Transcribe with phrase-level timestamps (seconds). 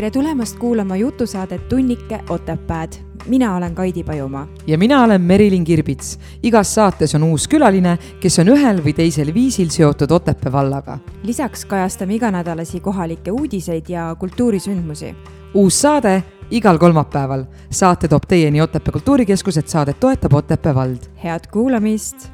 [0.00, 2.92] tere tulemast kuulama jutusaadet Tunnike Otepääd.
[3.26, 4.48] mina olen Kaidi Pajumaa.
[4.66, 6.18] ja mina olen Merilin Kirbits.
[6.42, 10.98] igas saates on uus külaline, kes on ühel või teisel viisil seotud Otepää vallaga.
[11.22, 15.14] lisaks kajastame iganädalasi kohalikke uudiseid ja kultuurisündmusi.
[15.54, 17.44] uus saade igal kolmapäeval.
[17.70, 20.98] saate toob teieni Otepää Kultuurikeskus, et saadet toetab Otepää vald.
[21.24, 22.32] head kuulamist.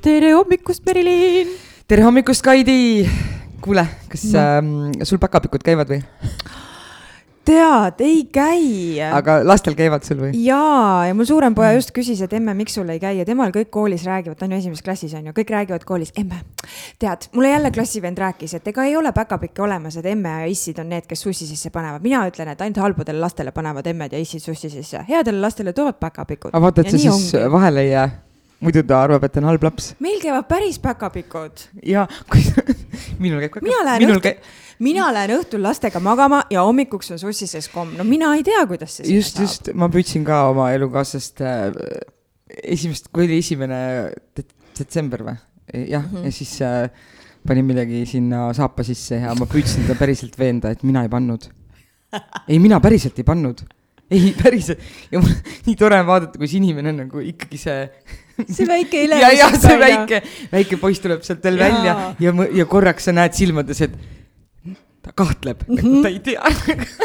[0.00, 1.48] tere hommikust, Merilin.
[1.88, 3.08] tere hommikust, Kaidi
[3.64, 4.40] kuule, kas no.
[4.40, 6.02] äh, sul päkapikud käivad või?
[7.46, 8.98] tead, ei käi.
[9.14, 10.32] aga lastel käivad sul või?
[10.42, 11.80] jaa, ja mul suurem poja mm.
[11.80, 14.56] just küsis, et emme, miks sul ei käi ja temal kõik koolis räägivad, ta on
[14.56, 16.40] ju esimeses klassis on ju, kõik räägivad koolis, emme,
[17.02, 20.82] tead, mulle jälle klassivend rääkis, et ega ei ole päkapikke olemas, et emme ja issid
[20.82, 22.02] on need, kes sussi sisse panevad.
[22.02, 26.00] mina ütlen, et ainult halbadele lastele panevad emmed ja issid sussi sisse, headele lastele toovad
[26.02, 26.50] päkapikud.
[26.52, 27.50] aga vaata, et sa siis ongi.
[27.52, 28.25] vahele ei jää
[28.64, 29.90] muidu ta arvab, et ta on halb laps.
[30.02, 31.66] meil käivad päris päkapikud.
[31.86, 32.44] ja, kui
[33.22, 33.64] minul käib ka.
[33.64, 34.46] mina lähen õhtul käib...,
[34.86, 38.64] mina lähen õhtul lastega magama ja hommikuks on sussi sees komm, no mina ei tea,
[38.68, 41.68] kuidas see just, just, ma püüdsin ka oma elukaaslast äh,
[42.62, 43.78] esimest, kui oli esimene
[44.76, 45.36] detsember või?
[45.74, 46.26] jah mm, -hmm.
[46.28, 46.90] ja siis äh,
[47.46, 51.48] panin midagi sinna saapa sisse ja ma püüdsin ta päriselt veenda, et mina ei pannud.
[52.50, 53.66] ei, mina päriselt ei pannud
[54.10, 54.78] ei, päriselt.
[55.10, 55.32] ja mul
[55.66, 57.80] nii tore on vaadata, kuidas inimene on nagu ikkagi see
[58.44, 59.20] see väike ele.
[59.20, 61.70] ja, ja see väike, väike poiss tuleb sealt veel ja.
[61.70, 63.96] välja ja, ja korraks sa näed silmades, et
[65.06, 66.02] ta kahtleb mm, -hmm.
[66.02, 66.42] ta ei tea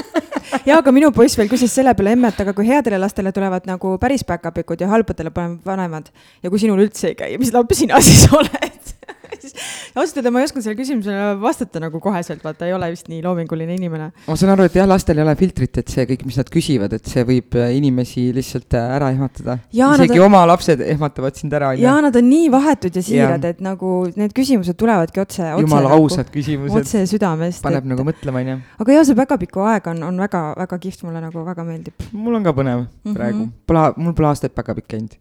[0.67, 3.67] ja aga minu poiss veel küsis selle peale emme, et aga kui headele lastele tulevad
[3.69, 5.31] nagu päris back-up'ikud ja halbadele
[5.65, 6.09] vanemad
[6.43, 8.95] ja kui sinul üldse ei käi, mis laps sina siis oled
[9.97, 13.21] ausalt öelda ma ei osanud sellele küsimusele vastata nagu koheselt, vaata ei ole vist nii
[13.25, 14.09] loominguline inimene.
[14.27, 16.95] ma saan aru, et jah, lastel ei ole filtrit, et see kõik, mis nad küsivad,
[16.97, 19.57] et see võib äh, inimesi lihtsalt äh, ära ehmatada.
[19.71, 20.27] isegi on...
[20.29, 21.73] oma lapsed ehmatavad sind ära.
[21.79, 25.65] ja nad on nii vahetud ja siirad, et nagu need küsimused tulevadki otse, otse.
[25.65, 26.77] jumala nagu, ausad küsimused.
[26.81, 27.63] otse südamest.
[27.65, 27.91] paneb et...
[27.93, 28.57] nagu mõtlema, onju.
[28.85, 32.09] aga jaa, see päkapiku aeg on, on väga-väga kihvt, mulle nagu väga meeldib.
[32.13, 33.19] mul on ka põnev mm -hmm.
[33.19, 35.19] praegu, pole, mul pole aastaid päkapikk käinud.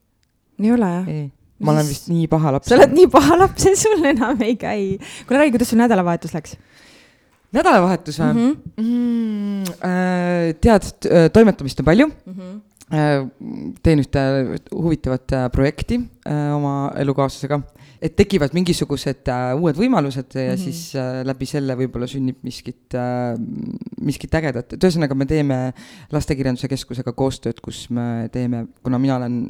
[0.61, 1.13] ei ole jah?
[1.61, 2.71] Ma olen vist nii paha laps.
[2.71, 4.83] sa oled nii paha laps, et sul enam ei käi.
[5.27, 6.57] kuule, räägi, kuidas sul nädalavahetus läks?
[7.57, 8.51] nädalavahetus või mm?
[8.77, 8.85] -hmm.
[8.85, 12.35] Mm, äh, tead, toimetamist on palju mm.
[12.37, 13.75] -hmm.
[13.83, 14.23] teen ühte
[14.71, 17.61] huvitavat äh, projekti äh, oma elukaaslasega
[18.01, 20.63] et tekivad mingisugused äh, uued võimalused ja mm -hmm.
[20.65, 23.37] siis äh, läbi selle võib-olla sünnib miskit äh,,
[24.01, 25.59] miskit ägedat, et ühesõnaga me teeme
[26.13, 29.43] Lastekirjanduse Keskusega koostööd, kus me teeme, kuna mina olen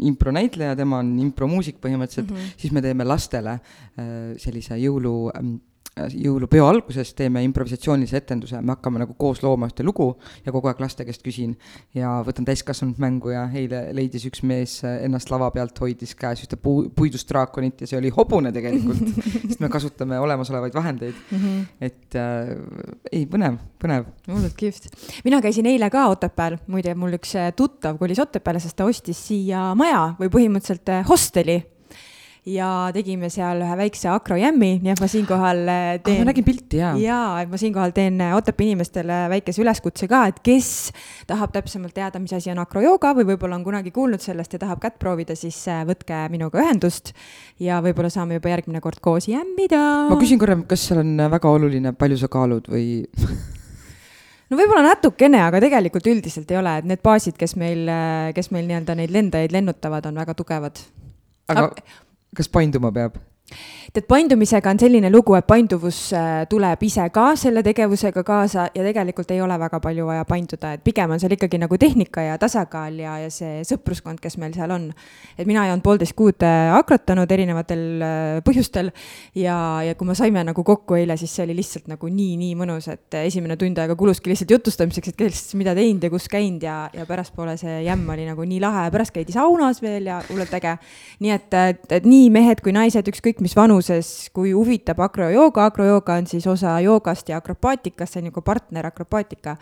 [0.00, 2.56] impronäitleja, tema on impromuusik põhimõtteliselt mm, -hmm.
[2.56, 5.52] siis me teeme lastele äh, sellise jõulu äh,
[5.92, 10.06] jõulupeo alguses teeme improvisatsioonilise etenduse, me hakkame nagu koos looma ühte lugu
[10.46, 11.52] ja kogu aeg laste käest küsin
[11.96, 16.56] ja võtan täiskasvanud mängu ja eile leidis üks mees ennast lava pealt, hoidis käes ühte
[16.56, 19.02] puu, puidust draakonit ja see oli hobune tegelikult
[19.50, 21.42] sest me kasutame olemasolevaid vahendeid mm.
[21.42, 21.66] -hmm.
[21.80, 22.54] et äh,
[23.12, 24.08] ei, põnev, põnev.
[24.30, 24.88] hullult kihvt.
[25.24, 29.20] mina käisin eile ka Otepääl, muide mul üks äh, tuttav kolis Otepääle, sest ta ostis
[29.28, 31.60] siia maja või põhimõtteliselt äh, hosteli
[32.48, 36.24] ja tegime seal ühe väikse akrojämmi, nii et ma siinkohal äh, teen ah,.
[36.24, 36.96] ma nägin pilti, jaa.
[36.98, 40.90] jaa, et ma siinkohal teen äh, Otepää inimestele väikese üleskutse ka, et kes
[41.30, 44.82] tahab täpsemalt teada, mis asi on akrojooga või võib-olla on kunagi kuulnud sellest ja tahab
[44.82, 47.14] kätt proovida, siis äh, võtke minuga ühendust
[47.62, 50.10] ja võib-olla saame juba järgmine kord koos jämmida.
[50.10, 53.04] ma küsin korra, kas seal on väga oluline, palju sa kaalud või
[54.50, 57.86] no võib-olla natukene, aga tegelikult üldiselt ei ole, et need baasid, kes meil,
[58.34, 60.88] kes meil nii-öelda neid lendajaid lennutavad, on väga tugevad.
[61.52, 61.70] aga
[62.36, 63.18] kas painduma peab?
[63.92, 68.84] Tead, paindumisega on selline lugu, et painduvus äh, tuleb ise ka selle tegevusega kaasa ja
[68.84, 72.38] tegelikult ei ole väga palju vaja painduda, et pigem on seal ikkagi nagu tehnika ja
[72.40, 74.88] tasakaal ja, ja see sõpruskond, kes meil seal on.
[75.36, 78.92] et mina ei olnud poolteist kuud äh, akrotanud erinevatel äh, põhjustel
[79.38, 82.56] ja, ja kui me saime nagu kokku eile, siis see oli lihtsalt nagu nii, nii
[82.58, 86.64] mõnus, et esimene tund aega kuluski lihtsalt jutustamiseks, et kes mida teinud ja kus käinud
[86.64, 90.54] ja, ja pärastpoole see jämm oli nagu nii lahe pärast käidi saunas veel ja hullult
[90.56, 90.78] äge.
[91.20, 96.18] nii et, et, et nii mehed kui naised, ükskõik mis vanuses, kui huvitab akrojooga, akrojooga
[96.20, 99.56] on siis osa joogast ja akropaatikast, see on nagu partner akropaatika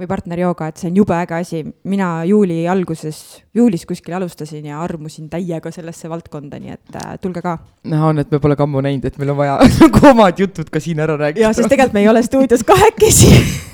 [0.00, 1.62] või partnerjooga, et see on jube äge asi.
[1.84, 7.42] mina juuli alguses, juulis kuskil alustasin ja armusin täiega sellesse valdkonda, nii et äh, tulge
[7.42, 7.58] ka.
[7.84, 10.70] näha on, et me pole ka ammu näinud, et meil on vaja nagu omad jutud
[10.72, 11.46] ka siin ära rääkida.
[11.46, 13.36] ja, sest tegelikult me ei ole stuudios kahekesi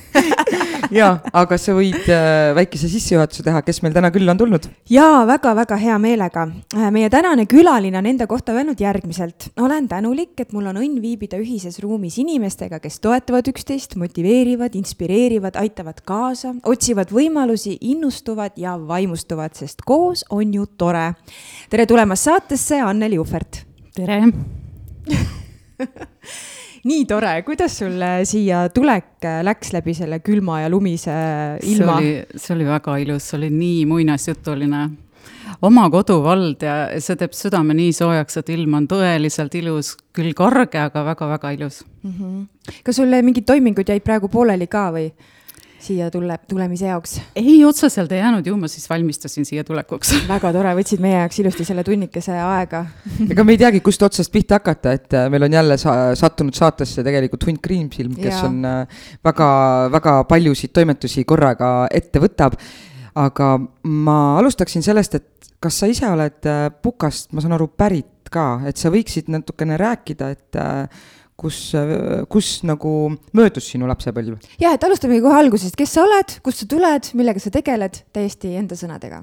[0.95, 4.69] ja, aga sa võid äh, väikese sissejuhatuse teha, kes meil täna külla on tulnud?
[4.91, 6.47] jaa, väga-väga hea meelega.
[6.75, 9.51] Äh, meie tänane külaline on enda kohta öelnud järgmiselt.
[9.61, 15.59] olen tänulik, et mul on õnn viibida ühises ruumis inimestega, kes toetavad üksteist, motiveerivad, inspireerivad,
[15.61, 21.13] aitavad kaasa, otsivad võimalusi, innustuvad ja vaimustuvad, sest koos on ju tore.
[21.71, 23.65] tere tulemast saatesse, Anneli Uhvert.
[23.95, 24.23] tere
[26.85, 31.15] nii tore, kuidas sul äh, siia tulek äh, läks läbi selle külma ja lumise
[31.67, 31.99] ilma?
[32.37, 34.83] see oli väga ilus, see oli nii muinasjutuline
[35.63, 40.81] oma koduvald ja see teeb südame nii soojaks, et ilm on tõeliselt ilus, küll karge,
[40.85, 42.13] aga väga-väga ilus mm.
[42.13, 42.47] -hmm.
[42.85, 45.11] kas sul mingid toimingud jäid praegu pooleli ka või?
[45.83, 47.19] Siia tule, tulemise jaoks?
[47.39, 51.41] ei, otseselt ei jäänud ju, ma siis valmistasin siia tulekuks väga tore, võtsid meie jaoks
[51.43, 52.85] ilusti selle tunnikese aega
[53.29, 56.57] ega me ei teagi, kust otsast pihta hakata, et äh, meil on jälle sa sattunud
[56.57, 58.45] saatesse tegelikult hunt Kriimsilm, kes ja.
[58.49, 59.51] on äh, väga,
[59.95, 62.59] väga paljusid toimetusi korraga ette võtab.
[63.19, 68.31] aga ma alustaksin sellest, et kas sa ise oled äh, Pukast, ma saan aru, pärit
[68.31, 70.59] ka, et sa võiksid natukene rääkida, et
[71.39, 71.59] kus,
[72.33, 72.93] kus nagu
[73.37, 74.39] möödus sinu lapsepõlv?
[74.61, 78.55] jah, et alustamegi kohe algusest, kes sa oled, kust sa tuled, millega sa tegeled, täiesti
[78.59, 79.23] enda sõnadega.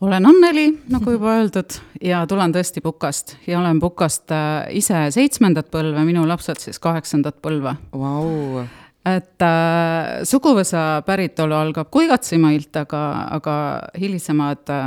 [0.00, 5.70] olen Anneli, nagu juba öeldud, ja tulen tõesti Pukast ja olen Pukast äh, ise seitsmendat
[5.74, 8.66] põlve, minu lapsed siis kaheksandat põlve wow
[9.06, 13.02] et äh, suguvõsa päritolu algab Kuigatsimaalt, aga,
[13.36, 13.56] aga
[14.00, 14.86] hilisemad äh,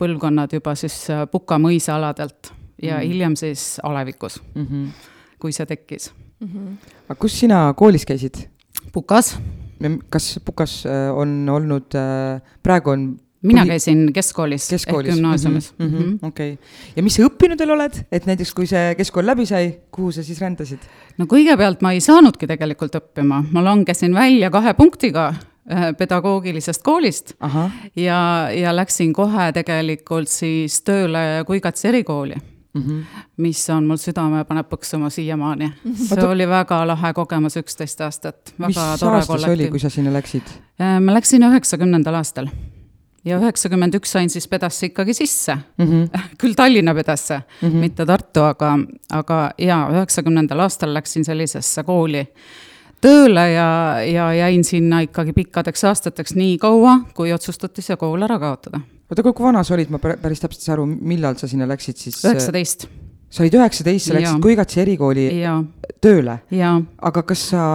[0.00, 2.52] põlvkonnad juba siis äh, Puka mõisaaladelt
[2.82, 3.08] ja mm.
[3.08, 4.66] hiljem siis alevikus mm.
[4.66, 5.10] -hmm
[5.42, 6.48] kui see tekkis mm.
[6.48, 6.94] -hmm.
[7.08, 8.46] aga kus sina koolis käisid?
[8.92, 9.36] Pukas.
[10.10, 13.06] kas Pukas äh, on olnud, äh, praegu on
[13.42, 15.08] mina käisin keskkoolis, keskkoolis.
[15.08, 16.26] ehk gümnaasiumis mm -hmm..
[16.28, 16.64] okei okay.,
[16.96, 20.22] ja mis sa õppinud veel oled, et näiteks kui see keskkool läbi sai, kuhu sa
[20.22, 20.78] siis rändasid?
[21.18, 27.34] no kõigepealt ma ei saanudki tegelikult õppima, ma langesin välja kahe punktiga äh, pedagoogilisest koolist
[27.40, 27.70] Aha.
[27.96, 32.38] ja, ja läksin kohe tegelikult siis tööle Kuigatsi erikooli
[32.74, 33.22] mm, -hmm.
[33.36, 35.92] mis on mul südame, paneb põksuma siiamaani mm.
[35.92, 36.14] -hmm.
[36.14, 38.54] see oli väga lahe kogemus, üksteist aastat.
[38.58, 40.54] mis aasta see oli, kui sa sinna läksid?
[40.80, 42.48] Äh, ma läksin üheksakümnendal aastal
[43.24, 45.86] ja üheksakümmend üks sain siis pedasse ikkagi sisse mm.
[45.86, 46.20] -hmm.
[46.40, 47.74] küll Tallinna pedasse mm, -hmm.
[47.74, 48.78] mitte Tartu, aga,
[49.10, 52.26] aga jaa, üheksakümnendal aastal läksin sellisesse kooli
[53.00, 58.38] tööle ja, ja jäin sinna ikkagi pikkadeks aastateks nii kaua, kui otsustati see kool ära
[58.38, 58.80] kaotada
[59.12, 61.98] oota, kui vana sa olid, ma päris täpselt ei saa aru, millal sa sinna läksid
[62.00, 62.20] siis?
[62.24, 62.86] üheksateist.
[63.32, 65.58] sa olid üheksateist, sa läksid Kuigatsi erikooli ja.
[66.04, 66.40] tööle.
[67.10, 67.66] aga kas sa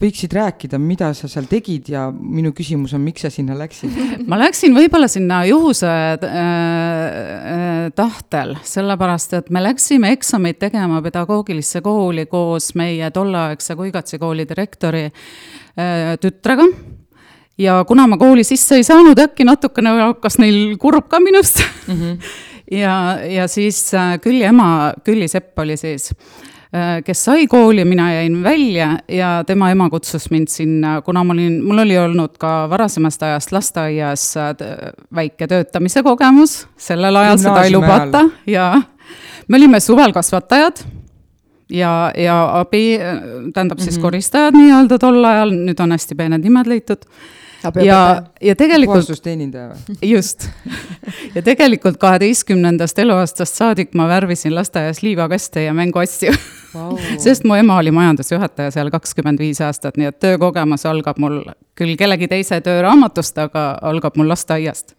[0.00, 3.92] võiksid rääkida, mida sa seal tegid ja minu küsimus on, miks sa sinna läksid?
[4.30, 11.84] ma läksin võib-olla sinna juhuse äh, äh, tahtel, sellepärast et me läksime eksameid tegema pedagoogilisse
[11.84, 16.70] kooli koos meie tolleaegse Kuigatsi kooli direktori äh, tütrega
[17.60, 21.94] ja kuna ma kooli sisse ei saanud, äkki natukene hakkas neil kurb ka minust mm.
[21.94, 22.30] -hmm.
[22.82, 26.12] ja, ja siis äh, Külli ema, Külli Sepp oli siis,
[26.74, 31.32] äh, kes sai kooli, mina jäin välja ja tema ema kutsus mind sinna, kuna ma
[31.32, 34.54] olin, mul oli olnud ka varasemast ajast lasteaias äh,
[35.14, 38.82] väike töötamise kogemus, sellel ajal seda ei lubata ja
[39.48, 40.80] me olime suvel kasvatajad
[41.70, 42.98] ja, ja abi,
[43.54, 44.02] tähendab siis mm -hmm.
[44.02, 47.04] koristajad nii-öelda tol ajal, nüüd on hästi peened nimed leitud
[47.84, 48.94] ja, ja tegelikult.
[48.94, 49.96] puhastusteenindaja või?
[50.10, 50.48] just.
[51.34, 56.32] ja tegelikult kaheteistkümnendast eluaastast saadik ma värvisin lasteaias liivakaste ja mänguasju
[56.74, 56.98] wow.
[57.18, 61.42] sest mu ema oli majandusjuhataja seal kakskümmend viis aastat, nii et töökogemus algab mul
[61.78, 64.94] küll kellegi teise tööraamatust, aga algab mul lasteaiast.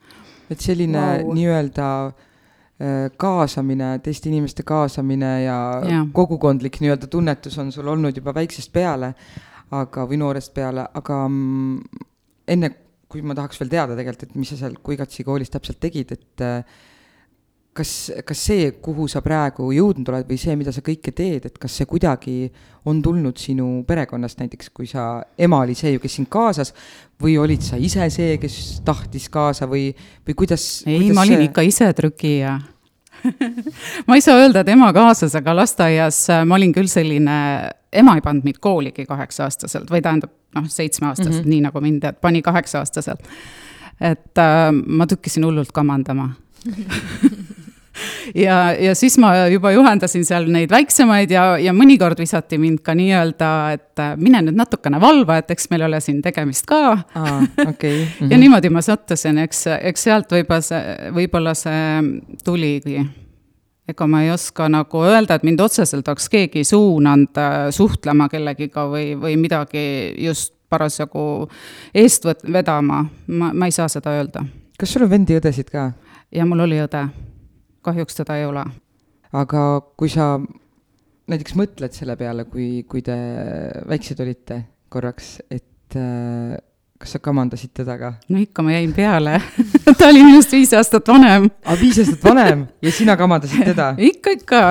[0.51, 1.33] et selline wow.
[1.37, 6.05] nii-öelda äh, kaasamine, teiste inimeste kaasamine ja, ja.
[6.13, 9.13] kogukondlik nii-öelda tunnetus on sul olnud juba väiksest peale,
[9.71, 12.07] aga, või noorest peale, aga mm,
[12.47, 12.71] enne
[13.11, 16.43] kui ma tahaks veel teada tegelikult, et mis sa seal Kuigatsi koolis täpselt tegid, et
[16.45, 16.63] äh,
[17.75, 17.91] kas,
[18.27, 21.75] kas see, kuhu sa praegu jõudnud oled või see, mida sa kõike teed, et kas
[21.79, 22.35] see kuidagi
[22.87, 26.73] on tulnud sinu perekonnast näiteks, kui sa, ema oli see ju, kes sind kaasas,
[27.21, 29.89] või olid sa ise see, kes tahtis kaasa või,
[30.27, 30.67] või kuidas?
[30.87, 31.49] ei, ma olin see...
[31.51, 32.59] ikka ise trükija
[34.07, 37.37] ma ei saa öelda, et ema kaasas, aga lasteaias äh, ma olin küll selline,
[37.93, 41.55] ema ei pannud mind kooligi kaheksa-aastaselt või tähendab, noh, seitsmeaastaselt mm, -hmm.
[41.55, 43.25] nii nagu mind, et pani kaheksa-aastaselt.
[44.01, 46.31] et äh, ma tükkisin hullult kamandama
[48.35, 52.95] ja, ja siis ma juba juhendasin seal neid väiksemaid ja, ja mõnikord visati mind ka
[52.97, 56.81] nii-öelda, et äh, mine nüüd natukene valva, et eks meil ole siin tegemist ka
[57.15, 57.41] ah,.
[57.71, 57.97] Okay.
[57.97, 58.31] Mm -hmm.
[58.31, 61.83] ja niimoodi ma sattusin, eks, eks sealt võib-olla see, võib-olla see
[62.43, 63.01] tuligi
[63.87, 68.87] ega ma ei oska nagu öelda, et mind otseselt oleks keegi suunanud äh, suhtlema kellegiga
[68.89, 71.49] või, või midagi just parasjagu
[71.93, 74.45] eest vedama, ma, ma ei saa seda öelda.
[74.79, 75.91] kas sul on vendi-õdesid ka?
[76.31, 77.03] ja mul oli õde,
[77.85, 78.65] kahjuks teda ei ole.
[79.31, 79.61] aga
[79.97, 80.33] kui sa
[81.31, 83.15] näiteks mõtled selle peale, kui, kui te
[83.87, 86.57] väiksed olite korraks, et äh,
[87.01, 88.11] kas sa kamandasid teda ka?
[88.29, 89.39] no ikka, ma jäin peale
[89.99, 91.49] ta oli minust viis aastat vanem.
[91.65, 94.61] aa, viis aastat vanem ja sina kamandasid teda ikka, ikka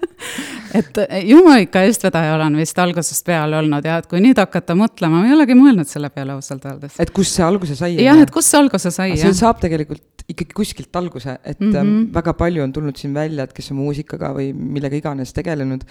[0.78, 4.76] et ju ma ikka eestvedaja olen vist algusest peale olnud ja et kui nüüd hakata
[4.78, 6.96] mõtlema, ma ei olegi mõelnud selle peale ausalt öeldes.
[7.02, 7.94] et kust see alguse sai?
[8.02, 9.26] jah, et kust see alguse sai, jah.
[9.26, 12.08] see saab tegelikult ikkagi kuskilt alguse, et mm -hmm.
[12.14, 15.84] väga palju on tulnud siin välja, et kes on muusikaga või millega iganes tegelenud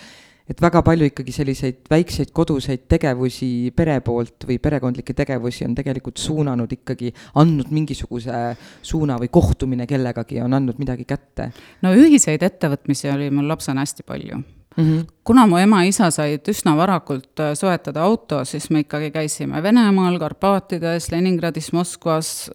[0.50, 6.17] et väga palju ikkagi selliseid väikseid koduseid tegevusi pere poolt või perekondlikke tegevusi on tegelikult
[6.17, 8.41] suunanud ikkagi, andnud mingisuguse
[8.81, 11.51] suuna või kohtumine kellegagi on andnud midagi kätte.
[11.81, 14.41] no ühiseid ettevõtmisi oli mul lapsena hästi palju
[14.77, 15.05] Mm -hmm.
[15.23, 21.11] kuna mu ema-isa said üsna varakult äh, soetada auto, siis me ikkagi käisime Venemaal, Karpaatides,
[21.11, 22.51] Leningradis, Moskvas,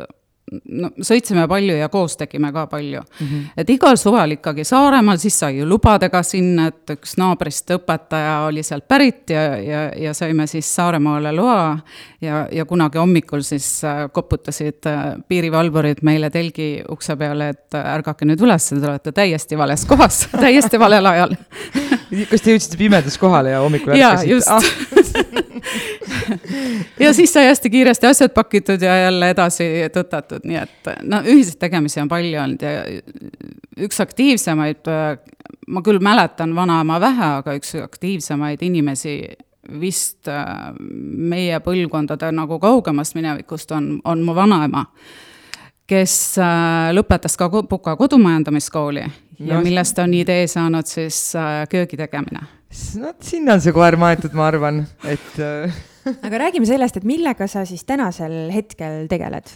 [0.47, 3.27] no sõitsime palju ja koos tegime ka palju mm.
[3.27, 3.47] -hmm.
[3.57, 8.63] et igal suvel ikkagi Saaremaal, siis sai ju lubadega sinna, et üks naabrist õpetaja oli
[8.63, 11.79] sealt pärit ja, ja, ja saime siis Saaremaale loa.
[12.21, 17.95] ja, ja kunagi hommikul siis äh, koputasid äh, piirivalvurid meile telgi ukse peale, et äh,
[17.95, 21.37] ärgake nüüd üles, te olete täiesti vales kohas täiesti valel ajal
[22.31, 24.63] kas te jõudsite pimedas kohale ja hommikul jaa, just ah.
[27.05, 31.59] ja siis sai hästi kiiresti asjad pakitud ja jälle edasi tõtatud, nii et no ühiseid
[31.61, 32.75] tegemisi on palju olnud ja
[33.87, 34.89] üks aktiivsemaid,
[35.67, 39.19] ma küll mäletan vanaema vähe, aga üks aktiivsemaid inimesi
[39.81, 40.29] vist
[40.79, 44.85] meie põlvkondade nagu kaugemast minevikust on, on mu vanaema,
[45.87, 51.99] kes äh, lõpetas ka Puka kodumajandamiskooli ja no, millest on idee saanud siis äh, köögi
[52.01, 52.47] tegemine.
[53.01, 55.39] no sinna on see koer maetud, ma arvan, et
[56.27, 59.55] aga räägime sellest, et millega sa siis tänasel hetkel tegeled?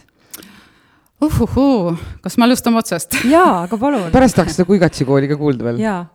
[1.21, 3.17] uhuhuu, kas me alustame otsast?
[3.35, 4.07] jaa, aga palun.
[4.13, 5.81] pärast tahaks seda Kuigatsi kooli ka kuulda veel.
[5.83, 6.05] jaa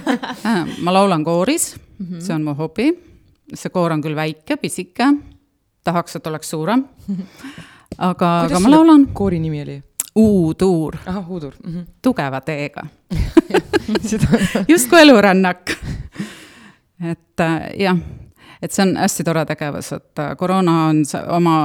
[0.84, 2.20] ma laulan kooris mm, -hmm.
[2.20, 2.92] see on mu hobi.
[3.54, 5.12] see koor on küll väike, pisike,
[5.84, 6.86] tahaks, et oleks suurem.
[7.98, 9.06] Aga, aga ma laulan.
[9.12, 9.82] koori nimi oli?
[10.16, 10.96] U-tuur.
[11.06, 11.72] ahah, U-tuur mm.
[11.72, 11.86] -hmm.
[12.02, 12.86] tugeva T-ga
[14.68, 15.70] justkui elurännak.
[17.02, 17.96] et äh, jah
[18.62, 21.02] et see on hästi tore tegevus, et äh, koroona on
[21.34, 21.56] oma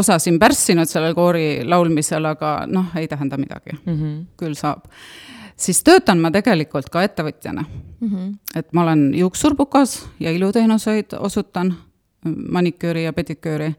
[0.00, 4.24] osa siin pärssinud sellel koori laulmisel, aga noh, ei tähenda midagi mm, -hmm.
[4.36, 4.84] küll saab.
[5.56, 7.64] siis töötan ma tegelikult ka ettevõtjana
[8.00, 8.08] mm.
[8.08, 8.34] -hmm.
[8.54, 11.74] et ma olen juuksur Pukas ja iluteenuseid osutan,
[12.50, 13.74] maniküüri ja pediküüri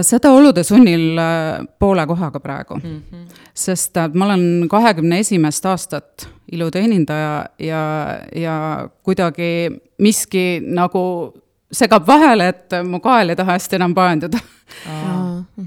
[0.00, 3.02] seda olude sunnil äh, poole kohaga praegu mm.
[3.10, 3.26] -hmm.
[3.54, 11.34] sest äh, ma olen kahekümne esimest aastat iluteenindaja ja, ja kuidagi miski nagu
[11.72, 14.38] segab vahele, et mu kael ei taha hästi enam paenduda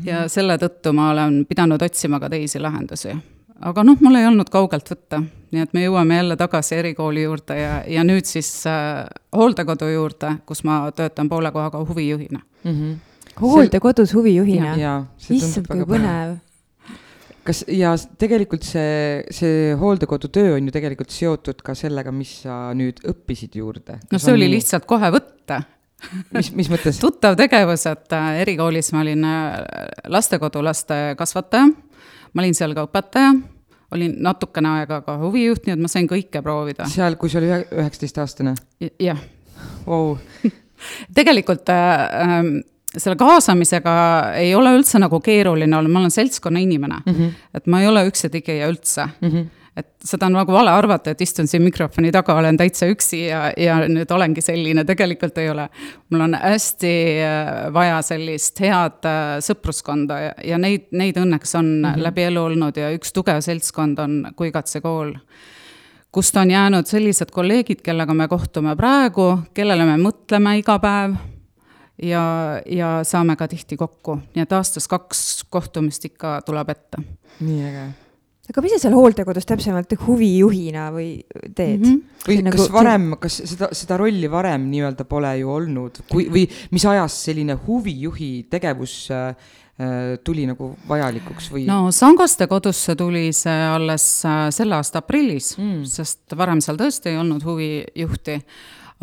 [0.03, 3.15] ja selle tõttu ma olen pidanud otsima ka teisi lahendusi.
[3.61, 7.59] aga noh, mul ei olnud kaugelt võtta, nii et me jõuame jälle tagasi erikooli juurde
[7.59, 9.05] ja, ja nüüd siis äh,
[9.35, 12.71] hooldekodu juurde, kus ma töötan poole kohaga huvijuhina mm.
[12.71, 12.95] -hmm
[13.41, 14.75] hooldekodus huvijuhina.
[15.29, 16.37] issand, kui põnev
[17.45, 23.03] kas ja tegelikult see, see hooldekodutöö on ju tegelikult seotud ka sellega, mis sa nüüd
[23.05, 23.99] õppisid juurde?
[24.11, 24.39] no see on...
[24.39, 25.61] oli lihtsalt kohe võtta
[26.33, 26.99] mis, mis mõttes?
[27.05, 29.59] tuttav tegevus, et äh, erikoolis ma olin äh,
[30.11, 31.69] lastekodulaste kasvataja,
[32.33, 33.33] ma olin seal ka õpetaja,
[33.95, 36.89] olin natukene aega ka huvijuht, nii et ma sain kõike proovida.
[36.91, 38.55] seal, kui sa oli üheksateistaastane?
[39.01, 39.21] jah
[39.85, 40.15] wow.
[41.17, 42.55] tegelikult äh, ähm,
[42.97, 43.93] selle kaasamisega
[44.39, 47.13] ei ole üldse nagu keeruline olla, ma olen seltskonna inimene mm.
[47.13, 47.45] -hmm.
[47.53, 49.29] et ma ei ole üksetegija üldse mm.
[49.29, 53.25] -hmm et seda on nagu vale arvata, et istun siin mikrofoni taga, olen täitsa üksi
[53.25, 55.67] ja, ja nüüd olengi selline, tegelikult ei ole.
[56.09, 61.65] mul on hästi äh, vaja sellist head äh, sõpruskonda ja, ja neid, neid õnneks on
[61.65, 62.07] mm -hmm.
[62.07, 65.13] läbi elu olnud ja üks tugev seltskond on Kuigatse kool
[66.11, 71.17] kust on jäänud sellised kolleegid, kellega me kohtume praegu, kellele me mõtleme iga päev
[72.01, 72.23] ja,
[72.65, 77.03] ja saame ka tihti kokku, nii et aastas kaks kohtumist ikka tuleb ette.
[77.39, 77.85] nii äge
[78.51, 81.09] aga mis sa seal hooldekodus täpsemalt huvijuhina või
[81.57, 81.91] teed mm?
[81.91, 82.25] -hmm.
[82.27, 86.45] või nagu, kas varem, kas seda, seda rolli varem nii-öelda pole ju olnud, kui, või
[86.75, 89.33] mis ajast selline huvijuhi tegevus äh,
[90.23, 91.65] tuli nagu vajalikuks või?
[91.69, 97.15] no Sangaste kodusse tuli see alles äh, selle aasta aprillis mm., sest varem seal tõesti
[97.15, 98.39] ei olnud huvijuhti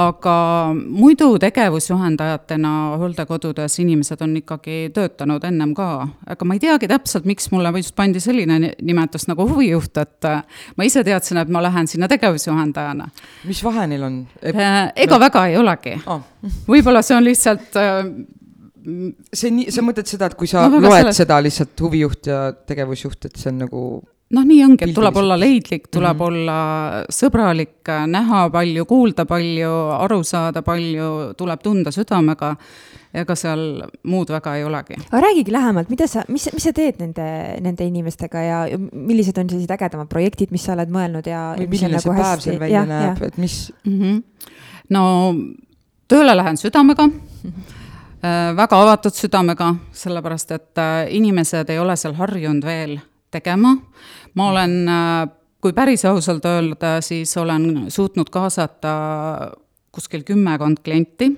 [0.00, 0.34] aga
[0.74, 2.70] muidu tegevusjuhendajatena
[3.00, 5.88] hooldekodudes inimesed on ikkagi töötanud ennem ka,
[6.32, 10.44] aga ma ei teagi täpselt, miks mulle just pandi selline nimetus nagu huvijuht, et äh,
[10.76, 13.10] ma ise teadsin, et ma lähen sinna tegevusjuhendajana.
[13.44, 14.52] mis vahe neil on e?
[14.52, 15.20] ega no.
[15.20, 16.24] väga ei olegi oh..
[16.68, 18.00] võib-olla see on lihtsalt äh,
[19.32, 21.20] see nii, sa mõtled seda, et kui sa no, loed selles...
[21.20, 23.84] seda lihtsalt huvijuht ja tegevusjuht, et see on nagu
[24.32, 26.26] noh, nii ongi, et tuleb olla leidlik, tuleb mm -hmm.
[26.26, 32.56] olla sõbralik, näha palju, kuulda palju, aru saada palju, tuleb tunda südamega
[33.12, 34.96] ega seal muud väga ei olegi.
[35.10, 38.62] aga räägigi lähemalt, mida sa, mis, mis sa teed nende, nende inimestega ja
[38.92, 41.54] millised on sellised ägedamad projektid, mis sa oled mõelnud ja.
[41.58, 42.48] või milline nagu see päev hästi...
[42.48, 44.00] seal välja ja, näeb, et mis mm?
[44.00, 44.48] -hmm.
[44.88, 45.04] no
[46.08, 47.20] tööle lähen südamega mm.
[47.52, 47.80] -hmm
[48.56, 53.76] väga avatud südamega, sellepärast et äh, inimesed ei ole seal harjunud veel tegema.
[54.34, 55.28] Ma olen, äh,
[55.60, 58.92] kui päris ausalt öelda, siis olen suutnud kaasata
[59.92, 61.32] kuskil kümmekond klienti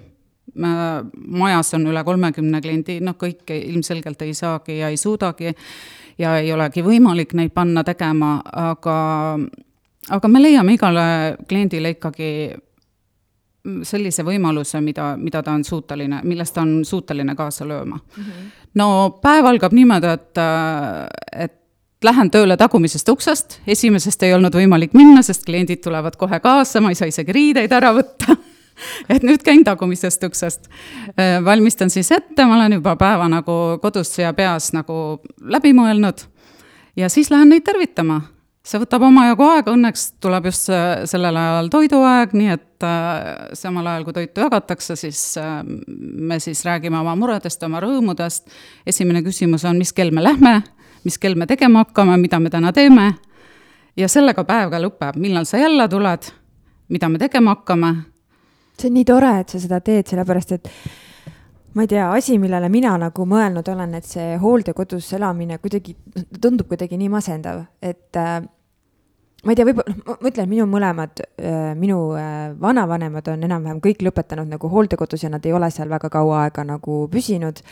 [0.55, 5.55] majas on üle kolmekümne kliendi, noh, kõike ilmselgelt ei saagi ja ei suudagi
[6.19, 8.99] ja ei olegi võimalik neid panna tegema, aga,
[10.15, 11.07] aga me leiame igale
[11.49, 12.31] kliendile ikkagi
[13.89, 18.23] sellise võimaluse, mida, mida ta on suuteline, millest ta on suuteline kaasa lööma mm.
[18.23, 18.49] -hmm.
[18.75, 20.43] no päev algab niimoodi, et,
[21.33, 21.61] et
[22.05, 26.93] lähen tööle tagumisest uksest, esimesest ei olnud võimalik minna, sest kliendid tulevad kohe kaasa, ma
[26.93, 28.37] ei saa isegi riideid ära võtta
[29.15, 30.69] et nüüd käin tagumisest uksest.
[31.19, 36.27] Äh, valmistan siis ette, ma olen juba päeva nagu kodus ja peas nagu läbi mõelnud
[36.97, 38.21] ja siis lähen neid tervitama.
[38.65, 40.71] see võtab omajagu aega, õnneks tuleb just
[41.11, 45.59] sellel ajal toiduaeg, nii et äh, samal ajal, kui toitu jagatakse, siis äh,
[45.99, 48.49] me siis räägime oma muredest, oma rõõmudest.
[48.87, 50.63] esimene küsimus on, mis kell me lähme,
[51.05, 53.13] mis kell me tegema hakkame, mida me täna teeme.
[53.97, 56.31] ja sellega päev ka lõpeb, millal sa jälle tuled,
[56.89, 57.95] mida me tegema hakkame?
[58.79, 60.71] See on nii tore, et sa seda teed, sellepärast et
[61.75, 65.95] ma ei tea, asi, millele mina nagu mõelnud olen, et see hooldekodus elamine kuidagi
[66.43, 68.41] tundub kuidagi nii masendav, et äh,
[69.45, 73.83] ma ei tea, võib-olla, noh, ma ütlen, minu mõlemad äh,, minu äh, vanavanemad on enam-vähem
[73.85, 77.63] kõik lõpetanud nagu hooldekodus ja nad ei ole seal väga kaua aega nagu püsinud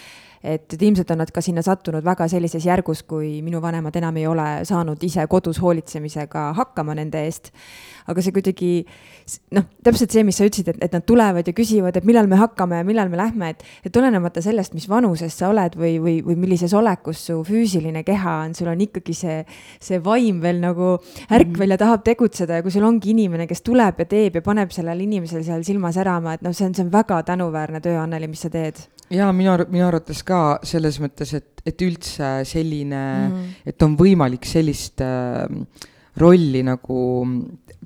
[0.43, 4.19] et, et ilmselt on nad ka sinna sattunud väga sellises järgus, kui minu vanemad enam
[4.19, 7.53] ei ole saanud ise kodus hoolitsemisega hakkama nende eest.
[8.11, 8.69] aga see kuidagi
[9.55, 12.39] noh, täpselt see, mis sa ütlesid, et, et nad tulevad ja küsivad, et millal me
[12.41, 16.17] hakkame ja millal me lähme, et, et olenemata sellest, mis vanuses sa oled või, või,
[16.27, 19.39] või millises olekus su füüsiline keha on, sul on ikkagi see,
[19.79, 21.77] see vaim veel nagu ärkvel -hmm.
[21.77, 25.07] ja tahab tegutseda ja kui sul ongi inimene, kes tuleb ja teeb ja paneb sellel
[25.07, 28.43] inimesel seal silma särama, et noh, see on, see on väga tänuväärne töö, Anneli, mis
[28.43, 33.73] sa teed ja minu, minu arvates ka selles mõttes, et, et üldse selline mm, -hmm.
[33.73, 35.47] et on võimalik sellist äh,
[36.21, 36.99] rolli nagu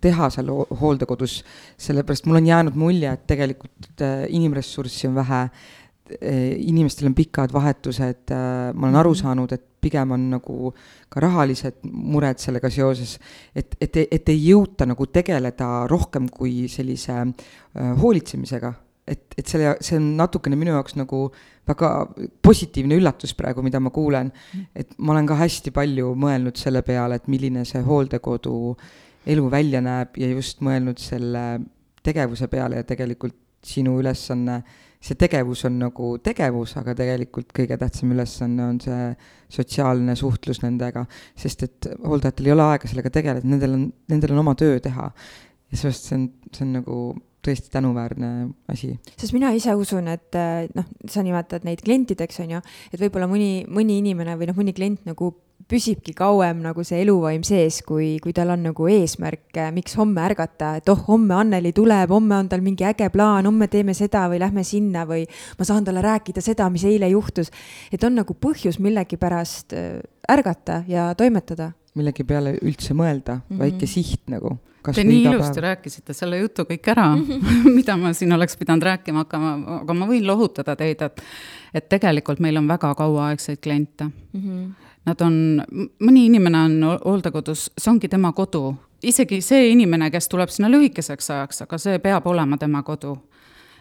[0.02, 1.40] teha seal hooldekodus,
[1.78, 7.52] sellepärast mul on jäänud mulje, et tegelikult äh, inimressurssi on vähe äh,, inimestel on pikad
[7.52, 9.22] vahetused äh,, ma olen aru mhm.
[9.22, 10.72] saanud, et pigem on nagu
[11.08, 13.18] ka rahalised mured sellega seoses,
[13.54, 18.74] et, et, et ei jõuta nagu tegeleda rohkem kui sellise äh, hoolitsemisega
[19.06, 21.26] et, et selle, see on natukene minu jaoks nagu
[21.66, 21.90] väga
[22.44, 24.32] positiivne üllatus praegu, mida ma kuulen.
[24.74, 28.56] et ma olen ka hästi palju mõelnud selle peale, et milline see hooldekodu
[29.26, 31.46] elu välja näeb ja just mõelnud selle
[32.06, 33.34] tegevuse peale ja tegelikult
[33.66, 34.60] sinu ülesanne,
[35.02, 39.08] see tegevus on nagu tegevus, aga tegelikult kõige tähtsam ülesanne on see
[39.56, 41.04] sotsiaalne suhtlus nendega,
[41.38, 45.10] sest et hooldajatel ei ole aega sellega tegeleda, nendel on, nendel on oma töö teha.
[45.70, 46.98] ja seepärast see on, see on nagu
[47.46, 48.32] tõesti tänuväärne
[48.72, 48.92] asi.
[49.16, 53.28] sest mina ise usun, et eh, noh, sa nimetad neid klientideks, on ju, et võib-olla
[53.30, 55.32] mõni, mõni inimene või noh, mõni klient nagu
[55.66, 60.22] püsibki kauem nagu see eluvaim sees, kui, kui tal on nagu eesmärk, eh, miks homme
[60.22, 64.26] ärgata, et oh, homme Anneli tuleb, homme on tal mingi äge plaan, homme teeme seda
[64.30, 65.24] või lähme sinna või
[65.58, 67.50] ma saan talle rääkida seda, mis eile juhtus.
[67.92, 69.98] et on nagu põhjus millegipärast eh,
[70.30, 71.72] ärgata ja toimetada.
[71.96, 73.58] millegi peale üldse mõelda mm, -hmm.
[73.58, 74.58] väike siht nagu
[74.94, 75.64] Te nii ilusti päev.
[75.64, 77.08] rääkisite selle jutu kõik ära
[77.78, 81.22] mida ma siin oleks pidanud rääkima hakkama, aga ma võin lohutada teid, et
[81.76, 84.42] et tegelikult meil on väga kauaaegseid kliente mm.
[84.42, 84.74] -hmm.
[85.06, 85.62] Nad on,
[86.02, 86.72] mõni inimene on
[87.04, 88.74] hooldekodus, see ongi tema kodu.
[89.02, 93.16] isegi see inimene, kes tuleb sinna lühikeseks ajaks, aga see peab olema tema kodu.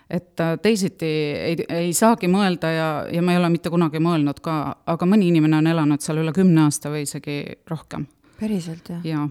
[0.10, 4.40] et äh, teisiti ei, ei saagi mõelda ja, ja ma ei ole mitte kunagi mõelnud
[4.42, 8.06] ka, aga mõni inimene on elanud seal üle kümne aasta või isegi rohkem.
[8.40, 9.02] päriselt, jah?
[9.06, 9.30] jaa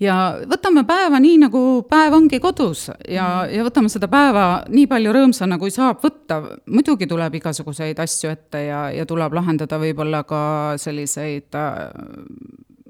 [0.00, 0.16] ja
[0.48, 2.88] võtame päeva nii, nagu päev ongi kodus.
[3.08, 6.42] Ja, ja võtame seda päeva nii palju rõõmsana, kui saab võtta.
[6.66, 10.42] muidugi tuleb igasuguseid asju ette ja, ja tuleb lahendada võib-olla ka
[10.80, 11.80] selliseid äh,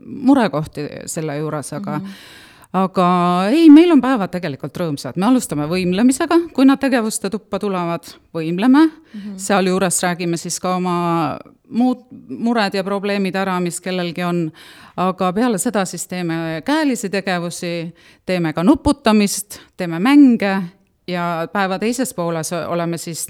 [0.06, 2.42] murekohti selle juures, aga mm -hmm
[2.76, 3.06] aga
[3.52, 8.86] ei, meil on päevad tegelikult rõõmsad, me alustame võimlemisega, kui nad tegevuste tuppa tulevad, võimleme.
[8.86, 11.38] Mm -hmm., sealjuures räägime siis ka oma
[11.68, 14.50] muud mured ja probleemid ära, mis kellelgi on.
[14.96, 17.92] aga peale seda siis teeme käelisi tegevusi,
[18.26, 20.62] teeme ka nuputamist, teeme mänge
[21.08, 23.28] ja päeva teises pooles oleme siis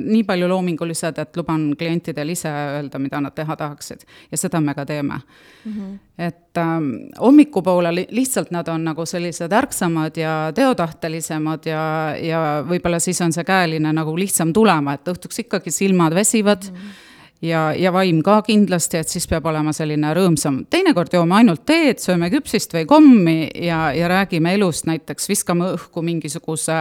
[0.00, 4.00] nii palju loomingulised, et luban klientidel ise öelda, mida nad teha tahaksid.
[4.30, 5.20] ja seda me ka teeme
[5.64, 5.72] mm.
[5.72, 5.98] -hmm.
[6.18, 6.88] et ähm,
[7.20, 13.32] hommikupoole li lihtsalt nad on nagu sellised ärksamad ja teotahtelisemad ja, ja võib-olla siis on
[13.32, 16.76] see käeline nagu lihtsam tulema, et õhtuks ikkagi silmad väsivad mm.
[16.76, 17.09] -hmm
[17.42, 20.64] ja, ja vaim ka kindlasti, et siis peab olema selline rõõmsam.
[20.70, 26.02] teinekord joome ainult teed, sööme küpsist või kommi ja, ja räägime elust, näiteks viskame õhku
[26.02, 26.80] mingisuguse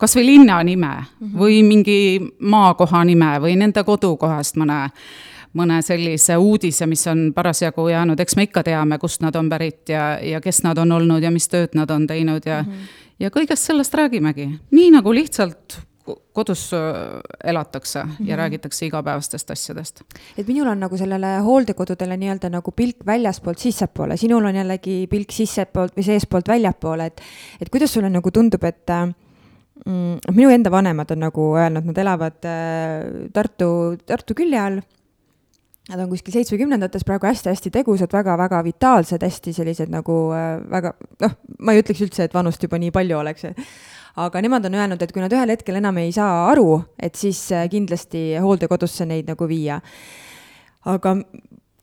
[0.00, 1.38] kas või linna nime mm -hmm.
[1.38, 1.98] või mingi
[2.40, 4.88] maakoha nime või nende kodukohast mõne
[5.52, 9.88] mõne sellise uudise, mis on parasjagu jäänud, eks me ikka teame, kust nad on pärit
[9.88, 12.86] ja, ja kes nad on olnud ja mis tööd nad on teinud ja mm, -hmm.
[13.18, 14.48] ja kõigest sellest räägimegi.
[14.70, 15.89] nii nagu lihtsalt
[16.32, 16.80] kodus äh,
[17.44, 18.28] elatakse mm -hmm.
[18.28, 20.00] ja räägitakse igapäevastest asjadest.
[20.38, 25.32] et minul on nagu sellele hooldekodudele nii-öelda nagu pilk väljaspoolt sissepoole, sinul on jällegi pilk
[25.32, 27.20] sissepoolt või seestpoolt väljapoole, et
[27.60, 28.86] et kuidas sulle nagu tundub, et
[29.86, 34.80] mm, minu enda vanemad on nagu öelnud, nad elavad äh, Tartu, Tartu külje all
[35.90, 40.92] Nad on kuskil seitsmekümnendates praegu hästi-hästi tegusad väga,, väga-väga vitaalsed, hästi sellised nagu äh, väga,
[41.24, 43.48] noh, ma ei ütleks üldse, et vanust juba nii palju oleks
[44.16, 47.40] aga nemad on öelnud, et kui nad ühel hetkel enam ei saa aru, et siis
[47.52, 49.80] äh, kindlasti hooldekodusse neid nagu viia.
[50.84, 51.16] aga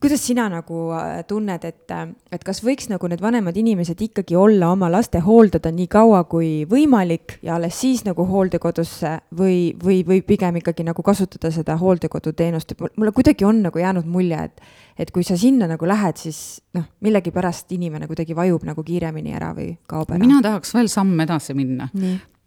[0.02, 4.38] kuidas sina nagu äh, tunned, et, äh, et kas võiks nagu need vanemad inimesed ikkagi
[4.38, 10.04] olla oma laste hooldada nii kaua kui võimalik ja alles siis nagu hooldekodusse või, või,
[10.08, 14.66] või pigem ikkagi nagu kasutada seda hooldekoduteenust, et mulle kuidagi on nagu jäänud mulje, et,
[14.98, 19.54] et kui sa sinna nagu lähed, siis noh, millegipärast inimene kuidagi vajub nagu kiiremini ära
[19.58, 20.22] või kaob ära.
[20.22, 21.90] mina tahaks veel samm edasi minna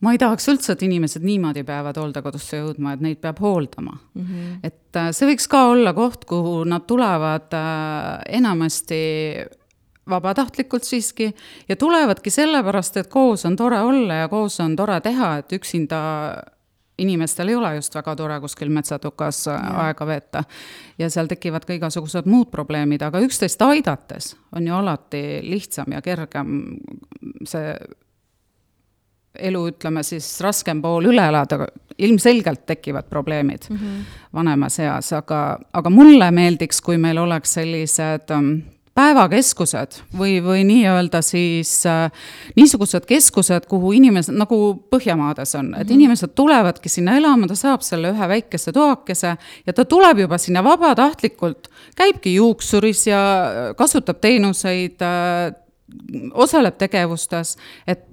[0.00, 4.22] ma ei tahaks üldse, et inimesed niimoodi peavad hooldekodusse jõudma, et neid peab hooldama mm.
[4.26, 4.60] -hmm.
[4.62, 9.00] et äh, see võiks ka olla koht, kuhu nad tulevad äh, enamasti
[10.10, 11.34] vabatahtlikult siiski
[11.68, 16.00] ja tulevadki sellepärast, et koos on tore olla ja koos on tore teha, et üksinda
[17.00, 19.86] inimestel ei ole just väga tore kuskil metsatukas äh, ja.
[19.86, 20.44] aega veeta.
[20.98, 26.02] ja seal tekivad ka igasugused muud probleemid, aga üksteist aidates on ju alati lihtsam ja
[26.02, 26.56] kergem
[27.44, 27.74] see
[29.38, 31.66] elu, ütleme siis raskem pool üle elada,
[32.00, 34.02] ilmselgelt tekivad probleemid mm -hmm.
[34.34, 38.62] vanemas eas, aga, aga mulle meeldiks, kui meil oleks sellised um,
[38.94, 42.10] päevakeskused või, või nii-öelda siis äh,
[42.56, 44.58] niisugused keskused, kuhu inimesed, nagu
[44.90, 45.94] Põhjamaades on, et mm -hmm.
[45.94, 50.64] inimesed tulevadki sinna elama, ta saab selle ühe väikese toakese ja ta tuleb juba sinna
[50.64, 53.22] vabatahtlikult, käibki juuksuris ja
[53.76, 55.54] kasutab teenuseid äh,,
[56.34, 58.04] osaleb tegevustes, et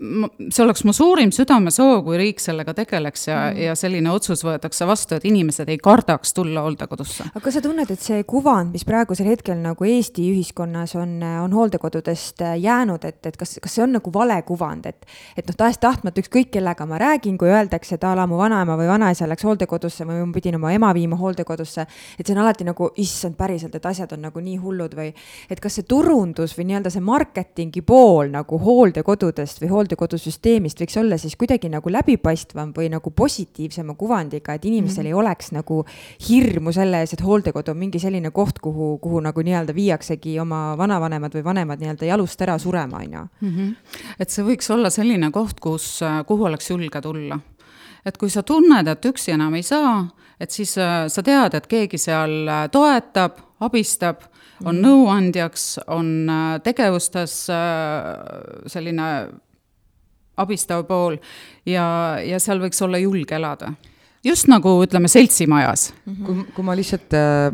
[0.00, 4.86] see oleks mu suurim südamesoov, kui riik sellega tegeleks ja mm., ja selline otsus võetakse
[4.88, 7.26] vastu, et inimesed ei kardaks tulla hooldekodusse.
[7.34, 11.52] aga kas sa tunned, et see kuvand, mis praegusel hetkel nagu Eesti ühiskonnas on, on
[11.52, 15.04] hooldekodudest jäänud, et, et kas, kas see on nagu vale kuvand, et
[15.36, 18.88] et noh, tahes-tahtmata ükskõik kellega ma räägin, kui öeldakse, et a la mu vanaema või
[18.88, 21.86] vanaisa läks hooldekodusse või ma pidin oma ema viima hooldekodusse,
[22.16, 25.12] et see on alati nagu, issand, päriselt, et asjad on nagu nii hullud või
[25.50, 30.96] et kas see turundus või nii-öelda see marketingi pool nagu hooldekodudest või hooldekodudest hooldekodusüsteemist võiks
[31.00, 35.16] olla siis kuidagi nagu läbipaistvam või nagu positiivsema kuvandiga, et inimestel mm -hmm.
[35.16, 35.84] ei oleks nagu
[36.28, 40.76] hirmu selle ees, et hooldekodu on mingi selline koht, kuhu, kuhu nagu nii-öelda viiaksegi oma
[40.78, 43.26] vanavanemad või vanemad nii-öelda jalust ära surema, on ju.
[43.40, 43.68] Mhm.
[44.18, 47.40] et see võiks olla selline koht, kus, kuhu oleks julge tulla
[48.04, 50.08] et kui sa tunned, et üksi enam ei saa,
[50.40, 54.22] et siis äh, sa tead, et keegi seal äh, toetab, abistab,
[54.64, 54.86] on mm -hmm.
[54.86, 57.46] nõuandjaks, on äh, tegevustes
[58.66, 59.28] selline
[60.40, 61.18] abistav pool
[61.66, 61.86] ja,
[62.24, 63.74] ja seal võiks olla julge elada
[64.24, 66.12] just nagu ütleme, seltsimajas mm.
[66.12, 66.24] -hmm.
[66.26, 67.52] kui, kui ma lihtsalt äh,,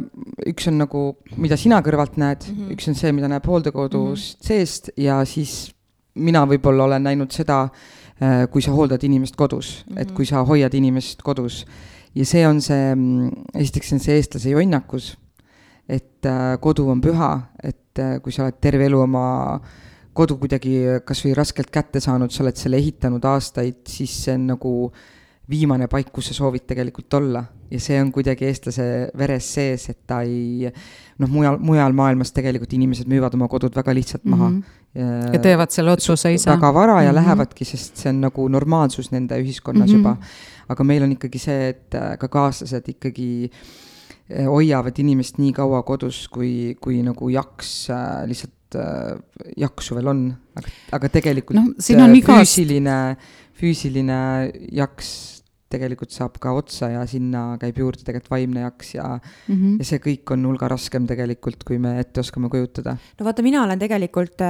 [0.51, 1.03] üks on nagu,
[1.37, 2.72] mida sina kõrvalt näed mm, -hmm.
[2.75, 4.49] üks on see, mida näeb hooldekodust mm -hmm.
[4.49, 5.72] seest ja siis
[6.14, 10.01] mina võib-olla olen näinud seda äh,, kui sa hooldad inimest kodus mm, -hmm.
[10.01, 11.66] et kui sa hoiad inimest kodus.
[12.14, 15.18] ja see on see, mm, esiteks on see eestlase jonnakus,
[15.88, 19.86] et äh, kodu on püha, et kui sa oled terve elu oma äh,
[20.16, 24.48] kodu kuidagi kas või raskelt kätte saanud, sa oled selle ehitanud aastaid, siis see on
[24.55, 24.72] nagu
[25.50, 27.44] viimane paik, kus sa soovid tegelikult olla.
[27.66, 28.85] ja see on kuidagi eestlase
[29.18, 30.68] veres sees, et ta ei
[31.18, 34.61] noh, mujal, mujal maailmas tegelikult inimesed müüvad oma kodud väga lihtsalt maha mm.
[34.61, 34.83] -hmm.
[34.96, 36.50] Ja, ja teevad selle otsuse ise.
[36.50, 37.14] väga vara ja mm -hmm.
[37.18, 39.98] lähevadki, sest see on nagu normaalsus nende ühiskonnas mm -hmm.
[39.98, 40.16] juba.
[40.68, 43.50] aga meil on ikkagi see, et äh, ka kaaslased ikkagi
[44.31, 48.65] äh, hoiavad inimest nii kaua kodus, kui, kui nagu jaks äh, lihtsalt
[49.57, 50.22] jaksu veel on,
[50.59, 52.98] aga, aga tegelikult no, äh, füüsiline,
[53.57, 54.20] füüsiline
[54.74, 55.11] jaks
[55.72, 59.55] tegelikult saab ka otsa ja sinna käib juurde tegelikult vaimne jaks ja mm.
[59.55, 59.72] -hmm.
[59.81, 62.96] ja see kõik on hulga raskem tegelikult, kui me ette oskame kujutada.
[63.18, 64.44] no vaata, mina olen tegelikult,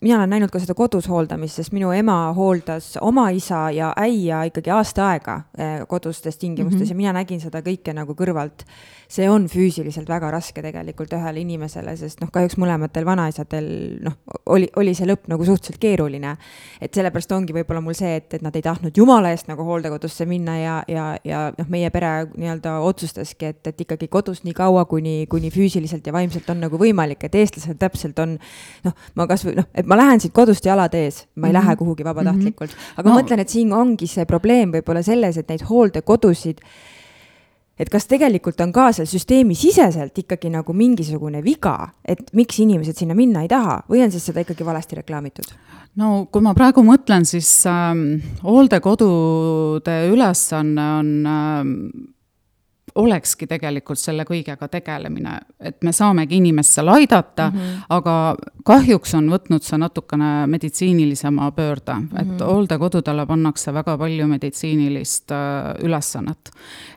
[0.00, 4.42] mina olen näinud ka seda kodus hooldamist, sest minu ema hooldas oma isa ja äia
[4.50, 6.90] ikkagi aasta aega eh, kodustes tingimustes mm -hmm.
[6.90, 8.64] ja mina nägin seda kõike nagu kõrvalt.
[9.08, 14.12] see on füüsiliselt väga raske tegelikult ühele inimesele, sest noh, kahjuks mõlematel vanaisadel noh,
[14.46, 16.36] oli, oli see lõpp nagu suhteliselt keeruline.
[16.80, 20.26] et sellepärast ongi võib-olla mul see, et, et nad ei tahtnud jumala eest nagu hooldekodusse
[20.26, 24.84] minna ja, ja, ja noh, meie pere nii-öelda otsustaski, et, et ikkagi kodus nii kaua,
[24.90, 28.36] kuni, kuni füüsiliselt ja vaimselt on nagu võimalik, et eestlased täpselt on
[28.84, 31.58] noh, ma kasvõi noh, et ma lähen siit kodust jalad ees, ma ei mm -hmm.
[31.60, 33.14] lähe kuhugi vabatahtlikult, aga no.
[33.14, 36.62] ma mõtlen, et siin ongi see probleem võib-olla selles, et neid hooldekodusid
[37.78, 43.16] et kas tegelikult on ka seal süsteemisiseselt ikkagi nagu mingisugune viga, et miks inimesed sinna
[43.18, 45.54] minna ei taha või on siis seda ikkagi valesti reklaamitud?
[45.98, 47.94] no kui ma praegu mõtlen, siis äh,
[48.44, 51.66] hooldekodude ülesanne on äh,
[52.98, 57.84] olekski tegelikult selle kõigega tegelemine, et me saamegi inimest seal aidata mm, -hmm.
[57.98, 58.14] aga
[58.66, 62.34] kahjuks on võtnud see natukene meditsiinilisema pöörde mm, -hmm.
[62.34, 66.50] et hooldekodudele pannakse väga palju meditsiinilist äh, ülesannet.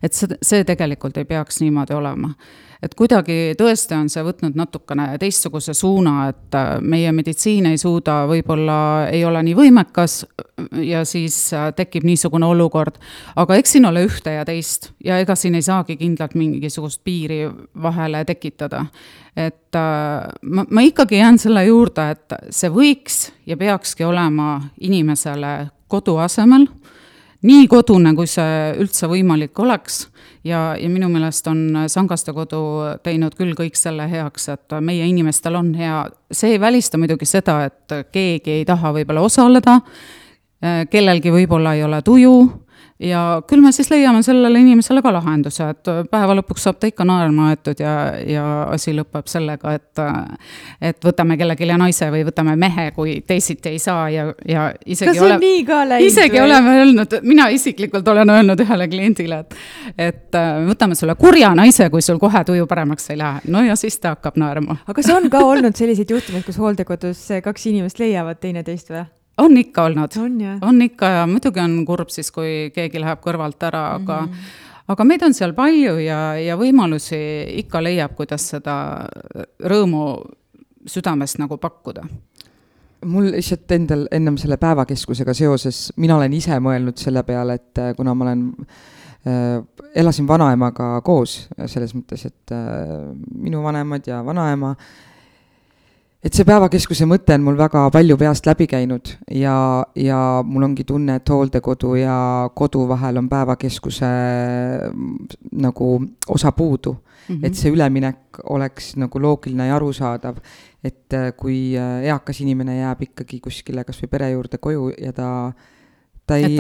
[0.04, 2.34] et see, see tegelikult ei peaks niimoodi olema
[2.82, 8.24] et kuidagi tõesti on see võtnud natukene teistsuguse suuna, et äh, meie meditsiin ei suuda,
[8.30, 8.78] võib-olla
[9.14, 10.22] ei ole nii võimekas
[10.82, 12.98] ja siis äh, tekib niisugune olukord.
[13.36, 17.44] aga eks siin ole ühte ja teist ja ega siin ei saagi kindlalt mingisugust piiri
[17.82, 18.86] vahele tekitada.
[19.36, 25.70] et äh, ma, ma ikkagi jään selle juurde, et see võiks ja peakski olema inimesele
[25.88, 26.66] kodu asemel
[27.48, 30.06] nii kodune, kui see üldse võimalik oleks.
[30.46, 32.62] Ja, ja minu meelest on Sangaste Kodu
[33.06, 37.60] teinud küll kõik selle heaks, et meie inimestel on hea, see ei välista muidugi seda,
[37.70, 39.80] et keegi ei taha võib-olla osaleda,
[40.90, 42.36] kellelgi võib-olla ei ole tuju
[43.02, 47.06] ja küll me siis leiame sellele inimesele ka lahenduse, et päeva lõpuks saab ta ikka
[47.08, 47.94] naerma aetud ja,
[48.28, 50.02] ja asi lõpeb sellega, et
[50.92, 55.22] et võtame kellelegi naise või võtame mehe, kui teisiti ei saa ja, ja isegi kas
[55.22, 56.08] on ole, nii ka läinud?
[56.08, 56.46] isegi või?
[56.46, 62.04] oleme öelnud, mina isiklikult olen öelnud ühele kliendile, et et võtame sulle kurja naise, kui
[62.06, 63.42] sul kohe tuju paremaks ei lähe.
[63.52, 64.82] no ja siis ta hakkab naerma.
[64.86, 69.08] aga kas on ka olnud selliseid juhtumeid, kus hooldekodus kaks inimest leiavad teineteist või?
[69.42, 70.18] On ikka olnud,
[70.62, 74.92] on, ikka ja muidugi on kurb siis, kui keegi läheb kõrvalt ära, aga mm -hmm.
[74.94, 77.22] aga meid on seal palju ja, ja võimalusi
[77.64, 79.08] ikka leiab, kuidas seda
[79.60, 80.06] rõõmu
[80.86, 82.06] südamest nagu pakkuda.
[83.06, 88.14] Mul lihtsalt endal ennem selle päevakeskusega seoses, mina olen ise mõelnud selle peale, et kuna
[88.14, 88.44] ma olen
[89.28, 89.64] äh,
[89.96, 95.11] elasin vanaemaga koos selles mõttes, et äh, minu vanemad ja vanaema äh,
[96.22, 99.56] et see päevakeskuse mõte on mul väga palju peast läbi käinud ja,
[99.98, 102.18] ja mul ongi tunne, et hooldekodu ja
[102.56, 104.12] kodu vahel on päevakeskuse
[105.66, 105.90] nagu
[106.30, 107.36] osa puudu mm.
[107.36, 107.46] -hmm.
[107.46, 110.38] et see üleminek oleks nagu loogiline ja arusaadav.
[110.84, 115.54] et äh, kui äh, eakas inimene jääb ikkagi kuskile kasvõi pere juurde koju ja ta
[116.28, 116.58] ta ei,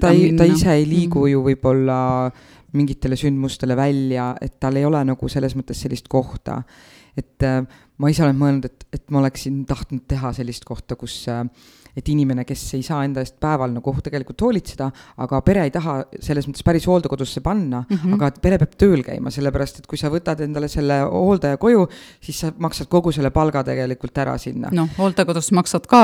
[0.00, 1.32] ta ei, ta ise ei liigu mm -hmm.
[1.32, 2.30] ju võib-olla
[2.72, 6.62] mingitele sündmustele välja, et tal ei ole nagu selles mõttes sellist kohta.
[7.16, 7.62] Et äh,
[7.98, 11.24] ma ise olen mõelnud, et, et ma oleksin tahtnud teha sellist kohta, kus
[11.96, 14.88] et inimene, kes ei saa enda eest päeval nagu tegelikult hoolitseda,
[15.24, 18.16] aga pere ei taha selles mõttes päris hooldekodusse panna mm, -hmm.
[18.18, 21.86] aga pere peab tööl käima, sellepärast et kui sa võtad endale selle hooldaja koju,
[22.20, 24.68] siis sa maksad kogu selle palga tegelikult ära sinna.
[24.76, 26.02] noh, hooldekodus maksad ka,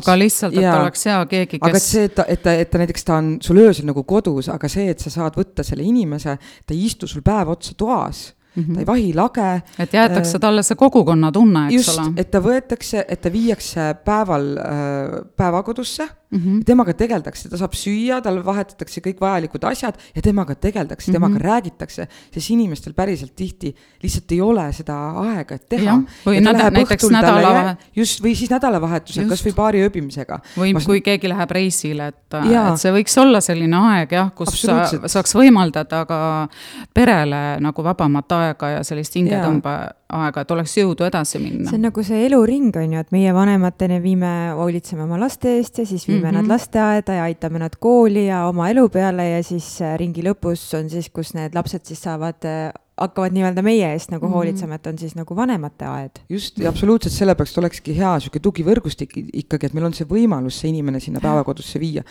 [0.00, 0.78] aga lihtsalt, et jaa.
[0.80, 3.20] oleks hea keegi, kes aga et see, et ta, et ta, et ta näiteks ta
[3.20, 6.86] on sul öösel nagu kodus, aga see, et sa saad võtta selle inimese, ta ei
[6.88, 8.74] istu sul päev otsa toas Mm -hmm.
[8.74, 9.62] ta ei vahi lage.
[9.78, 12.12] et jäetakse talle see kogukonnatunne, eks just, ole.
[12.16, 16.64] et ta võetakse, et ta viiakse päeval äh, päevakodusse mm, -hmm.
[16.64, 21.20] temaga tegeldakse, ta saab süüa, tal vahetatakse kõik vajalikud asjad ja temaga tegeldakse mm, -hmm.
[21.20, 25.98] temaga räägitakse, sest inimestel päriselt tihti lihtsalt ei ole seda aega, et teha.
[26.26, 27.76] või näda, näiteks nädalavahe-.
[27.96, 30.40] just, või siis nädalavahetusel kas või paari ööbimisega.
[30.56, 30.80] või Ma...
[30.86, 34.66] kui keegi läheb reisile, et, et see võiks olla selline aeg jah, kus
[35.06, 36.48] saaks võimaldada ka
[36.94, 41.68] perele nagu vabamat aega aega ja sellist hingetõmbeaega, et oleks jõudu edasi minna.
[41.70, 45.82] see on nagu see eluring, on ju, et meie vanematena viime, hoolitseme oma laste eest
[45.82, 46.40] ja siis viime mm -hmm.
[46.42, 50.70] nad lasteaeda ja aitame nad kooli ja oma elu peale ja siis äh, ringi lõpus
[50.78, 54.32] on siis, kus need lapsed siis saavad äh, hakkavad nii-öelda meie eest nagu -hmm.
[54.32, 56.22] hoolitsema, et on siis nagu vanemate aed.
[56.28, 60.70] just, ja absoluutselt sellepärast olekski hea niisugune tugivõrgustik ikkagi, et meil on see võimalus see
[60.70, 62.02] inimene sinna päevakodusse viia.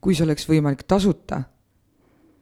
[0.00, 1.42] kui see oleks võimalik tasuta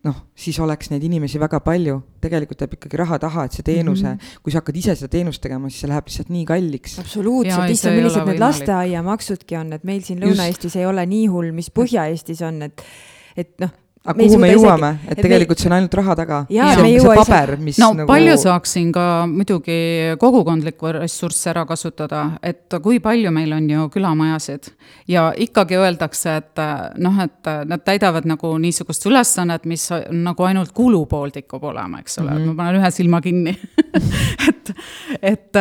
[0.07, 4.07] noh, siis oleks neid inimesi väga palju, tegelikult jääb ikkagi raha taha, et see teenuse
[4.07, 4.39] mm, -hmm.
[4.45, 6.99] kui sa hakkad ise seda teenust tegema, siis see läheb lihtsalt nii kalliks.
[7.03, 11.71] absoluutselt, issand, millised need lasteaiamaksudki on, et meil siin Lõuna-Eestis ei ole nii hull, mis
[11.75, 12.85] Põhja-Eestis on, et,
[13.37, 13.75] et noh
[14.09, 16.39] aga kuhu me jõuame, et tegelikult see on ainult raha taga.
[16.81, 18.09] on paber, mis no nagu...
[18.09, 19.79] palju saaks siin ka muidugi
[20.21, 24.71] kogukondlikku ressurssi ära kasutada, et kui palju meil on ju külamajasid?
[25.13, 26.65] Ja ikkagi öeldakse, et
[27.05, 32.33] noh, et nad täidavad nagu niisugust ülesannet, mis nagu ainult kulupool tikub olema, eks ole.
[32.33, 32.55] Mm, -hmm.
[32.55, 33.57] ma panen ühe silma kinni.
[34.49, 34.71] Et,
[35.23, 35.57] et,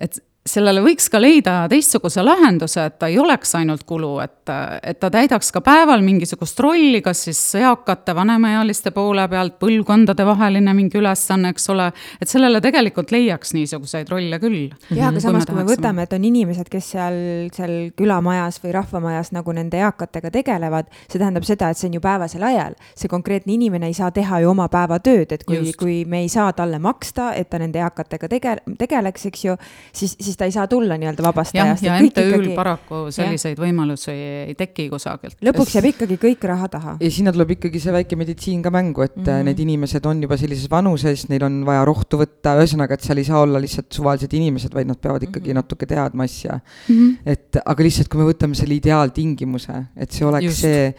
[0.00, 0.16] et
[0.54, 5.10] sellele võiks ka leida teistsuguse lahenduse, et ta ei oleks ainult kulu, et, et ta
[5.12, 11.70] täidaks ka päeval mingisugust rolli, kas siis eakate, vanemaealiste poole pealt, põlvkondadevaheline mingi ülesanne, eks
[11.74, 14.70] ole, et sellele tegelikult leiaks niisuguseid rolle küll.
[14.90, 17.20] jah, aga samas, kui me võtame, et on inimesed, kes seal,
[17.54, 22.04] seal külamajas või rahvamajas nagu nende eakatega tegelevad, see tähendab seda, et see on ju
[22.04, 22.76] päevasel ajal.
[22.96, 26.52] see konkreetne inimene ei saa teha ju oma päevatööd, et kui, kui me ei saa
[26.56, 29.56] talle maksta, et ta nende eakatega tege-, tegeleks, eks ju,
[29.92, 31.84] siis, siis ta ei saa tulla nii-öelda vabast ja, ajast.
[31.84, 32.54] ja MTÜ-l ikkagi...
[32.56, 33.64] paraku selliseid ja.
[33.64, 35.36] võimalusi ei teki kusagilt.
[35.44, 36.96] lõpuks jääb ikkagi kõik raha taha.
[37.02, 39.50] ja sinna tuleb ikkagi see väike meditsiin ka mängu, et mm -hmm.
[39.50, 43.28] need inimesed on juba sellises vanuses, neil on vaja rohtu võtta, ühesõnaga, et seal ei
[43.28, 45.62] saa olla lihtsalt suvalised inimesed, vaid nad peavad ikkagi mm -hmm.
[45.62, 46.96] natuke teadma asja mm.
[46.96, 47.16] -hmm.
[47.26, 50.60] et aga lihtsalt, kui me võtame selle ideaaltingimuse, et see oleks Just.
[50.64, 50.94] see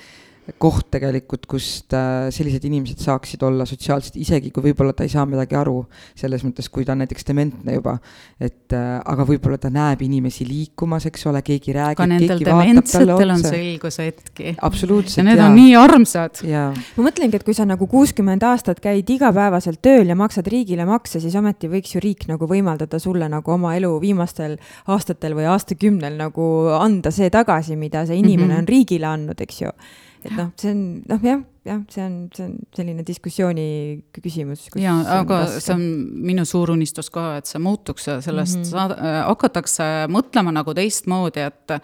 [0.58, 5.26] koht tegelikult, kust äh, sellised inimesed saaksid olla sotsiaalselt, isegi kui võib-olla ta ei saa
[5.30, 5.84] midagi aru,
[6.18, 7.98] selles mõttes, kui ta on näiteks dementne juba.
[8.40, 12.00] et äh, aga võib-olla ta näeb inimesi liikumas, eks ole, keegi räägib.
[12.00, 14.56] ka nendel dementsetel on selgushetki.
[14.62, 15.22] absoluutselt.
[15.22, 15.48] ja need ja.
[15.48, 16.44] on nii armsad.
[16.50, 21.22] ma mõtlengi, et kui sa nagu kuuskümmend aastat käid igapäevaselt tööl ja maksad riigile makse,
[21.24, 24.58] siis ometi võiks ju riik nagu võimaldada sulle nagu oma elu viimastel
[24.92, 28.64] aastatel või aastakümnel nagu anda see tagasi, mida see inimene mm -hmm.
[28.64, 29.76] on riigile andnud, eks ju
[30.26, 33.66] et noh, see on noh, jah, jah, see on, see on selline diskussiooni
[34.16, 34.68] küsimus.
[34.80, 35.62] ja, aga raske.
[35.66, 35.86] see on
[36.30, 38.72] minu suur unistus ka, et see muutuks ja sellest mm -hmm.
[38.72, 41.78] saada, äh, hakatakse mõtlema nagu teistmoodi, et,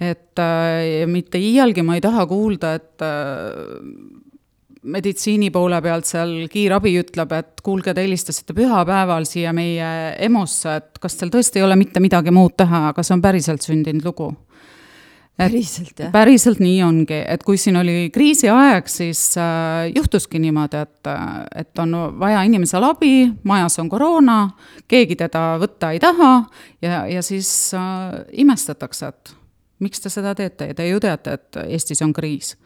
[0.00, 4.24] et äh, mitte iialgi ma ei taha kuulda, et äh,
[4.86, 11.00] meditsiini poole pealt seal kiirabi ütleb, et kuulge, te helistasite pühapäeval siia meie EMO-sse, et
[11.02, 14.30] kas teil tõesti ei ole mitte midagi muud teha, aga see on päriselt sündinud lugu
[15.36, 16.10] päriselt, jah?
[16.12, 21.10] päriselt nii ongi, et kui siin oli kriisiaeg, siis äh, juhtuski niimoodi, et,
[21.62, 24.38] et on vaja inimesel abi, majas on koroona,
[24.88, 26.32] keegi teda võtta ei taha
[26.84, 29.36] ja, ja siis äh, imestatakse, et
[29.84, 32.56] miks te seda teete ja te ju teate, et Eestis on kriis.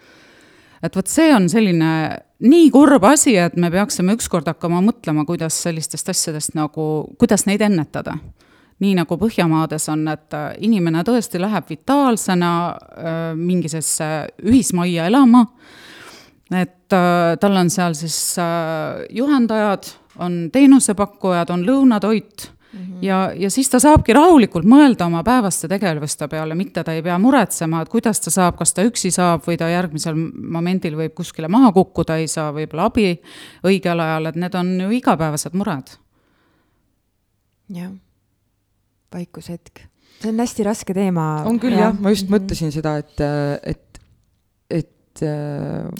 [0.83, 1.93] et vot see on selline
[2.41, 6.87] nii kurb asi, et me peaksime ükskord hakkama mõtlema, kuidas sellistest asjadest nagu,
[7.19, 8.17] kuidas neid ennetada
[8.81, 14.11] nii nagu Põhjamaades on, et äh, inimene tõesti läheb vitaalsena äh, mingisesse
[14.45, 15.45] ühismajja elama,
[16.51, 18.39] et äh, tal on seal siis
[19.17, 22.99] juhendajad, on teenusepakkujad, on lõunatoit Mm -hmm.
[23.03, 27.19] ja, ja siis ta saabki rahulikult mõelda oma päevaste tegevuste peale, mitte ta ei pea
[27.19, 31.49] muretsema, et kuidas ta saab, kas ta üksi saab või ta järgmisel momendil võib kuskile
[31.49, 33.21] maha kukkuda, ei saa võib-olla abi
[33.67, 35.91] õigel ajal, et need on ju igapäevased mured.
[37.69, 37.91] jah
[39.15, 39.87] vaikushetk.
[40.21, 41.29] see on hästi raske teema.
[41.49, 42.37] on küll jah, jah., ma just -hmm.
[42.37, 43.25] mõtlesin seda, et,
[43.63, 44.03] et,
[44.71, 45.25] et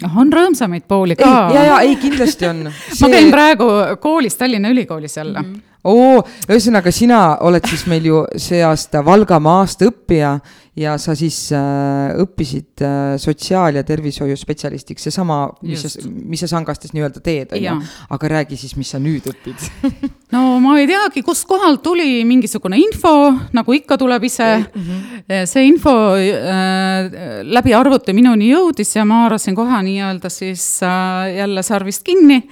[0.01, 1.33] noh, on rõõmsamaid pooli ka.
[1.55, 3.01] ja, ja ei, kindlasti on see....
[3.07, 3.67] ma käin praegu
[3.99, 5.53] koolis, Tallinna Ülikoolis jälle mm.
[5.53, 10.35] -hmm oo, ühesõnaga sina oled siis meil ju see aasta Valgamaa aasta õppija
[10.77, 16.93] ja sa siis äh, õppisid äh, sotsiaal- ja tervishoiuspetsialistiks, seesama, mis sa, mis sa Sangastes
[16.95, 17.75] nii-öelda teed, on ju.
[18.15, 19.65] aga räägi siis, mis sa nüüd õpid
[20.35, 23.13] no ma ei teagi, kustkohalt tuli mingisugune info,
[23.51, 24.85] nagu ikka tuleb ise mm.
[24.87, 25.45] -hmm.
[25.49, 31.63] see info äh, läbi arvuti minuni jõudis ja ma haarasin kohe nii-öelda siis äh, jälle
[31.63, 32.43] sarvist kinni.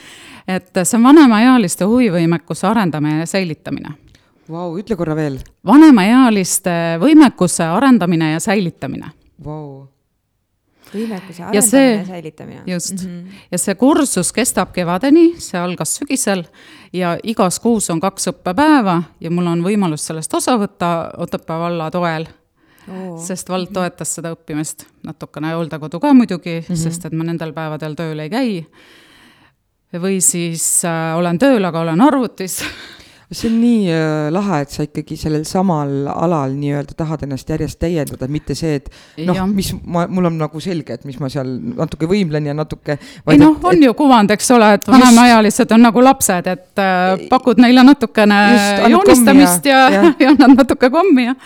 [0.50, 3.94] Et see on vanemaealiste huvivõimekuse arendamine ja säilitamine
[4.50, 5.38] Vau, ütle korra veel.
[5.66, 9.12] vanemaealiste võimekuse arendamine ja säilitamine.
[9.46, 9.86] Vau
[10.94, 12.62] võimekuse arendamine ja, see, ja säilitamine.
[12.66, 13.46] just mm, -hmm.
[13.52, 16.44] ja see kursus kestab kevadeni, see algas sügisel
[16.94, 21.92] ja igas kuus on kaks õppepäeva ja mul on võimalus sellest osa võtta Otepää valla
[21.92, 22.28] toel
[22.88, 23.20] oh..
[23.22, 26.76] sest vald toetas seda õppimist, natukene hooldekodu ka muidugi mm, -hmm.
[26.84, 28.66] sest et ma nendel päevadel tööl ei käi.
[29.97, 32.60] Või siis äh, olen tööl, aga olen arvutis
[33.32, 37.78] see on nii äh, lahe, et sa ikkagi sellel samal alal nii-öelda tahad ennast järjest
[37.82, 38.89] täiendada, mitte see, et
[39.28, 42.98] noh, mis ma, mul on nagu selge, et mis ma seal natuke võimlen ja natuke.
[43.30, 47.28] ei noh, on et, ju kuvand, eks ole, et vanemaealised on nagu lapsed, et äh,
[47.30, 51.38] pakud neile natukene just, joonistamist ja, ja, ja, ja annad natuke kommi ja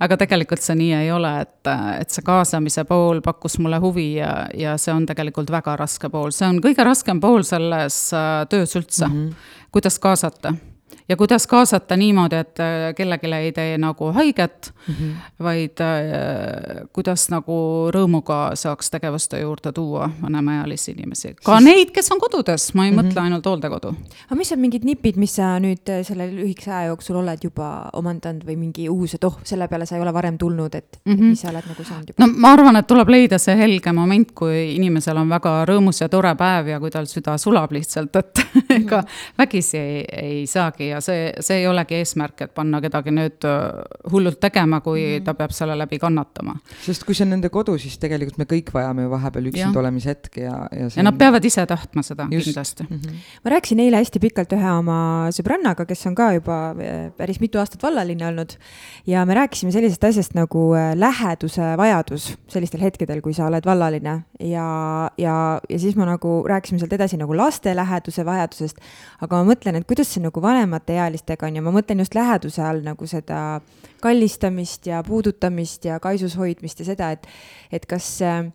[0.00, 4.34] aga tegelikult see nii ei ole, et, et see kaasamise pool pakkus mulle huvi ja,
[4.56, 8.76] ja see on tegelikult väga raske pool, see on kõige raskem pool selles äh, töös
[8.76, 9.08] üldse.
[9.08, 9.70] Mm, -hmm.
[9.72, 10.52] kuidas kaasata
[11.08, 15.14] ja kuidas kaasata niimoodi, et äh, kellelegi ei tee nagu haiget mm, -hmm.
[15.42, 21.34] vaid äh, kuidas nagu rõõmuga saaks tegevuste juurde tuua vanemaealisi inimesi.
[21.44, 21.64] ka siis...
[21.64, 23.06] neid, kes on kodudes, ma ei mm -hmm.
[23.06, 23.94] mõtle ainult hooldekodu.
[24.26, 27.90] aga mis on mingid nipid, mis sa nüüd äh, selle lühikese aja jooksul oled juba
[27.92, 31.14] omandanud või mingi uus, et oh, selle peale sa ei ole varem tulnud, et mm
[31.14, 31.30] -hmm.
[31.34, 32.26] mis sa oled nagu saanud juba?
[32.26, 36.08] no ma arvan, et tuleb leida see helge moment, kui inimesel on väga rõõmus ja
[36.08, 38.38] tore päev ja kui tal süda sulab lihtsalt, et
[38.80, 39.34] ega mm -hmm.
[39.38, 43.82] vägisi ei, ei saagi ja see, see ei olegi eesmärk, et panna kedagi nüüd äh,
[44.12, 46.54] hullult tegema, kui mm ta peab selle läbi kannatama.
[46.84, 50.12] sest kui see on nende kodu, siis tegelikult me kõik vajame ju vahepeal üksinda olemise
[50.12, 52.48] hetki ja, ja ja nad peavad ise tahtma seda Just.
[52.48, 52.96] kindlasti mm.
[52.96, 53.18] -hmm.
[53.44, 57.58] ma rääkisin eile hästi pikalt ühe oma sõbrannaga, kes on ka juba äh, päris mitu
[57.58, 58.56] aastat vallaline olnud
[59.06, 64.22] ja me rääkisime sellisest asjast nagu äh, läheduse vajadus sellistel hetkedel, kui sa oled vallaline
[64.40, 68.80] ja, ja, ja siis ma nagu rääkisime sealt edasi nagu laste läheduse vajadusest,
[69.20, 72.82] aga ma mõtlen, et kuidas see nagu vanemateealistega on ja ma mõtlen just läheduse all
[72.84, 73.60] nagu seda
[74.00, 77.26] kallistamist ja puudutamist ja kaisus hoidmist ja seda, et,
[77.72, 78.52] et kas noh,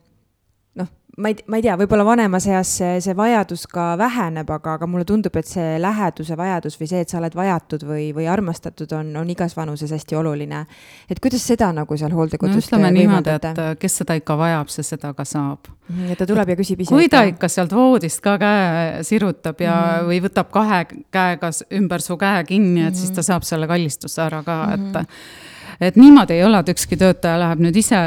[1.18, 4.88] ma ei, ma ei tea, võib-olla vanemas eas see, see vajadus ka väheneb, aga, aga
[4.90, 8.92] mulle tundub, et see läheduse vajadus või see, et sa oled vajatud või, või armastatud,
[8.98, 10.66] on, on igas vanuses hästi oluline.
[11.10, 14.88] et kuidas seda nagu seal hooldekodus no ütleme niimoodi, et kes seda ikka vajab, see
[14.88, 15.72] seda ka saab.
[16.10, 16.92] Ja ta tuleb ja küsib ise.
[16.92, 20.12] kui ta ikka sealt voodist ka käe sirutab ja mm, -hmm.
[20.12, 23.00] või võtab kahe käega ümber su käe kinni, et mm -hmm.
[23.00, 23.28] siis ta mhm.
[23.32, 24.74] saab selle kallistuse ära ka mm, -hmm.
[24.74, 27.98] et mhm et niimoodi ei ole, et ükski töötaja läheb nüüd ise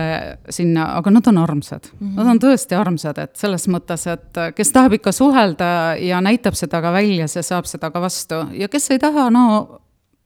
[0.51, 2.07] sinna, aga nad on armsad mm.
[2.07, 2.17] -hmm.
[2.17, 6.83] Nad on tõesti armsad, et selles mõttes, et kes tahab ikka suhelda ja näitab seda
[6.83, 9.45] ka välja, see saab seda ka vastu ja kes ei taha, no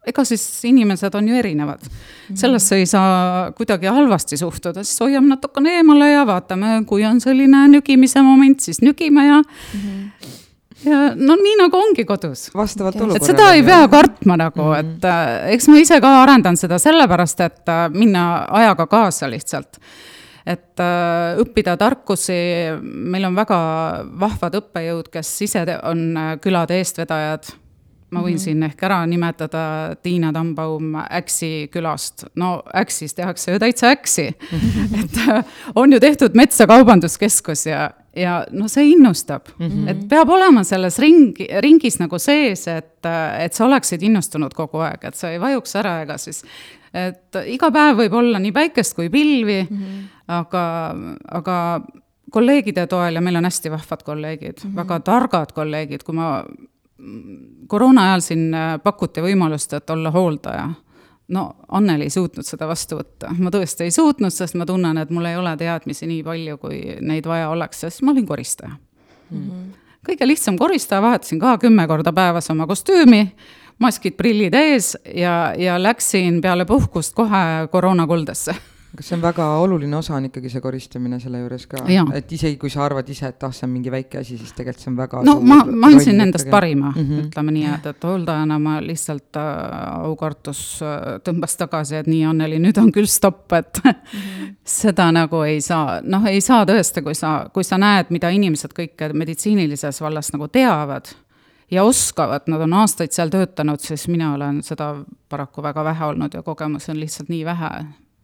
[0.06, 1.80] ega siis inimesed on ju erinevad.
[1.82, 2.36] -hmm.
[2.36, 7.68] sellesse ei saa kuidagi halvasti suhtuda, siis hoiame natukene eemale ja vaatame, kui on selline
[7.68, 9.80] nügimise moment, siis nügime ja mm.
[9.80, 10.41] -hmm
[10.84, 12.48] ja no nii nagu ongi kodus.
[12.54, 13.20] vastavalt olukorrale.
[13.22, 14.96] et seda ei pea kartma nagu mm, -hmm.
[14.96, 19.80] et äh, eks ma ise ka arendan seda sellepärast, et äh, minna ajaga kaasa lihtsalt.
[20.46, 22.34] et äh, õppida tarkusi,
[22.82, 23.58] meil on väga
[24.20, 27.52] vahvad õppejõud, kes ise on äh, külade eestvedajad
[28.12, 28.44] ma võin mm -hmm.
[28.44, 32.24] siin ehk ära nimetada Tiina Tambaum Äksi külast.
[32.36, 34.26] no Äksis tehakse ju täitsa äksi
[35.00, 39.88] et on ju tehtud Metsa Kaubanduskeskus ja, ja noh, see innustab mm, -hmm.
[39.90, 43.06] et peab olema selles ringi, ringis nagu sees, et,
[43.38, 46.42] et sa oleksid innustunud kogu aeg, et sa ei vajuks ära ega siis,
[46.92, 50.04] et iga päev võib olla nii päikest kui pilvi mm, -hmm.
[50.28, 50.94] aga,
[51.40, 51.56] aga
[52.30, 54.76] kolleegide toel ja meil on hästi vahvad kolleegid mm, -hmm.
[54.76, 56.44] väga targad kolleegid, kui ma
[57.66, 60.68] koroona ajal siin pakuti võimalust, et olla hooldaja
[61.32, 65.12] no Anneli ei suutnud seda vastu võtta, ma tõesti ei suutnud, sest ma tunnen, et
[65.14, 69.38] mul ei ole teadmisi nii palju, kui neid vaja oleks, sest ma olin koristaja mm.
[69.38, 69.70] -hmm.
[70.10, 73.24] kõige lihtsam koristaja, vahetasin ka kümme korda päevas oma kostüümi,
[73.78, 78.54] maskid, prillid ees ja, ja läksin peale puhkust kohe koroonakuldesse
[78.96, 81.80] kas see on väga oluline osa on ikkagi see koristamine selle juures ka,
[82.16, 84.84] et isegi kui sa arvad ise, et ah, see on mingi väike asi, siis tegelikult
[84.84, 87.22] see on väga no ma, ma andsin endast parima mm, -hmm.
[87.26, 92.60] ütleme nii, et, et hooldajana ma lihtsalt äh, aukartus äh, tõmbas tagasi, et nii, Anneli,
[92.60, 94.54] nüüd on küll stopp, et mm -hmm.
[94.64, 98.76] seda nagu ei saa, noh, ei saa tõesti, kui sa, kui sa näed, mida inimesed
[98.76, 101.08] kõik meditsiinilises vallas nagu teavad
[101.70, 104.94] ja oskavad, nad on aastaid seal töötanud, siis mina olen seda
[105.28, 107.70] paraku väga vähe olnud ja kogemusi on lihtsalt nii vähe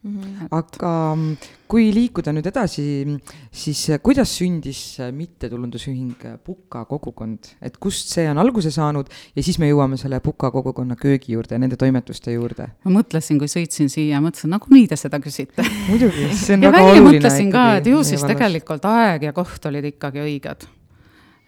[0.03, 0.46] Mm -hmm.
[0.51, 1.36] aga mm,
[1.66, 2.82] kui liikuda nüüd edasi,
[3.51, 9.11] siis äh, kuidas sündis äh, mittetulundusühing äh, Puka kogukond, et kust see on alguse saanud
[9.36, 12.68] ja siis me jõuame selle Puka kogukonna köögi juurde ja nende toimetuste juurde.
[12.84, 15.66] ma mõtlesin, kui sõitsin siia, mõtlesin, nagunii te seda küsite.
[15.90, 17.11] muidugi, see on väga oluline.
[17.11, 20.77] mõtlesin ka, et ju siis tegelikult aeg ja koht olid ikkagi õiged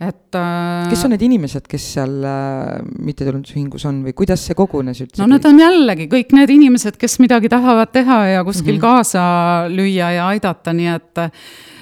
[0.01, 5.03] et äh, kes on need inimesed, kes seal äh, mittetulundusühingus on või kuidas see kogunes
[5.05, 5.21] üldse?
[5.21, 8.87] no need on jällegi kõik need inimesed, kes midagi tahavad teha ja kuskil mm -hmm.
[8.87, 9.25] kaasa
[9.69, 11.23] lüüa ja aidata, nii et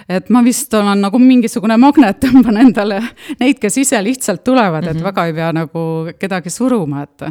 [0.09, 3.01] et ma vist olen nagu mingisugune magnet, tõmban endale
[3.41, 4.91] neid, kes ise lihtsalt tulevad mm, -hmm.
[4.91, 5.05] et mhm.
[5.05, 5.85] väga ei pea nagu
[6.19, 7.23] kedagi suruma, et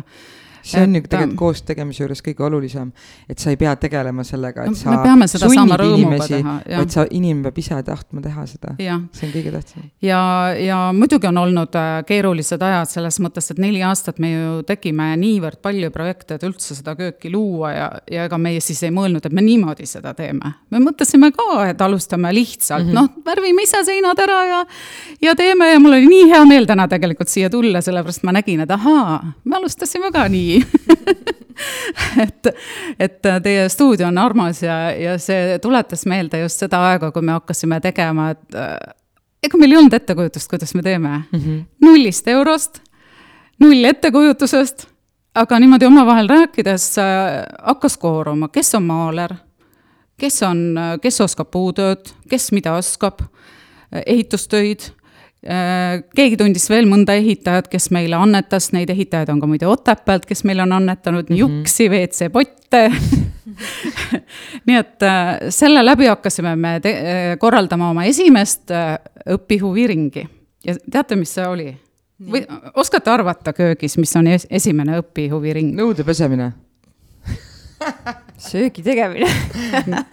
[0.67, 2.91] see on ju tegelikult koos tegemise juures kõige olulisem,
[3.29, 7.79] et sa ei pea tegelema sellega, et sa sunnid inimesi, vaid sa, inimene peab ise
[7.87, 8.75] tahtma teha seda.
[8.77, 9.87] see on kõige tähtsam.
[10.01, 10.21] ja,
[10.59, 15.09] ja muidugi on olnud äh, keerulised ajad selles mõttes, et neli aastat me ju tegime
[15.19, 19.25] niivõrd palju projekte, et üldse seda kööki luua ja, ja ega meie siis ei mõelnud,
[19.25, 20.53] et me niimoodi seda teeme.
[20.69, 22.95] me mõtlesime ka, et alustame lihtsalt mm, -hmm.
[22.95, 24.65] noh, värvime ise seinad ära ja,
[25.21, 28.61] ja teeme ja mul oli nii hea meel täna tegelikult siia tulla, sellepärast ma nägin,
[28.65, 30.56] et ahaa, me alustasime ka nii
[32.23, 32.49] et,
[32.99, 37.35] et teie stuudio on armas ja, ja see tuletas meelde just seda aega, kui me
[37.37, 38.75] hakkasime tegema, et äh,
[39.43, 41.39] ega meil ei olnud ettekujutust, kuidas me teeme mm.
[41.39, 41.63] -hmm.
[41.85, 42.81] nullist eurost,
[43.59, 44.87] null ettekujutusest
[45.37, 49.35] aga niimoodi omavahel rääkides äh, hakkas kooruma, kes on maaler,
[50.17, 53.21] kes on, kes oskab puutööd, kes mida oskab,
[54.05, 54.89] ehitustöid
[55.41, 60.43] keegi tundis veel mõnda ehitajat, kes meile annetas, neid ehitajaid on ka muide Otepäält, kes
[60.49, 61.59] meile on annetanud nii mm -hmm.
[61.59, 62.81] juksi, WC-potte
[64.67, 65.05] nii et
[65.49, 66.81] selle läbi hakkasime me
[67.39, 68.73] korraldama oma esimest
[69.29, 70.27] õpihuviringi
[70.65, 71.77] ja teate, mis see oli?
[72.31, 75.75] või oskate arvata köögis, mis on es esimene õpihuviring?
[75.77, 76.51] nõude pesemine
[78.37, 79.29] söögi tegemine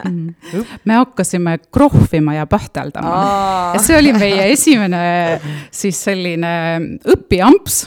[0.89, 3.17] me hakkasime krohvima ja pähteldama.
[3.75, 5.03] ja see oli meie esimene
[5.71, 6.55] siis selline
[7.17, 7.85] õpiamps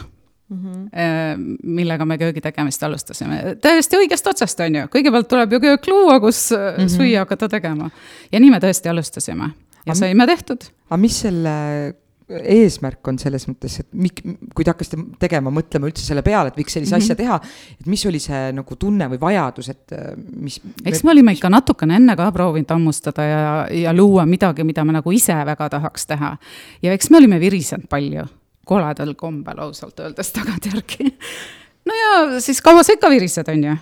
[0.48, 1.58] Mm -hmm.
[1.64, 3.58] millega me köögi tegemist alustasime.
[3.62, 6.88] täiesti õigest otsast, on ju, kõigepealt tuleb ju köök luua, kus mm -hmm.
[6.88, 7.90] süüa hakata tegema.
[8.32, 9.50] ja nii me tõesti alustasime
[9.86, 10.64] ja saime tehtud.
[10.90, 11.94] aga mis selle
[12.28, 14.22] eesmärk on selles mõttes, et mik-,
[14.56, 17.06] kui te hakkasite tegema, mõtlema üldse selle peale, et võiks sellise mm -hmm.
[17.06, 17.40] asja teha,
[17.80, 21.50] et mis oli see nagu tunne või vajadus, et äh, mis eks me olime ikka
[21.50, 26.06] natukene enne ka proovinud hammustada ja, ja luua midagi, mida me nagu ise väga tahaks
[26.06, 26.38] teha.
[26.82, 28.28] ja eks me olime virisenud palju,
[28.66, 31.14] koledal kombel ausalt öeldes tagantjärgi
[31.88, 33.78] no ja siis kaua sa ikka virised, on ju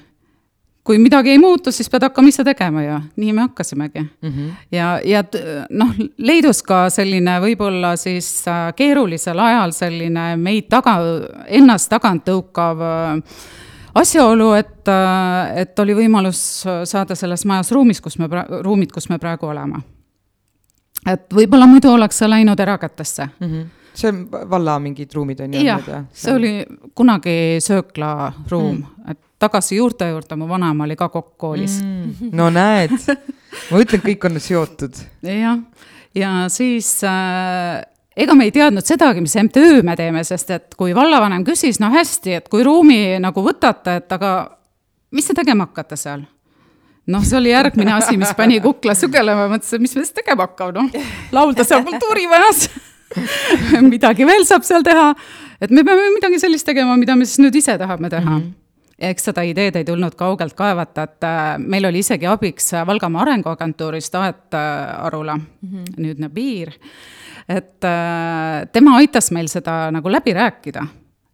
[0.85, 4.29] kui midagi ei muutu, siis pead hakkama ise tegema ja nii me hakkasimegi mm.
[4.29, 4.49] -hmm.
[4.71, 5.23] ja, ja
[5.69, 10.97] noh, leidus ka selline võib-olla siis äh, keerulisel ajal selline meid taga,
[11.47, 13.39] ennast tagant tõukav äh,
[13.95, 16.43] asjaolu, et, äh, et oli võimalus
[16.83, 18.29] saada selles majas ruumis, kus me,
[18.61, 19.81] ruumid, kus me praegu oleme.
[21.05, 23.47] et võib-olla muidu oleks see läinud erakätesse mm.
[23.47, 23.65] -hmm
[23.95, 25.61] see on valla mingid ruumid on ju?
[25.63, 31.33] jah, see oli kunagi sööklaruum mm., et tagasi juurte juurde, mu vanaema oli ka kokk
[31.41, 32.31] koolis mm,.
[32.35, 32.93] no näed,
[33.71, 35.01] ma ütlen, kõik on seotud.
[35.25, 35.59] jah,
[36.15, 37.81] ja siis äh,
[38.15, 41.91] ega me ei teadnud sedagi, mis MTÜ me teeme, sest et kui vallavanem küsis, no
[41.93, 44.31] hästi, et kui ruumi nagu võtate, et aga
[45.15, 46.25] mis te tegema hakkate seal?
[47.05, 50.73] noh, see oli järgmine asi, mis pani kukla sügelema, mõtlesin, mis me siis tegema hakkame,
[50.79, 52.69] noh, laulda seal kultuurimajas
[53.93, 55.11] midagi veel saab seal teha,
[55.61, 58.39] et me peame midagi sellist tegema, mida me siis nüüd ise tahame teha mm.
[58.39, 58.61] -hmm
[58.99, 64.15] eks seda ideed ei tulnud kaugelt kaevata, et äh, meil oli isegi abiks Valgamaa Arenguagentuurist
[64.15, 65.97] Aet äh, Arula mm, -hmm.
[65.97, 66.73] nüüdne piir.
[67.49, 70.87] et äh, tema aitas meil seda nagu läbi rääkida,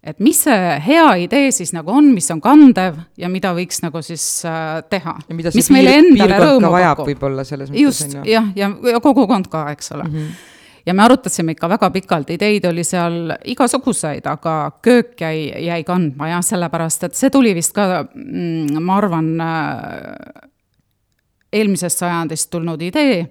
[0.03, 4.01] et mis see hea idee siis nagu on, mis on kandev ja mida võiks nagu
[4.01, 4.43] siis
[4.89, 5.19] teha.
[5.53, 7.07] mis meile endale rõõmu pakub.
[7.07, 7.81] võib-olla selles mõttes.
[7.81, 10.15] just, jah, ja, ja kogukond ka, eks ole mm.
[10.15, 10.49] -hmm
[10.85, 16.31] ja me arutasime ikka väga pikalt, ideid oli seal igasuguseid, aga köök jäi, jäi kandma
[16.33, 20.49] jah, sellepärast et see tuli vist ka, mm, ma arvan, äh,
[21.51, 23.25] eelmisest sajandist tulnud idee,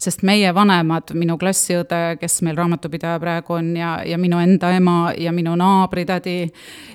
[0.00, 4.96] sest meie vanemad, minu klassiõde, kes meil raamatupidaja praegu on ja, ja minu enda ema
[5.16, 6.36] ja minu naabritädi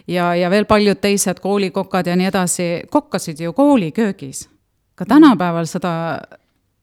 [0.07, 4.47] ja, ja veel paljud teised koolikokad ja nii edasi, kokkasid ju kooliköögis.
[4.95, 6.19] ka tänapäeval seda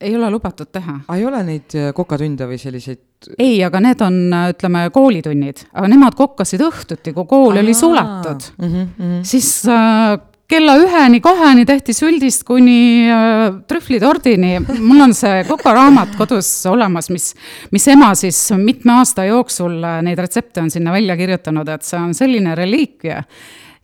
[0.01, 0.99] ei ole lubatud teha.
[1.15, 3.01] ei ole neid äh, kokatunde või selliseid?
[3.39, 7.73] ei, aga need on, äh, ütleme, koolitunnid, aga nemad kokkasid õhtuti, kui kool Aa, oli
[7.73, 8.65] suletud mm.
[8.65, 9.23] -hmm, mm -hmm.
[9.23, 14.59] siis äh, kella üheni, kaheni tehti süldist kuni äh, trühvlitordini.
[14.79, 17.33] mul on see kokaraamat kodus olemas, mis,
[17.71, 21.99] mis ema siis mitme aasta jooksul äh, neid retsepte on sinna välja kirjutanud, et see
[21.99, 23.23] on selline reliikvia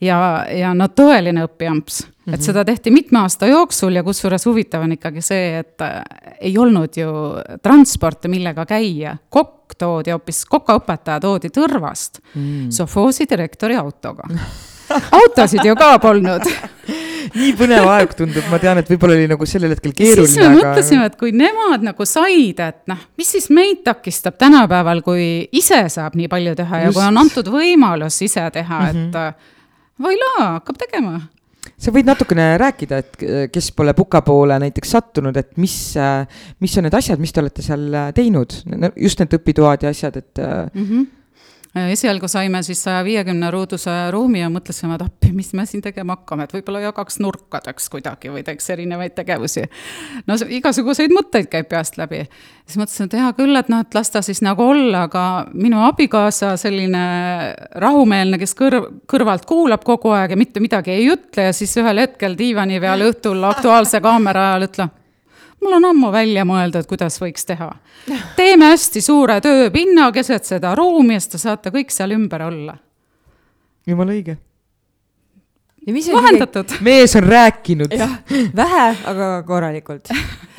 [0.02, 0.20] ja,
[0.52, 2.32] ja no tõeline õpiamps mm.
[2.32, 2.34] -hmm.
[2.34, 2.46] et mhm.
[2.46, 6.02] seda tehti mitme aasta jooksul ja kusjuures huvitav on ikkagi see, et äh,
[6.42, 7.12] ei olnud ju
[7.64, 9.18] transporti, millega käia.
[9.30, 12.70] kokk toodi hoopis, kokaõpetaja toodi Tõrvast mm.
[12.70, 14.28] sovhoosi direktori autoga
[15.12, 16.44] autosid ju ka polnud
[17.40, 20.28] nii põnev aeg tundub, ma tean, et võib-olla oli nagu sellel hetkel keeruline.
[20.28, 20.58] siis me aga...
[20.58, 25.86] mõtlesime, et kui nemad nagu said, et noh, mis siis meid takistab tänapäeval, kui ise
[25.90, 26.86] saab nii palju teha Just.
[26.86, 29.08] ja kui on antud võimalus ise teha mm, -hmm.
[29.08, 29.60] et mhm
[30.02, 31.20] voilaa, hakkab tegema
[31.78, 35.78] sa võid natukene rääkida, et kes pole Puka poole näiteks sattunud, et mis,
[36.60, 37.88] mis on need asjad, mis te olete seal
[38.18, 38.56] teinud,
[38.96, 40.86] just need õpitoad ja asjad, et mm.
[40.86, 41.10] -hmm
[41.76, 46.18] esialgu saime siis saja viiekümne ruuduse ruumi ja mõtlesime, et appi, mis me siin tegema
[46.18, 49.64] hakkame, et võib-olla jagaks nurkadeks kuidagi või teeks erinevaid tegevusi.
[50.28, 52.26] no igasuguseid mõtteid käib peast läbi.
[52.66, 55.80] siis mõtlesin, et hea küll, et noh, et las ta siis nagu olla, aga minu
[55.88, 57.06] abikaasa selline
[57.76, 62.04] rahumeelne, kes kõrv, kõrvalt kuulab kogu aeg ja mitte midagi ei ütle ja siis ühel
[62.04, 65.01] hetkel diivani peal õhtul Aktuaalse kaamera ajal ütleb
[65.62, 67.72] mul on ammu välja mõeldud, kuidas võiks teha.
[68.40, 72.78] teeme hästi suure tööpinna keset seda ruumi ja siis te saate kõik seal ümber olla.
[73.88, 74.38] jumala õige.
[75.88, 77.94] lahendatud mees on rääkinud.
[78.56, 80.10] vähe, aga korralikult.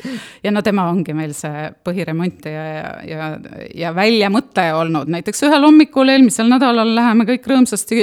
[0.43, 3.29] ja no tema ongi meil see põhiremont ja, ja, ja,
[3.75, 8.01] ja väljamõte olnud, näiteks ühel hommikul eelmisel nädalal läheme kõik rõõmsasti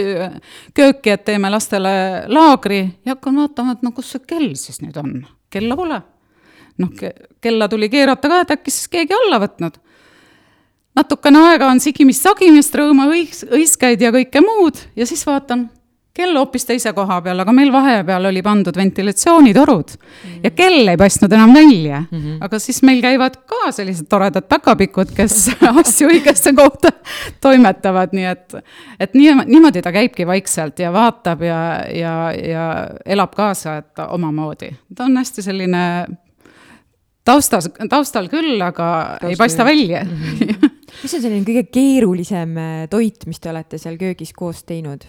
[0.74, 1.92] kööki, et teeme lastele
[2.28, 5.20] laagri ja hakkan vaatama, et no kus see kell siis nüüd on,
[5.52, 6.00] kella pole.
[6.80, 7.06] noh,
[7.40, 9.78] kella tuli keerata ka, et äkki siis keegi alla võtnud
[11.00, 15.68] natukene aega on sigimist-sagimist, rõõma õis-, õiskeid ja kõike muud ja siis vaatan,
[16.16, 20.40] kell hoopis teise koha peal, aga meil vahepeal oli pandud ventilatsioonitorud mm.
[20.44, 22.18] ja kell ei paistnud enam välja mm.
[22.18, 22.38] -hmm.
[22.44, 25.50] aga siis meil käivad ka sellised toredad päkapikud, kes
[25.82, 26.92] asju õigesse kohta
[27.40, 28.58] toimetavad, nii et,
[29.00, 31.60] et nii, niimoodi ta käibki vaikselt ja vaatab ja,
[31.94, 32.66] ja, ja
[33.06, 34.74] elab kaasa, et omamoodi.
[34.94, 35.86] ta on hästi selline
[37.30, 40.26] taustas, taustal küll, aga taustal ei paista välja mm.
[40.26, 40.74] -hmm.
[41.02, 45.06] mis on selline kõige keerulisem äh, toit, mis te olete seal köögis koos teinud?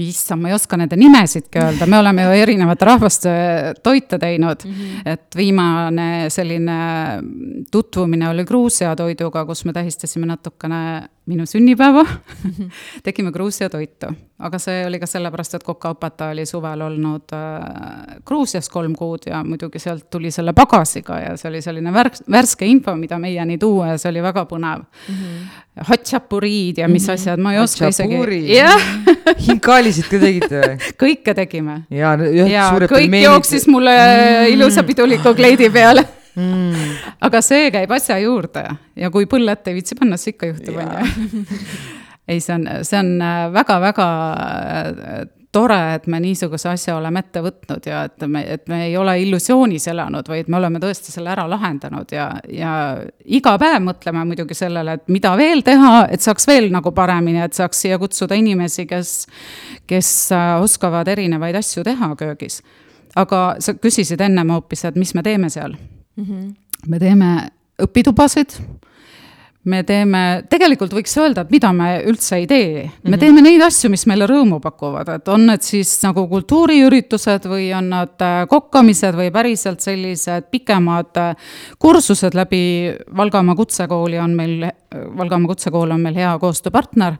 [0.00, 3.32] issand, ma ei oska nende nimesidki öelda, me oleme ju erinevate rahvaste
[3.82, 4.74] toite teinud mm.
[4.74, 5.12] -hmm.
[5.12, 6.78] et viimane selline
[7.70, 12.02] tutvumine oli Gruusia toiduga, kus me tähistasime natukene minu sünnipäeva.
[12.02, 12.70] -hmm.
[13.06, 18.68] tegime Gruusia toitu, aga see oli ka sellepärast, et kokaõpetaja oli suvel olnud äh, Gruusias
[18.68, 22.96] kolm kuud ja muidugi sealt tuli selle pagasiga ja see oli selline värk, värske info,
[22.96, 25.14] mida meieni tuua ja see oli väga põnev mm.
[25.14, 25.58] -hmm.
[25.90, 27.14] Hatšapuriid ja mis mm -hmm.
[27.14, 28.54] asjad, ma ei oska isegi.
[28.54, 28.80] jah,
[29.46, 30.76] hinkaalisid ka tegite või?
[31.04, 34.54] kõike tegime ja ühed suured kõik pelmeenid- jooksis mulle mm.
[34.54, 36.04] ilusa piduliku kleidi peale.
[36.40, 36.94] mm..
[37.28, 38.64] aga see käib asja juurde
[38.96, 41.44] ja kui põll ette ei viitsi panna, siis ikka juhtub, onju.
[42.30, 43.12] ei, see on, see on
[43.54, 44.08] väga-väga
[45.52, 49.16] tore, et me niisuguse asja oleme ette võtnud ja et me, et me ei ole
[49.24, 52.74] illusioonis elanud, vaid me oleme tõesti selle ära lahendanud ja, ja
[53.24, 57.58] iga päev mõtleme muidugi sellele, et mida veel teha, et saaks veel nagu paremini, et
[57.58, 59.14] saaks siia kutsuda inimesi, kes,
[59.90, 62.62] kes äh, oskavad erinevaid asju teha köögis.
[63.18, 65.74] aga sa küsisid ennem hoopis, et mis me teeme seal
[66.16, 66.24] mm.
[66.24, 66.54] -hmm.
[66.86, 67.32] me teeme
[67.80, 68.60] õpitubasid
[69.68, 72.84] me teeme, tegelikult võiks öelda, et mida me üldse ei tee.
[72.84, 73.18] me mm -hmm.
[73.20, 77.90] teeme neid asju, mis meile rõõmu pakuvad, et on need siis nagu kultuuriüritused või on
[77.90, 81.36] nad äh, kokkamised või päriselt sellised pikemad äh,
[81.78, 84.70] kursused läbi Valgamaa kutsekooli on meil,
[85.16, 87.18] Valgamaa kutsekool on meil hea koostööpartner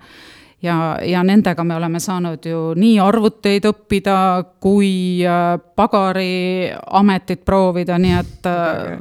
[0.63, 4.17] ja, ja nendega me oleme saanud ju nii arvuteid õppida
[4.61, 8.99] kui äh, pagariametit proovida, nii et äh,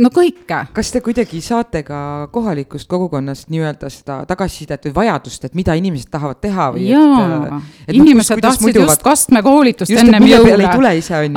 [0.00, 0.60] no kõike.
[0.74, 6.10] Kas te kuidagi saate ka kohalikust kogukonnast nii-öelda seda tagasisidet või vajadust, et mida inimesed
[6.12, 7.66] tahavad teha või jaa, et noh,
[8.00, 10.56] inimesed kuidas tahtsid muidu just kastmekoolitust just, ennem jõule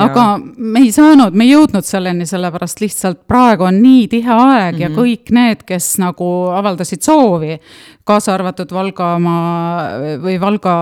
[0.04, 4.78] aga me ei saanud, me ei jõudnud selleni, sellepärast lihtsalt praegu on nii tihe aeg
[4.78, 4.82] mm -hmm.
[4.82, 7.58] ja kõik need, kes nagu avaldasid soovi,
[8.04, 10.74] kaasa arvatud Valgamaa või Valga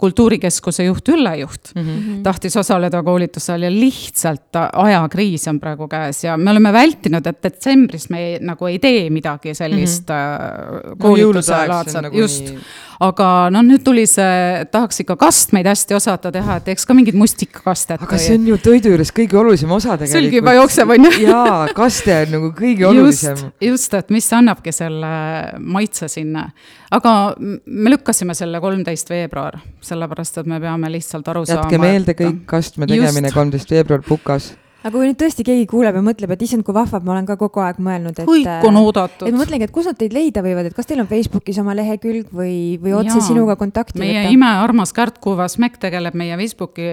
[0.00, 2.22] kultuurikeskuse juht Ülle Juht mm, -hmm.
[2.24, 8.08] tahtis osaleda koolitusel ja lihtsalt ajakriis on praegu käes ja me oleme vältinud, et detsembris
[8.10, 10.98] me ei, nagu ei tee midagi sellist mm -hmm.
[10.98, 12.54] koolituse laadset, just
[13.02, 17.16] aga noh, nüüd tuli see, tahaks ikka kastmeid hästi osata teha, et teeks ka mingit
[17.18, 18.02] mustikakastet.
[18.02, 20.14] aga see on ju toidu juures kõige olulisem osa tegelikult.
[20.14, 21.12] Sülg juba jookseb, on ju?
[21.28, 25.12] jaa, kaste on nagu kõige olulisem just, just, et mis annabki selle
[25.58, 26.48] maitse sinna.
[26.94, 31.64] Aga me lükkasime selle kolmteist veebruar, sellepärast et me peame lihtsalt aru saama.
[31.64, 34.52] jätke meelde kõik, kastme tegemine kolmteist veebruar Pukas.
[34.84, 37.38] aga kui nüüd tõesti keegi kuuleb ja mõtleb, et issand, kui vahvad, ma olen ka
[37.40, 38.28] kogu aeg mõelnud, et.
[38.28, 39.40] kõik on oodatud et ma.
[39.40, 42.56] mõtlengi, et kus nad teid leida võivad, et kas teil on Facebookis oma lehekülg või,
[42.82, 43.28] või otse Jaa.
[43.30, 44.34] sinuga kontakti meie võtta?
[44.36, 46.90] imearmas Kärt Kuvasmäk tegeleb meie Facebooki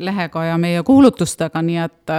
[0.00, 2.16] lehega ja meie kuulutustega, nii et,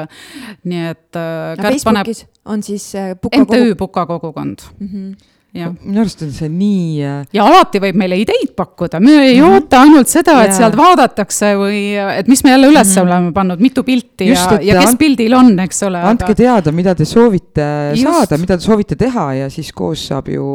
[0.69, 4.87] nii et äh, Kärt paneb Facebookis on siis äh, Puka MTÜ Puka kogukond, mm.
[4.87, 5.15] -hmm.
[5.53, 9.43] Minu arust on see nii äh, ja alati võib meile ideid pakkuda, me ei mm
[9.43, 9.59] -hmm.
[9.59, 10.57] oota ainult seda, et Jaa.
[10.57, 11.81] sealt vaadatakse või
[12.17, 13.05] et mis me jälle üles mm -hmm.
[13.05, 16.01] oleme pannud, mitu pilti Just, ja ja kes pildil on, eks ole.
[16.01, 18.03] andke teada, mida te soovite Just.
[18.03, 20.47] saada, mida te soovite teha ja siis koos saab ju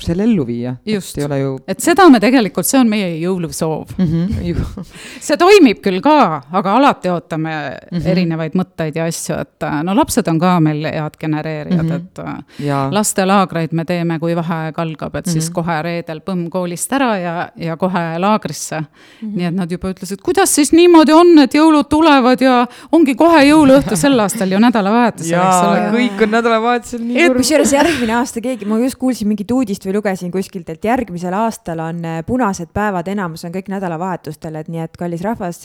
[0.00, 0.76] selle ellu viia.
[0.86, 1.16] Just.
[1.16, 3.96] ju et seda me tegelikult, see on meie jõulusoov.
[3.98, 4.06] mm.
[4.36, 4.84] -hmm.
[5.20, 7.98] see toimib küll ka, aga alati ootame mm.
[7.98, 8.08] -hmm.
[8.08, 11.90] erinevaid mõtteid ja asju, et äh, no lapsed on ka meil head genereerijad mm.
[11.90, 11.96] -hmm.
[11.96, 15.32] et äh, ja lastelaagreid me teeme, kui vaheaeg algab, et mm -hmm.
[15.32, 15.54] siis Mhm.
[15.54, 18.86] kohe reedel põmm koolist ära ja, ja kohe laagrisse mm.
[19.22, 19.36] -hmm.
[19.36, 23.44] nii et nad juba ütlesid, kuidas siis niimoodi on, et jõulud tulevad ja ongi kohe
[23.46, 25.84] jõuluõhtu sel aastal ju nädalavahetusel, eks ole.
[25.94, 27.42] kõik on nädalavahetusel nii kurb.
[27.42, 31.82] kusjuures järgmine aasta keegi, ma just kuulsin mingit uudist või lugesin kuskilt, et järgmisel aastal
[31.84, 35.62] on äh, punased päevad, enamus on kõik nädalavahetustel, et nii et kallis rahvas,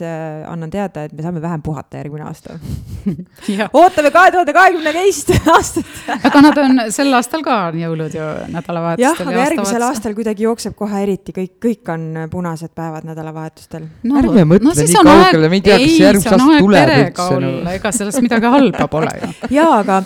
[0.47, 2.59] annan teada, et me saame vähem puhata järgmine aasta.
[3.81, 5.85] ootame kahe tuhande kahekümne teist aastat.
[6.23, 9.05] aga nad on sel aastal ka on jõulud ju nädalavahetustel.
[9.07, 14.17] jah, aga järgmisel aastal kuidagi jookseb kohe eriti, kõik, kõik on punased päevad nädalavahetustel no,.
[14.21, 17.39] ärme mõtle no, nii kaugele, me ei tea, kas järgmine aasta tuleb üldse.
[17.45, 17.53] No.
[17.77, 19.31] ega sellest midagi halba pole ju.
[19.59, 20.01] jaa, aga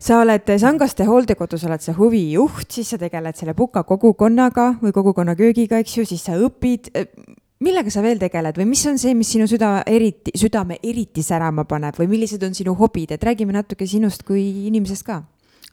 [0.00, 5.36] sa oled Sangaste hooldekodus, oled sa huvijuht, siis sa tegeled selle puka kogukonnaga või kogukonna
[5.38, 6.92] köögiga, eks ju, siis sa õpid
[7.60, 11.66] millega sa veel tegeled või mis on see, mis sinu süda eriti, südame eriti särama
[11.68, 15.20] paneb või millised on sinu hobid, et räägime natuke sinust kui inimesest ka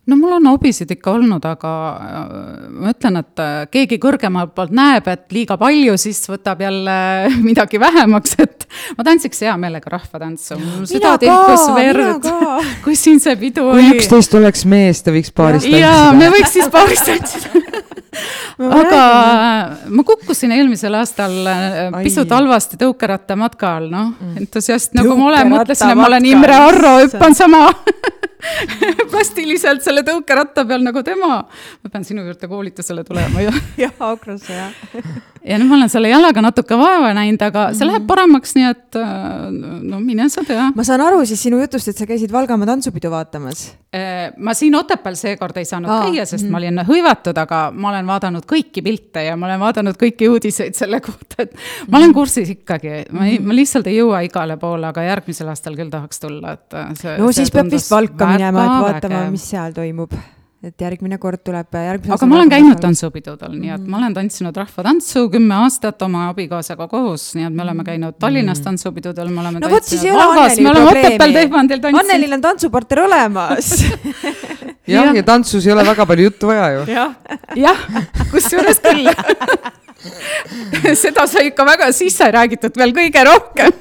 [0.08, 2.36] no mul on hobisid ikka olnud, aga äh,
[2.72, 6.98] ma ütlen, et äh, keegi kõrgemalt poolt näeb, et liiga palju, siis võtab jälle
[7.48, 10.60] midagi vähemaks, et ma tantsiks hea meelega rahvatantsu.
[10.90, 12.30] süda tilkus verd,
[12.86, 13.90] kui siin see pidu kui oli.
[13.92, 15.84] kui üksteist oleks mees, ta võiks paaris tantsida.
[15.84, 17.64] jaa, me võiks siis paaris tantsida
[18.58, 19.02] aga
[19.90, 22.04] ma kukkusin eelmisel aastal äh, Ai.
[22.08, 26.98] pisut halvasti tõukeratamatkal, noh mm., entusiast nagu ma olen, mõtlesin, et ma olen Imre Arro,
[27.06, 27.68] hüppan sama
[29.12, 31.40] plastiliselt selle tõukeratta peal nagu tema.
[31.84, 33.56] ma pean sinu juurde koolitusele tulema ju.
[33.84, 34.72] jah, Aukrusse jah
[35.48, 37.92] ja nüüd ma olen selle jalaga natuke vaeva näinud, aga see mm -hmm.
[37.92, 39.50] läheb paremaks, nii et äh,
[39.92, 40.72] no mine sa tea.
[40.76, 43.72] ma saan aru siis sinu jutust, et sa käisid Valgamaa tantsupidu vaatamas.
[43.96, 46.52] Äh, ma siin Otepääl seekord ei saanud Aa, käia, sest mm -hmm.
[46.52, 50.78] ma olin hõivatud, aga ma olen vaadanud kõiki pilte ja ma olen vaadanud kõiki uudiseid
[50.78, 51.54] selle kohta, et
[51.92, 53.04] ma olen kursis ikkagi.
[53.12, 56.80] ma ei, ma lihtsalt ei jõua igale poole, aga järgmisel aastal küll tahaks tulla, et
[56.80, 57.20] äh, see.
[57.20, 60.18] no see siis peab vist Valka minema, et vaatama, mis seal toimub
[60.66, 64.58] et järgmine kord tuleb järgmise aga ma olen käinud tantsupidudel, nii et ma olen tantsinud
[64.58, 69.62] rahvatantsu kümme aastat oma abikaasaga koos, nii et me oleme käinud Tallinnas tantsupidudel, me oleme
[69.62, 72.00] no vot, siis ei ole Annelil probleemi.
[72.02, 73.76] Annelil on tantsupartner olemas
[74.88, 76.86] jah, ja tantsus ei ole väga palju juttu vaja ju.
[76.92, 77.12] jah,
[77.56, 77.78] jah,
[78.32, 79.10] kusjuures küll.
[81.02, 83.72] Seda sai ikka väga sisse räägitud veel kõige rohkem.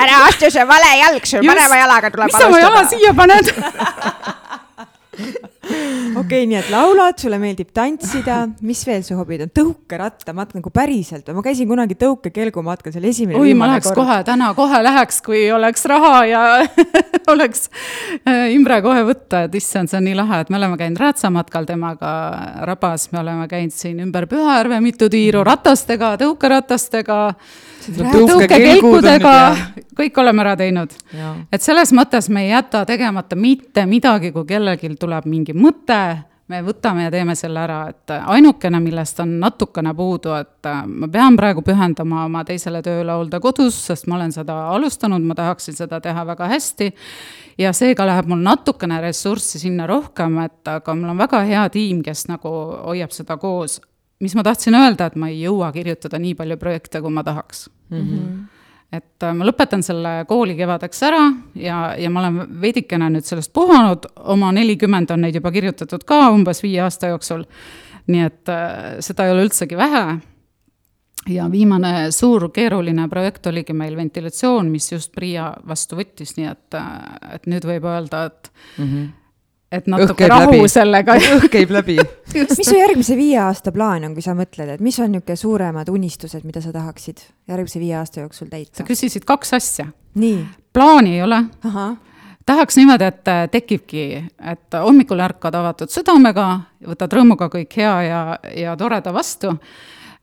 [0.00, 2.48] Ära astu see vale jalg, sul parema jalaga tuleb alustada.
[2.48, 3.46] mis sa oma jala siia paned
[5.64, 9.52] okei okay,, nii et laulad, sulle meeldib tantsida, mis veel su hobid on?
[9.54, 11.38] tõukerattamatk nagu päriselt või?
[11.38, 13.40] ma käisin kunagi tõukekelgumatkal, see oli esimene.
[13.40, 14.00] oi, ma läheks kord.
[14.02, 16.44] kohe täna, kohe läheks, kui oleks raha ja
[17.34, 17.68] oleks
[18.28, 21.68] äh, Imre kohe võtta, et issand, see on nii lahe, et me oleme käinud räätsamatkal
[21.68, 22.14] temaga
[22.68, 27.20] Rabas, me oleme käinud siin ümber Pühajärve mitu tiiru ratastega, tõukeratastega
[27.92, 29.34] tõukekelkudega,
[29.96, 30.92] kõik oleme ära teinud.
[31.52, 36.00] et selles mõttes me ei jäta tegemata mitte midagi, kui kellelgi tuleb mingi mõte,
[36.48, 41.36] me võtame ja teeme selle ära, et ainukene, millest on natukene puudu, et ma pean
[41.36, 46.26] praegu pühendama oma teisele tööle hooldekodus, sest ma olen seda alustanud, ma tahaksin seda teha
[46.26, 46.92] väga hästi.
[47.58, 52.02] ja seega läheb mul natukene ressurssi sinna rohkem, et aga mul on väga hea tiim,
[52.02, 52.50] kes nagu
[52.84, 53.80] hoiab seda koos
[54.24, 57.68] mis ma tahtsin öelda, et ma ei jõua kirjutada nii palju projekte, kui ma tahaks
[57.90, 58.00] mm.
[58.00, 58.42] -hmm.
[58.96, 61.22] Et äh, ma lõpetan selle kooli kevadeks ära
[61.58, 66.28] ja, ja ma olen veidikene nüüd sellest puhanud, oma nelikümmend on neid juba kirjutatud ka
[66.34, 67.44] umbes viie aasta jooksul.
[68.06, 70.04] nii et äh, seda ei ole üldsegi vähe.
[71.28, 76.74] ja viimane suur keeruline projekt oligi meil ventilatsioon, mis just PRIA vastu võttis, nii et,
[76.74, 79.12] äh, et nüüd võib öelda, et mm -hmm
[79.74, 80.70] et natuke rahu läbi.
[80.70, 81.16] sellega.
[81.36, 84.98] õhk käib läbi mis su järgmise viie aasta plaan on, kui sa mõtled, et mis
[85.00, 88.80] on niisugune suuremad unistused, mida sa tahaksid järgmise viie aasta jooksul täita?
[88.80, 89.88] sa küsisid kaks asja.
[90.14, 90.44] nii.
[90.72, 91.42] plaani ei ole.
[92.46, 94.06] tahaks niimoodi, et äh, tekibki,
[94.52, 96.48] et hommikul ärkad avatud südamega,
[96.86, 98.22] võtad rõõmuga kõik hea ja,
[98.56, 99.54] ja toreda vastu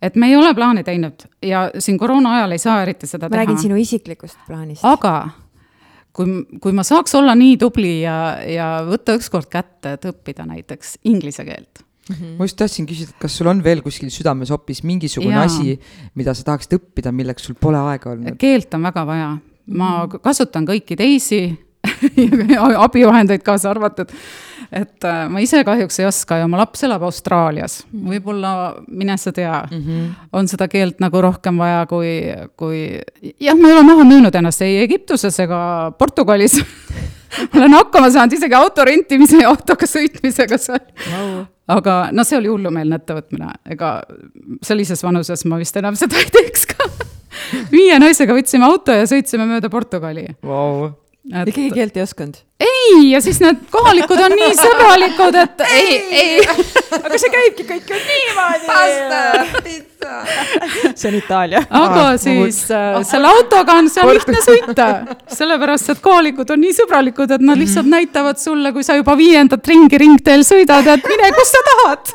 [0.02, 3.30] et me ei ole plaani teinud ja siin koroona ajal ei saa eriti seda ma
[3.30, 3.38] teha.
[3.38, 4.86] ma räägin sinu isiklikust plaanist.
[4.86, 5.30] aga
[6.14, 11.00] kui, kui ma saaks olla nii tubli ja, ja võtta ükskord kätte, et õppida näiteks
[11.04, 12.38] inglise keelt Mm -hmm.
[12.38, 15.44] ma just tahtsin küsida, et kas sul on veel kuskil südames hoopis mingisugune Jaa.
[15.44, 15.80] asi,
[16.16, 18.38] mida sa tahaksid õppida, milleks sul pole aega olnud?
[18.38, 19.38] keelt on väga vaja,
[19.68, 20.20] ma -hmm.
[20.20, 21.60] kasutan kõiki teisi
[22.86, 24.10] abivahendeid kaasa arvatud
[24.72, 28.12] et äh, ma ise kahjuks ei oska ja mu laps elab Austraalias, mhm.
[28.14, 28.52] võib-olla,
[28.88, 30.12] mine sa tea mm, -hmm.
[30.40, 32.12] on seda keelt nagu rohkem vaja, kui,
[32.56, 32.84] kui
[33.40, 36.62] jah, ma ei ole maha müünud ennast ei Egiptuses ega Portugalis.
[37.56, 40.82] Olen hakkama saanud isegi auto rentimise ja autoga sõitmisega seal.
[41.12, 41.46] Wow..
[41.72, 43.94] aga no see oli hullumeelne ettevõtmine, ega
[44.64, 46.90] sellises vanuses ma vist enam seda ei teeks ka.
[47.76, 50.28] Viie naisega võtsime auto ja sõitsime mööda Portugali.
[50.44, 50.92] Wow
[51.30, 51.48] et....
[51.48, 52.40] ja keegi keelt ei osanud?
[52.62, 56.40] ei, ja siis need kohalikud on nii sõbralikud, et ei, ei.
[56.98, 58.68] aga see käibki kõik ju niimoodi.
[58.70, 60.18] pasta, pitsa.
[60.96, 61.64] see on Itaalia.
[61.70, 64.90] aga ah, siis äh, selle autoga on seal lihtne sõita,
[65.32, 68.10] sellepärast et kohalikud on nii sõbralikud, et nad lihtsalt mm -hmm.
[68.12, 72.14] näitavad sulle, kui sa juba viiendat ringi ringteel sõidad, et mine, kus sa tahad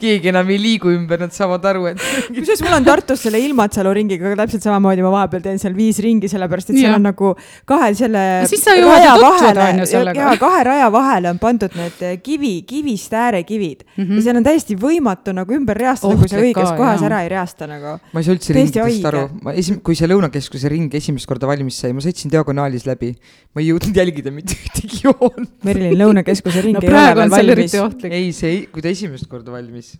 [0.00, 2.02] keegi enam ei liigu ümber, nad saavad aru, et
[2.36, 6.00] kusjuures mul on Tartus selle Ilmatsalu ringiga ka täpselt samamoodi, ma vahepeal teen seal viis
[6.04, 6.98] ringi, sellepärast et seal Jah.
[6.98, 7.32] on nagu
[7.68, 10.28] kahe selle Ja siis sa jõuad ju tutvuda, on ju, sellega.
[10.32, 14.20] ja kahe raja vahele on pandud need kivi, kivist äärekivid mm -hmm.
[14.20, 17.10] ja seal on täiesti võimatu nagu ümber reastada, kui sa õiges ka, kohas jaa.
[17.10, 17.96] ära ei reasta nagu.
[18.12, 21.48] ma ei saa üldse Täiesti ringidest aru, ma esim-, kui see Lõunakeskuse ring esimest korda
[21.50, 23.14] valmis sai, ma sõitsin diagonaalis läbi.
[23.54, 25.50] ma ei jõudnud jälgida mitte ühtegi joont.
[25.64, 27.76] Merilin Lõunakeskuse ring no ei ole veel seal valmis
[28.10, 29.94] ei, see, kui ta esimest korda valmis.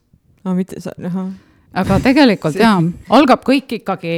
[0.44, 1.30] aa, mitte sa, ahah.
[1.82, 2.76] aga tegelikult jaa,
[3.16, 4.16] algab kõik ikkagi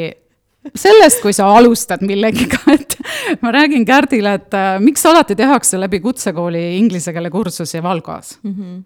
[0.74, 2.98] sellest, kui sa alustad millegiga, et
[3.42, 8.54] ma räägin Kärdile, et äh, miks alati tehakse läbi kutsekooli inglise keele kursusi Valgas mm.
[8.54, 8.84] -hmm.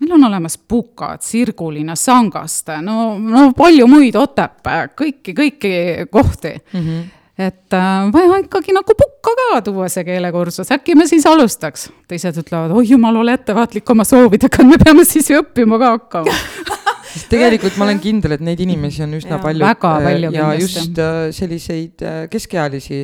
[0.00, 5.72] meil on olemas Pukad, Sirguline, Sangaste, no, no palju muid, Otepää, kõiki, kõiki
[6.10, 6.80] kohti mm.
[6.80, 7.08] -hmm
[7.40, 11.88] et äh, vaja ikkagi nagu pukka ka tuua see keelekursus, äkki me siis alustaks.
[12.10, 16.36] teised ütlevad, oi jumal, ole ettevaatlik oma soovidega, me peame siis ju õppima ka hakkama.
[17.12, 19.42] sest tegelikult ma olen kindel, et neid inimesi on üsna Jaa.
[19.44, 19.64] palju.
[19.66, 20.64] Väga palju ja kindlasti.
[20.64, 23.00] just äh, selliseid äh, keskealisi,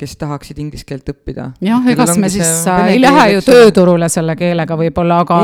[0.00, 1.50] kes tahaksid inglise keelt õppida.
[1.64, 3.44] jah, egas me siis äh, ei lähe ju.
[3.46, 5.40] tööturule selle keelega võib-olla, aga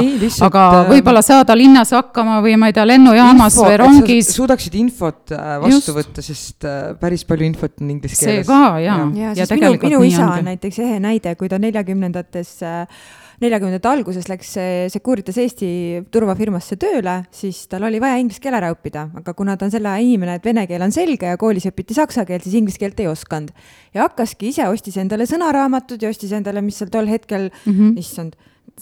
[0.47, 4.33] aga äh, võib-olla saada linnas hakkama või ma ei tea, lennujaamas või rongis.
[4.37, 5.95] suudaksid infot äh, vastu Just.
[5.99, 8.49] võtta, sest äh, päris palju infot on inglise see keeles.
[8.49, 11.53] ka jaa ja, ja sest minu, tegelikult minu nii isa on näiteks ehe näide, kui
[11.53, 12.57] ta neljakümnendates,
[13.43, 14.53] neljakümnendate alguses läks
[14.93, 15.69] Securitas Eesti
[16.13, 19.93] turvafirmasse tööle, siis tal oli vaja inglise keel ära õppida, aga kuna ta on selle
[20.03, 23.09] inimene, et vene keel on selge ja koolis õpiti saksa keelt, siis inglise keelt ei
[23.11, 23.53] osanud.
[23.95, 27.73] ja hakkaski ise, ostis endale sõnaraamatud ja ostis endale, mis seal tol hetkel mm.
[27.73, 27.99] -hmm.
[27.99, 28.37] issand,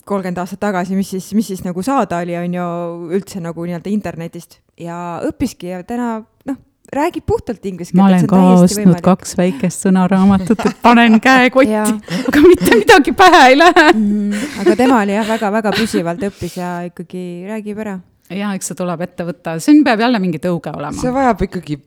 [0.05, 2.69] kolmkümmend aastat tagasi, mis siis, mis siis nagu saada oli, on ju
[3.15, 6.57] üldse nagu nii-öelda internetist ja õppiski ja täna noh,
[6.93, 8.03] räägib puhtalt inglise keelt.
[8.03, 11.79] ma olen ka ostnud kaks väikest sõnaraamatut, et panen käekotti
[12.29, 13.87] aga mitte midagi pähe ei lähe.
[13.93, 14.45] mm,.
[14.65, 17.99] aga tema oli jah, väga-väga püsivalt õppis ja ikkagi räägib ära.
[18.31, 21.13] ja eks see tuleb ette võtta, siin peab jälle mingi tõuge olema see.
[21.15, 21.81] vajab ikkagi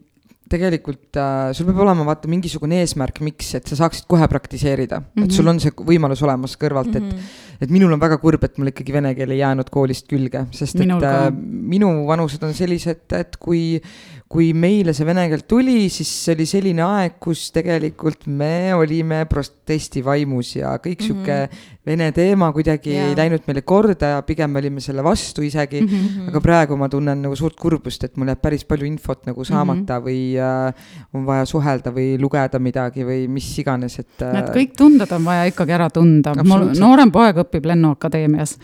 [0.51, 5.07] tegelikult äh,, sul peab olema vaata mingisugune eesmärk, miks, et sa saaksid kohe praktiseerida mm,
[5.11, 5.25] -hmm.
[5.27, 7.27] et sul on see võimalus olemas kõrvalt mm, -hmm.
[7.59, 10.45] et, et minul on väga kurb, et mul ikkagi vene keel ei jäänud koolist külge,
[10.51, 11.31] sest Minul et äh,
[11.75, 13.81] minu vanused on sellised, et kui,
[14.27, 19.21] kui meile see vene keel tuli, siis see oli selline aeg, kus tegelikult me olime
[19.29, 21.69] protesti vaimus ja kõik sihuke mm -hmm.
[21.87, 23.05] vene teema kuidagi Jaa.
[23.07, 25.87] ei läinud meile korda ja pigem me olime selle vastu isegi mm.
[25.87, 26.27] -hmm.
[26.27, 29.99] aga praegu ma tunnen nagu suurt kurbust, et mul jääb päris palju infot nagu saamata
[29.99, 30.09] mm -hmm.
[30.09, 30.73] või äh,
[31.13, 35.25] on vaja suhelda või lugeda midagi või mis iganes, et äh, Need kõik tunded on
[35.25, 36.35] vaja ikkagi ära tunda.
[36.43, 38.57] mul noorem poeg õpib Lennuakadeemias.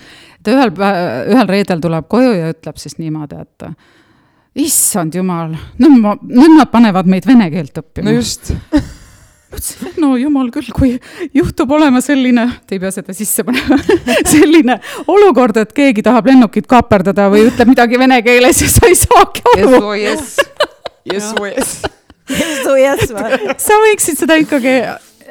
[0.44, 0.72] ta ühel,
[1.32, 3.64] ühel reedel tuleb koju ja ütleb siis niimoodi, et
[4.54, 8.06] issand jumal, nüüd ma, nüüd nad panevad meid vene keelt õppima.
[8.06, 8.52] No just,
[9.54, 10.92] mõtlesin, et no jumal küll, kui
[11.34, 13.80] juhtub olema selline, te ei pea seda sisse panema,
[14.34, 14.78] selline
[15.10, 19.46] olukord, et keegi tahab lennukit kaaperdada või ütleb midagi vene keeles ja sa ei saagi
[19.56, 19.82] aru.
[19.98, 20.36] yes,
[21.10, 21.34] yes,
[22.86, 23.10] yes,
[23.66, 24.78] sa võiksid seda ikkagi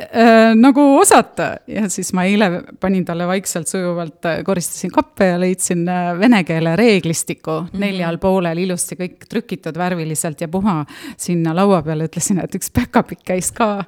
[0.02, 5.86] äh, nagu osata ja siis ma eile panin talle vaikselt sujuvalt, koristasin kappe ja leidsin
[5.88, 7.84] äh, vene keele reeglistiku mm -hmm.
[7.86, 10.84] neljal poolel ilusti kõik trükitud värviliselt ja puha
[11.16, 13.84] sinna laua peale, ütlesin, et üks päkapikk käis ka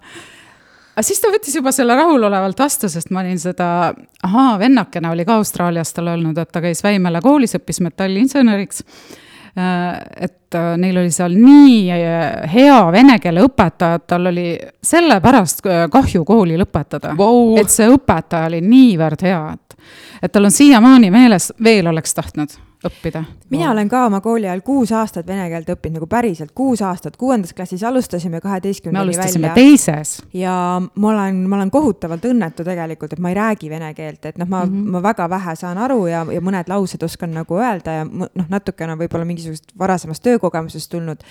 [0.95, 3.69] aga siis ta võttis juba selle rahulolevalt vastu, sest ma olin seda,
[4.23, 8.85] ahaa, vennakene oli ka Austraalias tal öelnud, et ta käis Väimäele koolis, õppis metallinseneriks.
[9.57, 14.49] Et äh, neil oli seal nii äh, hea vene keele õpetaja, et tal oli
[14.83, 17.55] sellepärast äh, kahju kooli lõpetada Vau.
[17.61, 19.77] et see õpetaja oli niivõrd hea, et,
[20.27, 23.24] et tal on siiamaani meeles, veel oleks tahtnud õppida.
[23.51, 27.16] mina olen ka oma kooli ajal kuus aastat vene keelt õppinud nagu päriselt, kuus aastat,
[27.16, 29.55] kuuendas klassis alustasime me kaheteistkümnendani alustasime välja.
[29.55, 30.22] teises.
[30.35, 30.55] ja
[30.95, 34.49] ma olen, ma olen kohutavalt õnnetu tegelikult, et ma ei räägi vene keelt, et noh,
[34.49, 34.72] ma mm.
[34.72, 34.91] -hmm.
[34.97, 38.97] ma väga vähe saan aru ja, ja mõned laused oskan nagu öelda ja noh, natukene
[38.99, 41.22] võib-olla mingisugusest varasemast töökogemusest tulnud.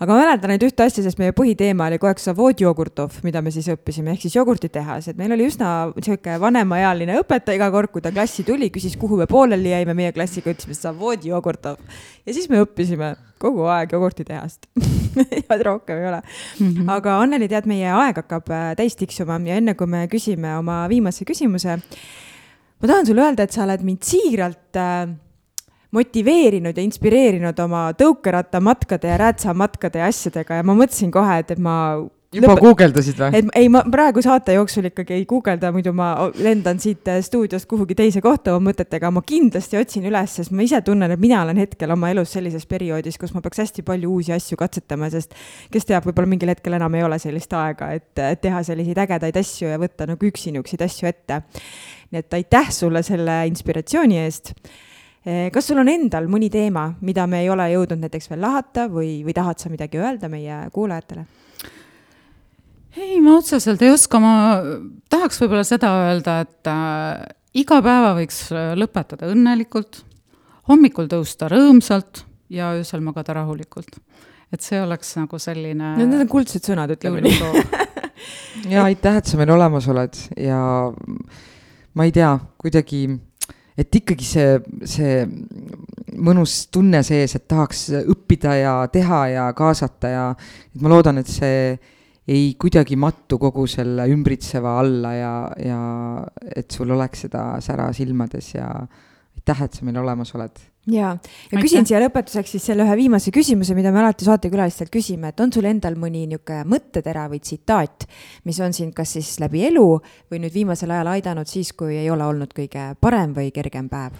[0.00, 3.52] Aga ma mäletan ainult ühte asja, sest meie põhiteema oli kogu aeg Savod-jogurtov, mida me
[3.52, 8.04] siis õppisime, ehk siis jogurtitehas, et meil oli üsna sihuke vanemaealine õpetaja iga kord, kui
[8.04, 11.76] ta klassi tuli, küsis, kuhu me pooleli jäime meie klassiga, ütlesime Savod-jogurtov.
[12.24, 14.68] ja siis me õppisime kogu aeg jogurtitehast
[15.48, 16.66] ja rohkem ei ole mm.
[16.66, 16.90] -hmm.
[16.96, 20.86] aga Anneli, tead, meie aeg hakkab äh, täis tiksuma ja enne kui me küsime oma
[20.88, 21.76] viimase küsimuse,
[22.80, 25.08] ma tahan sulle öelda, et sa oled mind siiralt äh,
[25.96, 31.62] motiveerinud ja inspireerinud oma tõukerattamatkade ja räätsamatkade ja asjadega ja ma mõtlesin kohe, et, et
[31.62, 31.76] ma
[32.34, 33.38] juba guugeldasid või?
[33.40, 37.66] et ei, ma praegu saate jooksul ikkagi ei guugelda, muidu ma lendan siit äh, stuudiost
[37.70, 41.40] kuhugi teise kohta oma mõtetega, ma kindlasti otsin üles, sest ma ise tunnen, et mina
[41.42, 45.34] olen hetkel oma elus sellises perioodis, kus ma peaks hästi palju uusi asju katsetama, sest
[45.74, 49.36] kes teab, võib-olla mingil hetkel enam ei ole sellist aega, et et teha selliseid ägedaid
[49.40, 51.42] asju ja võtta nagu üksi niisuguseid asju ette.
[52.10, 54.54] nii et aitäh sulle selle inspiratsiooni eest
[55.24, 59.20] kas sul on endal mõni teema, mida me ei ole jõudnud näiteks veel lahata või,
[59.26, 61.26] või tahad sa midagi öelda meie kuulajatele?
[62.96, 64.32] ei, ma otseselt ei oska, ma
[65.12, 67.20] tahaks võib-olla seda öelda, et äh,
[67.62, 70.02] iga päeva võiks äh, lõpetada õnnelikult,
[70.70, 74.00] hommikul tõusta rõõmsalt ja öösel magada rahulikult.
[74.50, 77.62] et see oleks nagu selline no need on kuldsed sõnad, ütleme nii.
[78.74, 80.58] ja aitäh, et sa meil olemas oled ja
[81.94, 83.04] ma ei tea, kuidagi,
[83.78, 84.58] et ikkagi see,
[84.88, 85.24] see
[86.20, 90.26] mõnus tunne sees, et tahaks õppida ja teha ja kaasata ja
[90.74, 91.78] et ma loodan, et see
[92.30, 95.80] ei kuidagi mattu kogu selle ümbritseva alla ja, ja
[96.56, 98.68] et sul oleks seda sära silmades ja
[99.40, 100.60] aitäh, et sa meil olemas oled.
[100.86, 101.62] ja, ja Aitäh.
[101.62, 105.52] küsin siia lõpetuseks siis selle ühe viimase küsimuse, mida me alati saatekülalistelt küsime, et on
[105.52, 108.06] sul endal mõni niisugune mõttetera või tsitaat,
[108.44, 109.86] mis on sind kas siis läbi elu
[110.30, 114.16] või nüüd viimasel ajal aidanud siis, kui ei ole olnud kõige parem või kergem päev?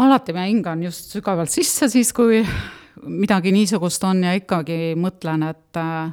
[0.00, 2.40] alati ma hingan just sügavalt sisse siis, kui
[3.04, 6.12] midagi niisugust on ja ikkagi mõtlen, et äh,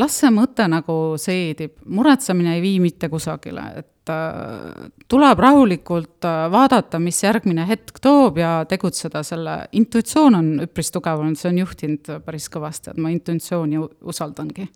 [0.00, 6.44] las see mõte nagu seedib, muretsemine ei vii mitte kusagile, et äh, tuleb rahulikult äh,
[6.52, 11.62] vaadata, mis järgmine hetk toob ja tegutseda selle, intuitsioon on üpris tugev olnud, see on
[11.62, 14.68] juhtinud päris kõvasti, et ma intuitsiooni usaldangi.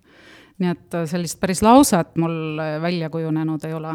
[0.59, 3.93] nii et sellist päris lauset mul välja kujunenud ei ole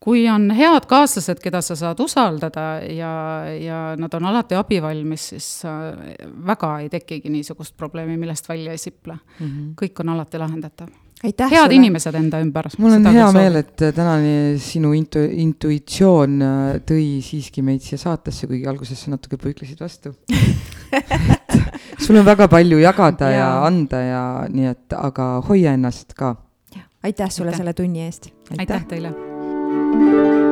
[0.00, 3.10] kui on head kaaslased, keda sa saad usaldada ja,
[3.58, 5.48] ja nad on alati abivalmis, siis
[6.46, 9.46] väga ei tekigi niisugust probleemi, millest välja ei siple mm.
[9.46, 9.68] -hmm.
[9.82, 10.88] kõik on alati lahendatav.
[11.22, 11.74] Head sulle.
[11.74, 12.68] inimesed enda ümber.
[12.78, 18.46] mul on hea meel, et tänane sinu intu-, intuitsioon äh, tõi siiski meid siia saatesse,
[18.46, 20.14] kuigi alguses sa natuke põiklesid vastu
[22.06, 23.38] sul on väga palju jagada ja.
[23.38, 26.36] ja anda ja nii et, aga hoia ennast ka.
[27.02, 27.58] aitäh sulle aitäh.
[27.58, 28.30] selle tunni eest.
[28.50, 29.27] aitäh, aitäh teile
[29.90, 30.47] thank you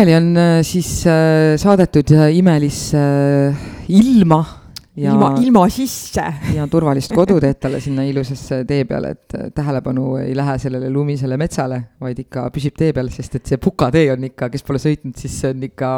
[0.00, 2.96] Anneli on äh, siis äh, saadetud äh, imelisse
[3.52, 3.56] äh,
[3.92, 4.38] ilma
[4.96, 6.24] ja ilma, ilma sisse.
[6.56, 10.88] ja turvalist kodu teed talle sinna ilusasse tee peale, et äh, tähelepanu ei lähe sellele
[10.88, 14.80] lumisele metsale, vaid ikka püsib tee peal, sest et see pukatee on ikka, kes pole
[14.80, 15.92] sõitnud, siis see on ikka,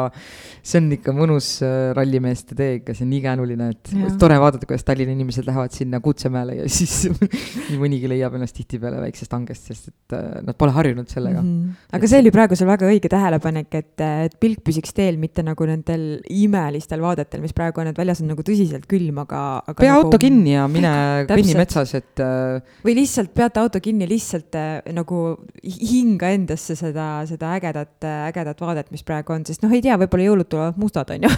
[0.63, 4.13] see on ikka mõnus äh, rallimeeste tee ikka, see on nii käänuline, et Jah.
[4.19, 9.01] tore vaadata, kuidas Tallinna inimesed lähevad sinna Kuutsemäele ja siis nii mõnigi leiab ennast tihtipeale
[9.03, 11.49] väiksest hangest, sest et äh, nad pole harjunud sellega mm.
[11.49, 11.89] -hmm.
[11.99, 15.67] aga see oli praegu sul väga õige tähelepanek, et, et pilk püsiks teel, mitte nagu
[15.67, 19.91] nendel imelistel vaadetel, mis praegu on, et väljas on nagu tõsiselt külm, aga, aga pea
[19.91, 20.07] nagu...
[20.07, 20.93] auto kinni ja mine
[21.27, 25.25] kõnni metsas, et äh, või lihtsalt peate auto kinni, lihtsalt äh, nagu
[25.59, 27.99] hinga endasse seda, seda ägedat,
[28.31, 31.33] ägedat vaadet, mis praegu on, sest noh, ei tea, võib-olla jõulud tulevad mustad, on ju.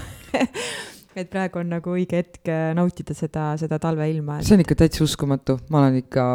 [1.19, 4.41] et praegu on nagu õige hetk äh, nautida seda, seda talveilma.
[4.43, 6.27] see on ikka täitsa uskumatu, ma olen ikka,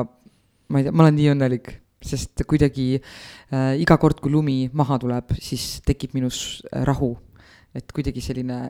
[0.73, 1.73] ma ei tea, ma olen nii õnnelik,
[2.05, 7.17] sest kuidagi äh, iga kord, kui lumi maha tuleb, siis tekib minus äh, rahu.
[7.77, 8.65] et kuidagi selline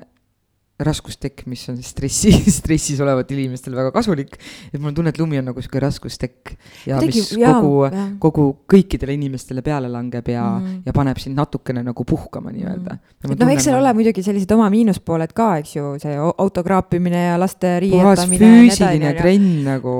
[0.86, 4.36] raskustekk, mis on stressi, stressis olevatel inimestel väga kasulik.
[4.72, 6.54] et mul on tunne, et lumi on nagu sihuke raskustekk
[6.86, 10.66] ja Kuidagi- mis jaa, kogu kogu kõikidele inimestele peale langeb ja mm.
[10.66, 10.82] -hmm.
[10.86, 13.32] ja paneb sind natukene nagu puhkama nii-öelda mm.
[13.32, 16.64] et noh, eks seal ole muidugi sellised oma miinuspooled ka, eks ju, see au- auto
[16.64, 19.22] kraapimine ja laste riietamine ja füüsiline edasi.
[19.22, 19.96] trenn nagu,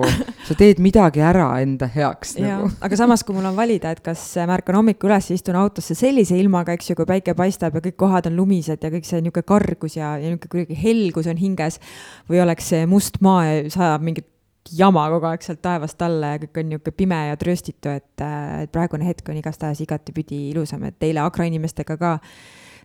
[0.48, 4.22] sa teed midagi ära enda heaks nagu., aga samas, kui mul on valida, et kas
[4.46, 7.98] ma ärkan hommikul üles, istun autosse sellise ilmaga, eks ju, kui päike paistab ja kõik
[8.00, 11.80] kohad on lumised ja kõik see niisugune kargus ja, ja niisugune kuidagi helgus on hinges
[12.28, 14.26] või oleks see must maa ja sajab mingit
[14.76, 18.70] jama kogu aeg sealt taevast alla ja kõik on niisugune pime ja trööstitu, et, et
[18.70, 22.18] praegune hetk on igastahes igatepidi ilusam, et eile Akra inimestega ka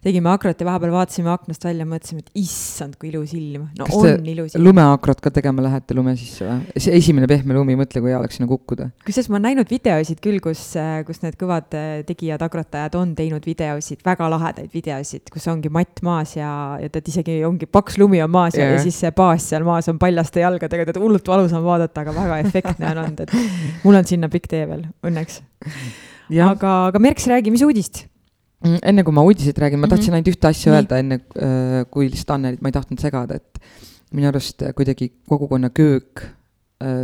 [0.06, 3.66] tegime Akrot ja vahepeal vaatasime aknast välja, mõtlesime, et issand, kui ilus ilm.
[3.80, 4.68] no Kas on ilus ilm.
[4.68, 6.84] lumeakrot ka tegema lähete lume sisse või?
[6.86, 8.92] see esimene pehme lumi, mõtle, kui hea oleks sinna kukkuda.
[9.08, 10.62] kusjuures ma olen näinud videosid küll, kus,
[11.10, 16.04] kus need kõvad äh, tegijad, agrotajad on teinud videosid, väga lahedaid videosid, kus ongi matt
[16.06, 16.52] maas ja,
[16.82, 18.78] ja tead isegi ongi paks lumi on maas ja, Jah.
[18.78, 22.16] ja siis see baas seal maas on paljaste jalgadega, tead hullult valus on vaadata, aga
[22.16, 25.42] väga efektne on olnud, et mul on sinna pikk tee veel, õnneks.
[26.46, 28.06] aga, aga Merks, räägi, mis uudist?
[28.64, 29.96] Mm, enne kui ma uudiseid räägin, ma Mhm.
[29.96, 30.80] tahtsin ainult ühte asja Nii.
[30.80, 33.60] öelda, enne äh, kui lihtsalt Annelit ma ei tahtnud segada, et
[34.16, 36.24] minu arust äh, kuidagi kogukonna köök,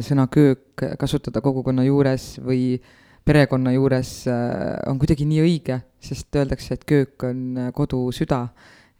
[0.03, 2.79] sõna köök kasutada kogukonna juures või
[3.25, 8.47] perekonna juures äh, on kuidagi nii õige, sest öeldakse, et köök on äh, kodu süda.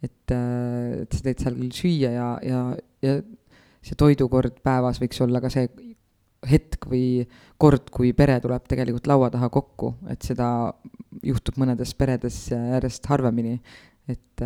[0.01, 2.61] et, et sa teed seal küll süüa ja, ja,
[3.05, 3.11] ja
[3.85, 5.67] see toidukord päevas võiks olla ka see
[6.47, 7.25] hetk või
[7.61, 10.47] kord, kui pere tuleb tegelikult laua taha kokku, et seda
[11.21, 13.59] juhtub mõnedes peredes järjest harvemini.
[14.09, 14.41] et,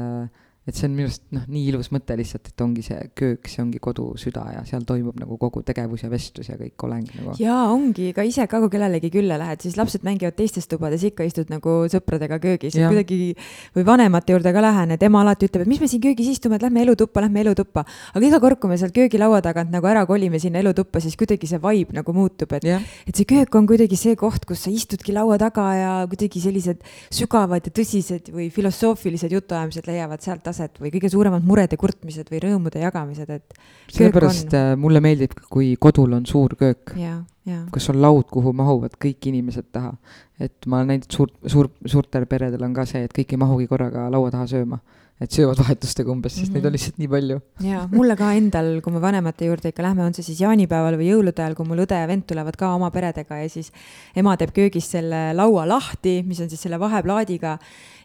[0.65, 3.61] et see on minu arust noh, nii ilus mõte lihtsalt, et ongi see köök, see
[3.61, 7.35] ongi kodu süda ja seal toimub nagu kogu tegevus ja vestlus ja kõik oleng nagu.
[7.37, 11.27] jaa, ongi, ka ise ka, kui kellelegi külla lähed, siis lapsed mängivad teistes tubades, ikka
[11.27, 13.35] istud nagu sõpradega köögis ja kuidagi
[13.75, 16.57] või vanemate juurde ka lähen, et ema alati ütleb, et mis me siin köögis istume,
[16.57, 17.85] et lähme elutuppa, lähme elutuppa.
[18.15, 21.45] aga iga kord, kui me sealt köögilaua tagant nagu ära kolime sinna elutuppa, siis kuidagi
[21.51, 25.13] see vibe nagu muutub, et et see köök on kuidagi see koht, kus sa istudki
[25.13, 26.81] laua taga ja kuidagi sellised
[27.13, 32.41] sügavad ja tõsised või filosoofilised jutuajamised leiavad sealt aset või kõige suuremad murede kurtmised või
[32.47, 33.57] rõõmude jagamised, et
[33.91, 37.61] sellepärast äh, mulle meeldib, kui kodul on suur köök, ja, ja.
[37.73, 39.93] kus on laud, kuhu mahuvad kõik inimesed taha.
[40.39, 43.67] et ma olen näinud suurt, suur, suurtel peredel on ka see, et kõik ei mahugi
[43.71, 44.79] korraga laua taha sööma.
[45.21, 46.55] Et söövad vahetustega umbes, sest mm -hmm.
[46.59, 47.39] neid on lihtsalt nii palju.
[47.63, 51.07] ja mulle ka endal, kui me vanemate juurde ikka lähme, on see siis jaanipäeval või
[51.13, 53.71] jõulude ajal, kui mul õde ja vend tulevad ka oma peredega ja siis
[54.15, 57.57] ema teeb köögis selle laua lahti, mis on siis selle vaheplaadiga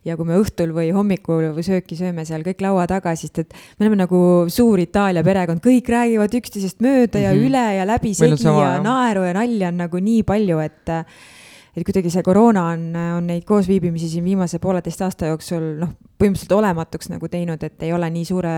[0.04, 3.52] ja kui me õhtul või hommikul või sööki sööme seal kõik laua taga, siis et
[3.78, 7.46] me oleme nagu suur Itaalia perekond, kõik räägivad üksteisest mööda ja Mhm.
[7.46, 8.82] üle ja läbisegi ja jah.
[8.82, 10.88] naeru ja nalja on nagu nii palju, et
[11.76, 16.56] et kuidagi see koroona on, on neid koosviibimisi siin viimase pooleteist aasta jooksul noh, põhimõtteliselt
[16.56, 18.54] olematuks nagu teinud, et ei ole nii suure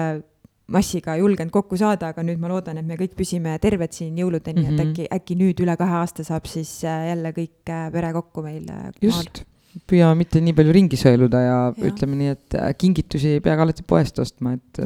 [0.72, 4.62] massiga julgenud kokku saada, aga nüüd ma loodan, et me kõik püsime terved siin jõuludeni
[4.62, 4.72] mm, -hmm.
[4.72, 4.80] Mhm.
[4.80, 8.44] et äkki, äkki nüüd üle kahe aasta saab siis äh, jälle kõik äh, pere kokku
[8.46, 9.44] meil äh, just,
[9.88, 13.66] püüame mitte nii palju ringi sõeluda ja, ja ütleme nii, et kingitusi ei pea ka
[13.66, 14.82] alati poest ostma, et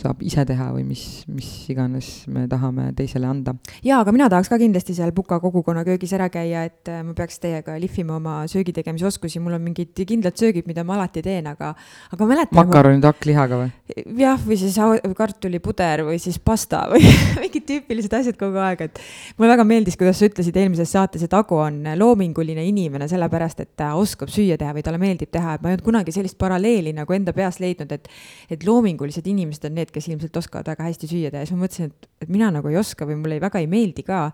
[0.00, 3.54] saab ise teha või mis, mis iganes me tahame teisele anda.
[3.84, 7.14] ja aga mina tahaks ka kindlasti seal Puka kogukonna köögis ära käia, et äh, ma
[7.16, 11.22] peaks teiega lihvima oma söögi tegemise oskusi, mul on mingid kindlad söögid, mida ma alati
[11.22, 11.72] teen, aga,
[12.14, 12.58] aga mäletan.
[12.58, 13.70] makaronid hakklihaga või?
[14.18, 14.78] jah, või siis
[15.16, 17.04] kartulipuder või siis pasta või
[17.44, 19.02] mingid tüüpilised asjad kogu aeg, et
[19.38, 23.72] mulle väga meeldis, kuidas sa ütlesid eelmises saates, et Agu on loominguline inimene, sellepärast et
[23.78, 26.94] ta oskab süüa teha või talle meeldib teha, et ma ei olnud kunagi sellist paralleeli
[26.96, 28.10] nagu enda peas leidnud, et
[28.50, 31.66] et loomingulised inimesed on need, kes ilmselt oskavad väga hästi süüa teha ja siis ma
[31.66, 34.28] mõtlesin, et, et mina nagu ei oska või mulle ei, väga ei meeldi ka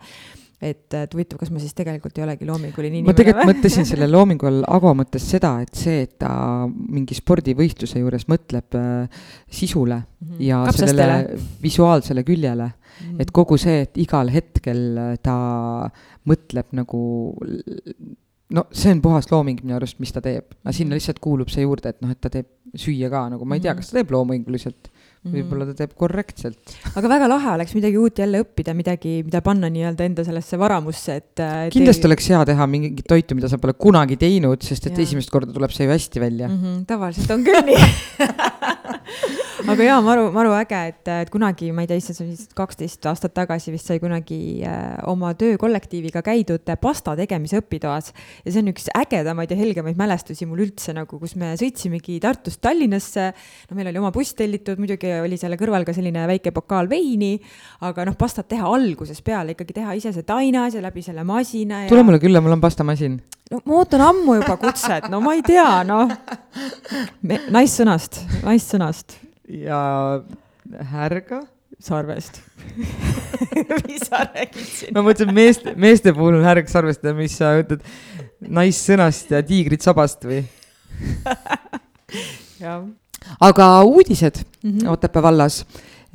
[0.60, 4.08] et, et huvitav, kas ma siis tegelikult ei olegi loominguline inimene ma tegelikult mõtlesin selle
[4.10, 6.32] loomingu all Ago mõttes seda, et see, et ta
[6.68, 10.42] mingi spordivõistluse juures mõtleb äh, sisule mm -hmm.
[10.44, 10.90] ja Kapsastele.
[10.90, 13.20] sellele visuaalsele küljele mm, -hmm.
[13.24, 15.36] et kogu see, et igal hetkel äh, ta
[16.28, 17.02] mõtleb nagu
[18.50, 21.62] no see on puhas looming minu arust, mis ta teeb, aga sinna lihtsalt kuulub see
[21.62, 22.46] juurde, et noh, et ta teeb
[22.76, 24.90] süüa ka nagu, ma ei tea, kas ta teeb loominguliselt
[25.28, 26.76] võib-olla ta teeb korrektselt.
[26.96, 31.18] aga väga lahe oleks midagi uut jälle õppida, midagi, mida panna nii-öelda enda sellesse varamusse,
[31.20, 31.44] et.
[31.74, 32.08] kindlasti te...
[32.08, 35.04] oleks hea teha mingit toitu, mida sa pole kunagi teinud, sest et ja.
[35.04, 36.56] esimest korda tuleb see ju hästi välja mm.
[36.62, 37.80] -hmm, tavaliselt on küll nii
[39.70, 42.54] aga jaa, maru, maru äge, et, et kunagi, ma ei tea, issand, see on vist
[42.56, 48.12] kaksteist aastat tagasi vist sai kunagi äh, oma töökollektiiviga käidud pasta tegemise õpitoas.
[48.44, 52.62] ja see on üks ägedamaid ja helgemaid mälestusi mul üldse nagu, kus me sõitsimegi Tartust
[52.64, 53.30] Tallinnasse.
[53.70, 57.34] no meil oli oma buss tellitud, muidugi oli selle kõrval ka selline väike pokaal veini,
[57.86, 61.84] aga noh, pastat teha algusest peale ikkagi teha ise see tainas ja läbi selle masina
[61.84, 61.90] ja....
[61.90, 63.18] tule mulle külla, mul on pastamasin.
[63.50, 66.12] no ma ootan ammu juba kutset, no ma ei tea, noh.
[67.50, 69.18] naissõnast, naissõnast.
[69.48, 69.80] ja
[70.92, 71.42] härga
[71.80, 72.40] sarvest
[73.88, 74.94] mis sa räägid siin?
[74.94, 77.84] ma mõtlesin meeste, meeste puhul on härg sarvest ja mis sa ütled,
[78.40, 80.42] naissõnast ja tiigrit sabast või
[82.62, 82.84] jah
[83.40, 84.88] aga uudised mm -hmm.
[84.88, 85.66] Otepää vallas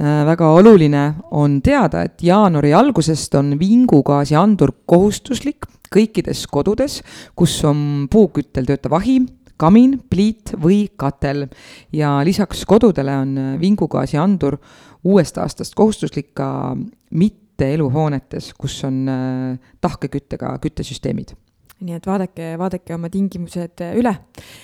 [0.02, 0.26] äh,.
[0.26, 5.66] väga oluline on teada, et jaanuari algusest on vingugaasiandur kohustuslik
[5.96, 7.04] kõikides kodudes,
[7.36, 9.22] kus on puuküttel töötav ahi,
[9.58, 11.48] kamin, pliit või katel.
[11.94, 14.58] ja lisaks kodudele on vingugaasiandur
[15.04, 16.76] uuest aastast kohustuslik ka
[17.12, 21.36] mitte eluhoonetes, kus on äh, tahkeküttega küttesüsteemid
[21.84, 24.14] nii et vaadake, vaadake oma tingimused üle.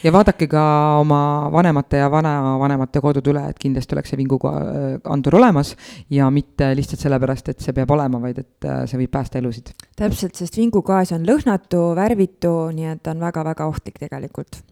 [0.04, 0.64] ja vaadake ka
[1.02, 5.76] oma vanemate ja vanavanemate kodud üle, et kindlasti oleks see vinguandur olemas
[6.10, 9.74] ja mitte lihtsalt sellepärast, et see peab olema, vaid et äh, see võib päästa elusid.
[10.00, 14.64] täpselt, sest vingugaas on lõhnatu, värvitu, nii et on väga-väga ohtlik tegelikult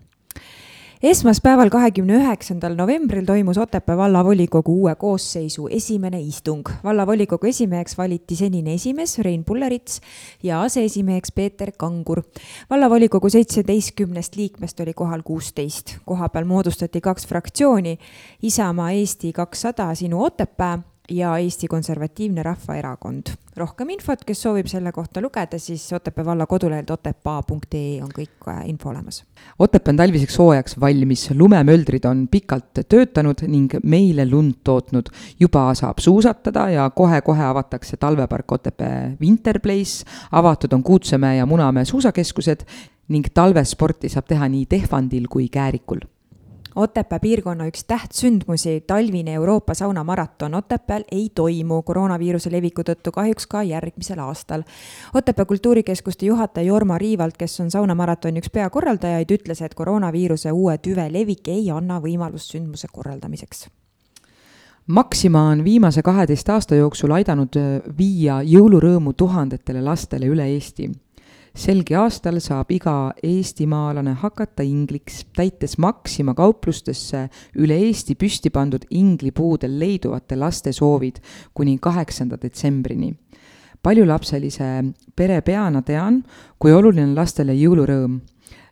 [1.03, 6.69] esmaspäeval, kahekümne üheksandal novembril toimus Otepää vallavolikogu uue koosseisu esimene istung.
[6.83, 10.01] vallavolikogu esimeheks valiti senine esimees Rein Pullerits
[10.43, 12.21] ja aseesimeheks Peeter Kangur.
[12.69, 15.97] vallavolikogu seitseteistkümnest liikmest oli kohal kuusteist.
[16.05, 17.99] kohapeal moodustati kaks fraktsiooni,
[18.41, 20.79] Isamaa Eesti kakssada Sinu Otepää
[21.09, 23.27] ja Eesti Konservatiivne Rahvaerakond.
[23.59, 28.61] rohkem infot, kes soovib selle kohta lugeda, siis Otepää valla kodulehelt otepaa.ee on kõik äh,
[28.69, 29.23] info olemas.
[29.59, 35.09] Otepää on talviseks hooajaks valmis, lumemöldrid on pikalt töötanud ning meile lund tootnud.
[35.39, 42.63] juba saab suusatada ja kohe-kohe avatakse talvepark Otepää Winterplace, avatud on Kuutsemäe ja Munamäe suusakeskused
[43.07, 45.99] ning talvesporti saab teha nii Tehvandil kui Käärikul
[46.79, 51.81] Otepää piirkonna üks tähtsündmusi, talvine Euroopa saunamaraton Otepääl ei toimu.
[51.83, 54.63] Koroonaviiruse leviku tõttu kahjuks ka järgmisel aastal.
[55.13, 61.09] Otepää kultuurikeskuste juhataja Jorma Riivalt, kes on saunamaratoni üks peakorraldajaid, ütles, et koroonaviiruse uue tüve
[61.11, 63.67] levik ei anna võimalust sündmuse korraldamiseks.
[64.87, 67.59] Maxima on viimase kaheteist aasta jooksul aidanud
[67.97, 70.87] viia jõulurõõmu tuhandetele lastele üle Eesti
[71.59, 77.25] selgi aastal saab iga eestimaalane hakata ingliks, täites Maxima kauplustesse
[77.59, 81.19] üle Eesti püsti pandud inglipuudel leiduvate laste soovid
[81.53, 83.13] kuni kaheksanda detsembrini.
[83.83, 84.65] paljulapselise
[85.15, 86.23] pere peana tean,
[86.59, 88.19] kui oluline on lastele jõulurõõm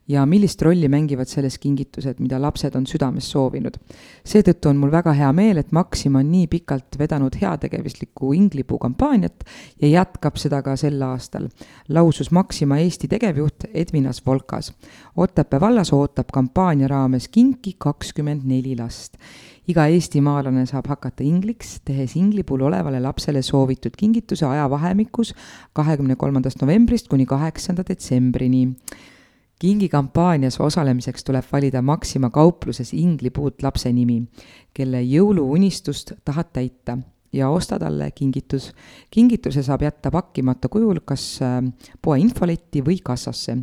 [0.07, 3.75] ja millist rolli mängivad selles kingitused, mida lapsed on südames soovinud.
[4.23, 9.43] seetõttu on mul väga hea meel, et Maxima on nii pikalt vedanud heategevuslikku inglipuu kampaaniat
[9.81, 11.49] ja jätkab seda ka sel aastal,
[11.89, 14.73] lausus Maxima Eesti tegevjuht Edvinas Volkas.
[15.17, 19.17] Otepää vallas ootab kampaania raames kinki kakskümmend neli last
[19.67, 25.33] iga eestimaalane saab hakata ingliks, tehes inglipuul olevale lapsele soovitud kingituse ajavahemikus
[25.75, 28.69] kahekümne kolmandast novembrist kuni kaheksanda detsembrini
[29.59, 34.23] kingikampaanias osalemiseks tuleb valida Maxima kaupluses inglipuut lapse nimi,
[34.73, 36.97] kelle jõuluunistust tahad täita
[37.33, 38.73] ja osta talle kingitus.
[39.11, 41.63] kingituse saab jätta pakkimata kujul kas äh,
[42.01, 43.57] poe infoletti või kassasse,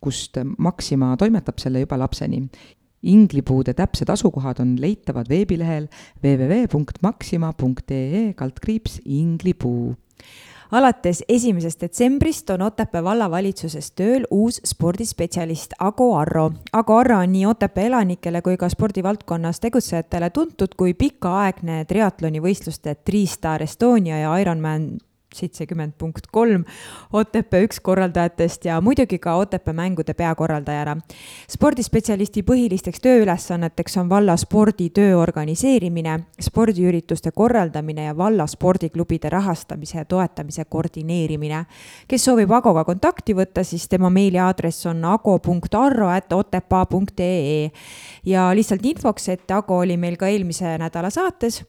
[0.00, 2.48] kust Maxima toimetab selle juba lapseni.
[3.02, 5.88] inglipuude täpsed asukohad on leitavad veebilehel
[6.22, 9.96] www.maxima.ee kaldkriips inglipuu
[10.70, 16.50] alates esimesest detsembrist on Otepää vallavalitsuses tööl uus spordispetsialist Ago Arro.
[16.72, 23.62] Ago Arro on nii Otepää elanikele kui ka spordivaldkonnas tegutsejatele tuntud kui pikaaegne triatlonivõistluste Tri-Star
[23.62, 24.90] Estonia ja Ironman
[25.34, 26.64] seitsekümmend punkt kolm
[27.12, 30.96] Otepää üks korraldajatest ja muidugi ka Otepää mängude peakorraldajana.
[31.50, 40.64] spordispetsialisti põhilisteks tööülesanneteks on valla sporditöö organiseerimine, spordiürituste korraldamine ja valla spordiklubide rahastamise ja toetamise
[40.64, 41.66] koordineerimine.
[42.08, 47.70] kes soovib Agoga kontakti võtta, siis tema meiliaadress on ago.arro.otepaa.ee
[48.24, 51.64] ja lihtsalt infoks, et Ago oli meil ka eelmise nädala saates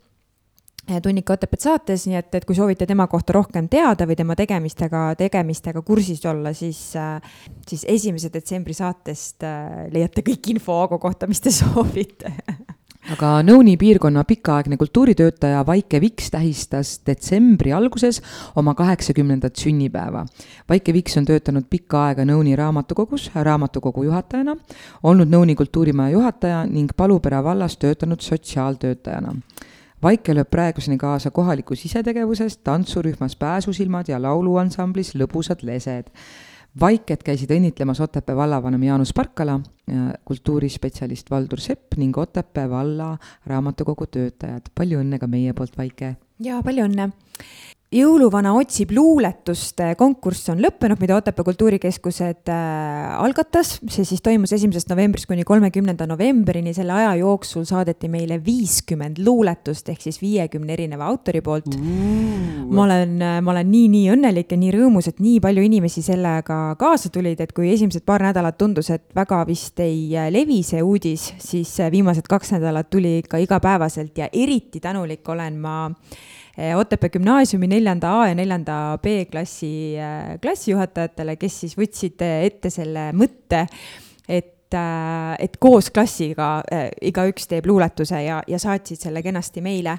[1.03, 5.12] Tunnika Otepet saates, nii et, et kui soovite tema kohta rohkem teada või tema tegemistega,
[5.20, 6.82] tegemistega kursis olla, siis,
[7.70, 12.34] siis esimese detsembri saatest äh, leiate kõik info Aago kohta, mis te soovite
[13.10, 18.22] aga Nõuni piirkonna pikaaegne kultuuritöötaja Vaike Viks tähistas detsembri alguses
[18.56, 20.26] oma kaheksakümnendat sünnipäeva.
[20.70, 24.56] Vaike Viks on töötanud pikka aega Nõuni raamatukogus raamatukogu juhatajana,
[25.03, 29.36] olnud Nõuni kultuurimaja juhataja ning Palupere vallas töötanud sotsiaaltöötajana
[30.02, 36.10] Vaike lööb praeguseni kaasa kohalikus isetegevuses, tantsurühmas Pääsusilmad ja lauluansamblis Lõbusad lesed.
[36.82, 39.60] Vaiket käisid õnnitlemas Otepää vallavanem Jaanus Parkala,
[40.26, 44.72] kultuurispetsialist Valdur Sepp ning Otepää valla raamatukogu töötajad.
[44.73, 46.15] palju õnne ka meie poolt, Vaike!
[46.40, 47.11] jaa, palju õnne!
[47.92, 53.74] Jõuluvana otsib luuletust konkurss on lõppenud, mida Otepää Kultuurikeskused äh, algatas.
[53.92, 56.74] see siis toimus esimesest novembrist kuni kolmekümnenda novembrini.
[56.74, 62.64] selle aja jooksul saadeti meile viiskümmend luuletust ehk siis viiekümne erineva autori poolt uh..
[62.72, 67.12] ma olen, ma olen nii-nii õnnelik ja nii rõõmus, et nii palju inimesi sellega kaasa
[67.12, 71.76] tulid, et kui esimesed paar nädalat tundus, et väga vist ei levi see uudis, siis
[71.92, 75.90] viimased kaks nädalat tuli ikka igapäevaselt ja eriti tänulik olen ma
[76.78, 82.70] Otepää gümnaasiumi neljanda A ja neljanda B klassi eh, klassijuhatajatele, kes siis võtsid eh, ette
[82.74, 83.66] selle mõtte,
[84.28, 86.62] et et koos klassiga
[87.04, 89.98] igaüks teeb luuletuse ja, ja saatsid selle kenasti meile.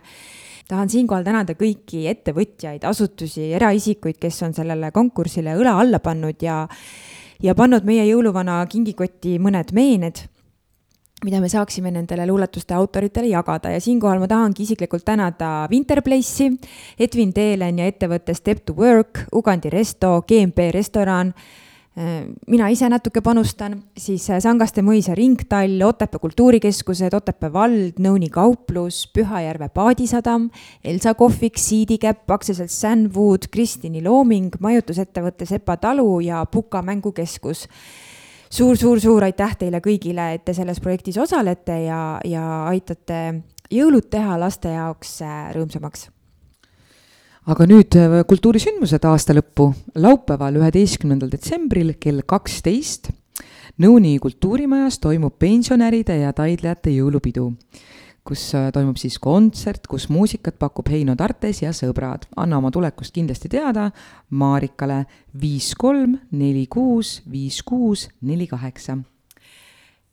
[0.65, 6.63] Tahan siinkohal tänada kõiki ettevõtjaid, asutusi, eraisikuid, kes on sellele konkursile õla alla pannud ja
[7.43, 10.23] ja pannud meie jõuluvana kingikotti mõned meened
[11.25, 13.71] mida me saaksime nendele luuletuste autoritele jagada.
[13.71, 16.53] Ja siinkohal ma tahangi isiklikult tänada Winterplace'i,
[16.99, 21.33] Edwin Teelen ja ettevõtte Step to Work, Ugandi Resto, GMP restoran,
[22.49, 29.69] mina ise natuke panustan, siis Sangaste mõisa ringtall, Otepää kultuurikeskused, Otepää vald, Nõuni kauplus, Pühajärve
[29.75, 30.49] paadisadam,
[30.85, 37.69] Elsa kohvik, Siidikäpp, aktsiaselts Sandwood, Kristini looming, majutusettevõte Sepa talu ja Puka mängukeskus
[38.53, 43.23] suur-suur-suur aitäh teile kõigile, et te selles projektis osalete ja, ja aitate
[43.73, 46.09] jõulud teha laste jaoks äh, rõõmsamaks
[47.53, 49.73] aga nüüd äh, kultuurisündmused aasta lõppu.
[49.95, 53.13] laupäeval, üheteistkümnendal detsembril kell kaksteist
[53.81, 57.47] Nõuni kultuurimajas toimub pensionäride ja taidlejate jõulupidu
[58.27, 62.29] kus äh, toimub siis kontsert, kus muusikat pakub Heino Tartes ja sõbrad.
[62.37, 63.91] anna oma tulekust kindlasti teada
[64.31, 65.05] Marikale
[65.35, 68.99] viis kolm neli kuus viis kuus neli kaheksa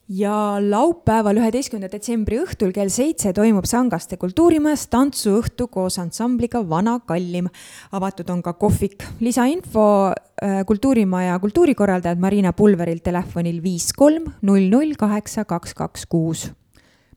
[0.10, 7.50] ja laupäeval, üheteistkümnenda detsembri õhtul kell seitse toimub Sangaste kultuurimajas tantsuõhtu koos ansambliga Vana Kallim.
[7.92, 9.04] avatud on ka kohvik.
[9.20, 16.50] lisainfo äh, kultuurimaja kultuurikorraldajad Marina Pulverilt telefonil viis kolm null null kaheksa kaks kaks kuus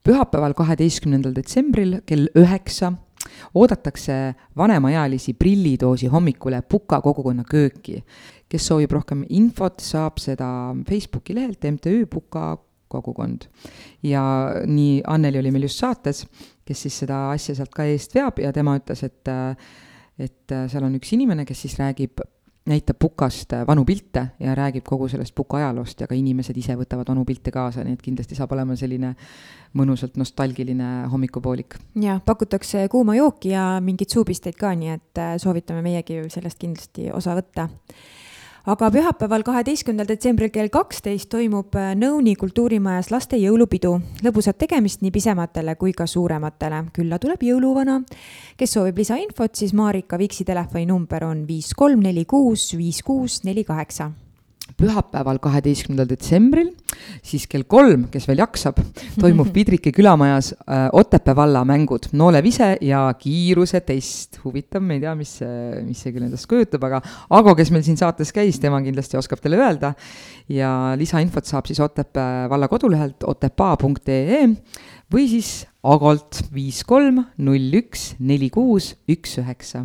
[0.03, 2.91] pühapäeval, kaheteistkümnendal detsembril kell üheksa
[3.55, 8.03] oodatakse vanemaealisi prillidoosi hommikule Puka kogukonna kööki.
[8.49, 10.47] kes soovib rohkem infot, saab seda
[10.85, 12.57] Facebooki lehelt MTÜ Puka
[12.87, 13.47] kogukond.
[14.03, 14.23] ja
[14.65, 16.25] nii Anneli oli meil just saates,
[16.65, 19.33] kes siis seda asja sealt ka eest veab ja tema ütles, et
[20.19, 22.21] et seal on üks inimene, kes siis räägib
[22.65, 27.09] näitab Pukast vanu pilte ja räägib kogu sellest Puka ajaloost ja ka inimesed ise võtavad
[27.11, 29.13] vanu pilte kaasa, nii et kindlasti saab olema selline
[29.77, 31.75] mõnusalt nostalgiline hommikupoolik.
[32.01, 37.11] ja pakutakse kuuma jooki ja mingeid suupisteid ka, nii et äh, soovitame meiegi sellest kindlasti
[37.11, 37.67] osa võtta
[38.63, 43.97] aga pühapäeval, kaheteistkümnendal detsembril kell kaksteist toimub äh, Nõuni kultuurimajas laste jõulupidu.
[44.23, 46.85] lõbusat tegemist nii pisematele kui ka suurematele.
[46.93, 48.01] külla tuleb jõuluvana.
[48.57, 53.63] kes soovib lisainfot, siis Marika Viksi telefoninumber on viis kolm neli kuus viis kuus neli
[53.63, 54.11] kaheksa
[54.79, 56.69] pühapäeval, kaheteistkümnendal detsembril,
[57.25, 58.79] siis kell kolm, kes veel jaksab,
[59.19, 64.39] toimub Pidrike külamajas äh, Otepää valla mängud Noolevise ja kiirusetest.
[64.43, 67.01] huvitav, me ei tea, mis see, mis see küll endast kujutab, aga
[67.33, 69.93] Ago, kes meil siin saates käis, tema kindlasti oskab teile öelda.
[70.49, 74.47] ja lisainfot saab siis Otepää valla kodulehelt otepaa.ee
[75.13, 79.81] või siis Agolt viis kolm null üks neli kuus üks üheksa.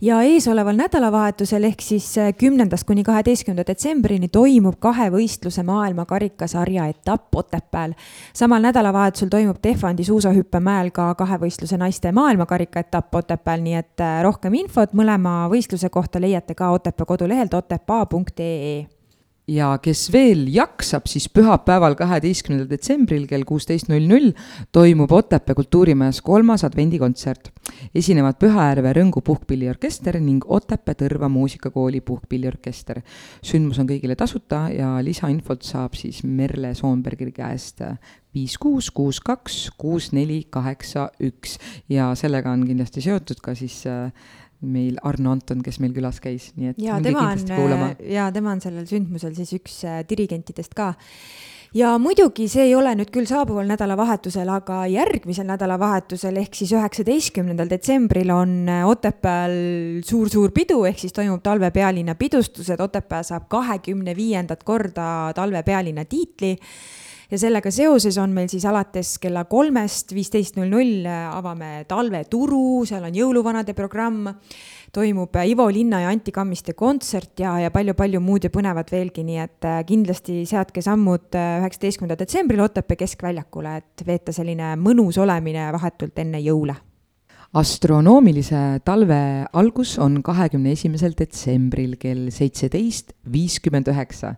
[0.00, 7.96] ja eesoleval nädalavahetusel ehk siis äh, kümnendast kuni kaheteistkümnenda detsembrini toimub kahevõistluse maailmakarikasarja etapp Otepääl.
[8.34, 14.54] samal nädalavahetusel toimub Tehvandi suusahüppemäel ka kahevõistluse naiste maailmakarika etapp Otepääl, nii et äh, rohkem
[14.54, 18.99] infot mõlema võistluse kohta leiate ka Otepää kodulehelt otepaa.ee
[19.50, 24.30] ja kes veel jaksab, siis pühapäeval, kaheteistkümnendal detsembril kell kuusteist null null
[24.74, 27.50] toimub Otepää kultuurimajas kolmas advendikontsert.
[27.94, 33.02] esinevad Pühajärve Rõngu puhkpilliorkester ning Otepää Tõrva muusikakooli puhkpilliorkester.
[33.42, 37.82] sündmus on kõigile tasuta ja lisainfot saab siis Merle Soonbergi käest
[38.34, 41.58] viis kuus, kuus kaks, kuus neli, kaheksa üks
[41.88, 44.12] ja sellega on kindlasti seotud ka siis äh,
[44.60, 48.60] meil Arno Anton, kes meil külas käis, nii et ja tema on, ja tema on
[48.62, 50.92] sellel sündmusel siis üks äh, dirigentidest ka.
[51.76, 57.72] ja muidugi see ei ole nüüd küll saabuval nädalavahetusel, aga järgmisel nädalavahetusel ehk siis üheksateistkümnendal
[57.72, 59.56] detsembril on äh, Otepääl
[60.04, 66.58] suur-suur pidu, ehk siis toimub talvepealinna pidustused, Otepää saab kahekümne viiendat korda talvepealinna tiitli
[67.30, 73.06] ja sellega seoses on meil siis alates kella kolmest viisteist null null avame talveturu, seal
[73.06, 74.28] on jõuluvanade programm,
[74.94, 79.40] toimub Ivo Linna ja Anti Kammiste kontsert ja, ja palju-palju muud ja põnevat veelgi, nii
[79.44, 85.70] et äh, kindlasti seadke sammud äh, üheksateistkümnendal detsembril Otepää keskväljakule, et veeta selline mõnus olemine
[85.76, 86.76] vahetult enne jõule
[87.50, 89.16] astronoomilise talve
[89.58, 94.36] algus on kahekümne esimesel detsembril kell seitseteist viiskümmend üheksa.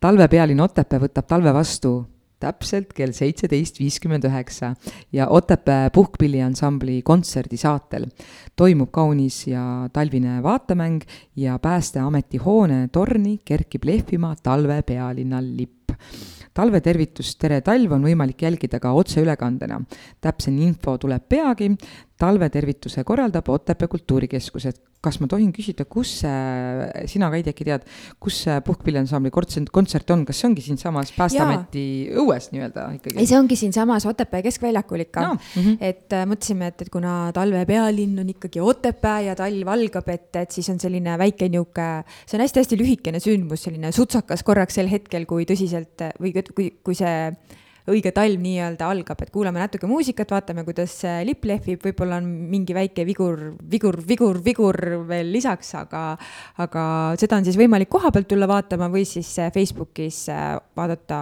[0.00, 1.98] talvepealinn Otepää võtab talve vastu
[2.44, 4.74] täpselt kell seitseteist viiskümmend üheksa
[5.12, 8.06] ja Otepää puhkpilliansambli kontserdisaatel
[8.56, 11.00] toimub kaunis ja talvine vaatemäng
[11.36, 15.94] ja Päästeameti hoone torni kerkib lehvima talve pealinna lipp.
[16.54, 19.80] Talvetervitust Tere talv on võimalik jälgida ka otseülekandena.
[20.20, 21.72] täpsem info tuleb peagi,
[22.18, 27.86] talvetervituse korraldab Otepää Kultuurikeskus, et kas ma tohin küsida, kus see, sina, Kaidi, äkki tead,
[28.22, 31.84] kus see puhkpilliansambli kontsert, kontsert on, kas see ongi siinsamas Päästeameti
[32.20, 33.18] õues nii-öelda ikkagi?
[33.20, 35.34] ei, see ongi siinsamas Otepää keskväljakul ikka no..
[35.36, 35.76] Mm -hmm.
[35.80, 40.30] et äh, mõtlesime, et, et kuna talve pealinn on ikkagi Otepää ja talv algab, et,
[40.36, 44.88] et siis on selline väike niisugune, see on hästi-hästi lühikene sündmus, selline sutsakas korraks sel
[44.90, 47.30] hetkel, kui tõsiselt või kui, kui see
[47.90, 50.96] õige talv nii-öelda algab, et kuulame natuke muusikat, vaatame, kuidas
[51.26, 56.04] lipp lehvib, võib-olla on mingi väike vigur, vigur, vigur, vigur veel lisaks, aga,
[56.64, 56.86] aga
[57.20, 60.24] seda on siis võimalik koha pealt tulla vaatama või siis Facebookis
[60.76, 61.20] vaadata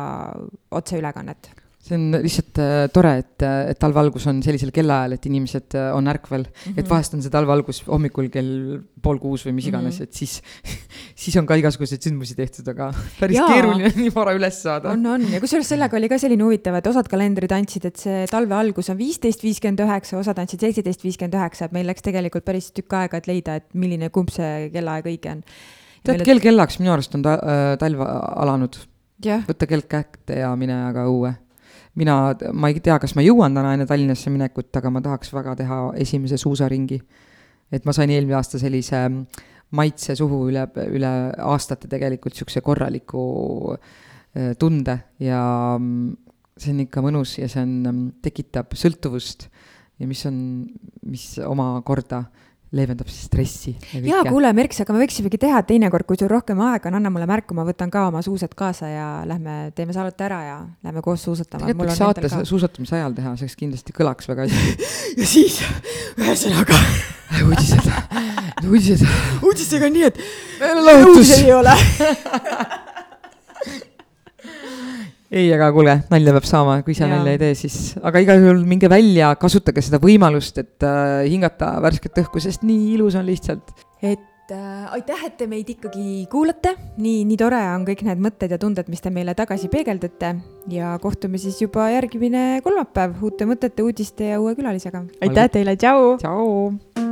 [0.78, 5.74] otseülekannet see on lihtsalt äh, tore, et, äh, et talvealgus on sellisel kellaajal, et inimesed
[5.78, 6.52] äh, on ärkvel mm.
[6.52, 6.78] -hmm.
[6.78, 10.08] et vahest on see talvealgus hommikul kell pool kuus või mis iganes mm, -hmm.
[10.08, 10.42] et siis,
[11.24, 13.48] siis on ka igasuguseid sündmusi tehtud, aga päris Jaa.
[13.50, 14.94] keeruline nii vara üles saada.
[14.94, 18.24] on, on ja kusjuures sellega oli ka selline huvitav, et osad kalendrid andsid, et see
[18.30, 22.46] talve algus on viisteist viiskümmend üheksa, osad andsid seitseteist viiskümmend üheksa, et meil läks tegelikult
[22.46, 25.42] päris tükk aega, et leida, et milline, kumb see kellaaeg õige on.
[26.06, 28.84] tead, kell kellaks minu arust on ta, äh, talv alanud.
[29.22, 31.34] võta kelk kätte ja mine aga õue
[32.00, 32.16] mina,
[32.52, 35.80] ma ei tea, kas ma jõuan täna enne Tallinnasse minekut, aga ma tahaks väga teha
[36.00, 37.00] esimese suusaringi.
[37.72, 38.98] et ma sain eelmine aasta sellise
[39.72, 43.22] maitse suhu üle, üle aastate tegelikult niisuguse korraliku
[43.72, 45.42] äh, tunde ja
[45.78, 46.12] mm,
[46.60, 49.48] see on ikka mõnus ja see on, mm, tekitab sõltuvust
[50.00, 50.36] ja mis on,
[51.08, 52.26] mis omakorda
[52.72, 53.74] leevendab siis stressi.
[53.92, 57.28] jaa, kuule, Merks, aga me võiksimegi teha, teinekord, kui sul rohkem aega on, anna mulle
[57.28, 61.24] märku, ma võtan ka oma suusad kaasa ja lähme teeme saadet ära ja lähme koos
[61.28, 61.66] suusatama.
[61.66, 65.58] tegelikult võiks saate suusatamise ajal teha, see kindlasti kõlaks väga hästi ja siis,
[66.20, 66.78] ühesõnaga
[67.48, 67.92] uudised,
[68.64, 69.04] uudised.
[69.42, 70.24] uudistega on nii, et
[71.12, 71.76] uudiseid ei ole
[75.32, 78.60] ei, aga kuulge, nalja peab saama, kui ise nalja ei tee, siis, aga igal juhul
[78.68, 83.72] minge välja, kasutage seda võimalust, et äh, hingata värsket õhku, sest nii ilus on lihtsalt.
[84.02, 88.52] et äh, aitäh, et te meid ikkagi kuulate, nii, nii tore on kõik need mõtted
[88.52, 90.34] ja tunded, mis te meile tagasi peegeldate
[90.72, 95.06] ja kohtume siis juba järgmine kolmapäev uute mõtete, uudiste ja uue külalisega.
[95.24, 96.18] aitäh teile, tšau.
[96.20, 97.11] tšau.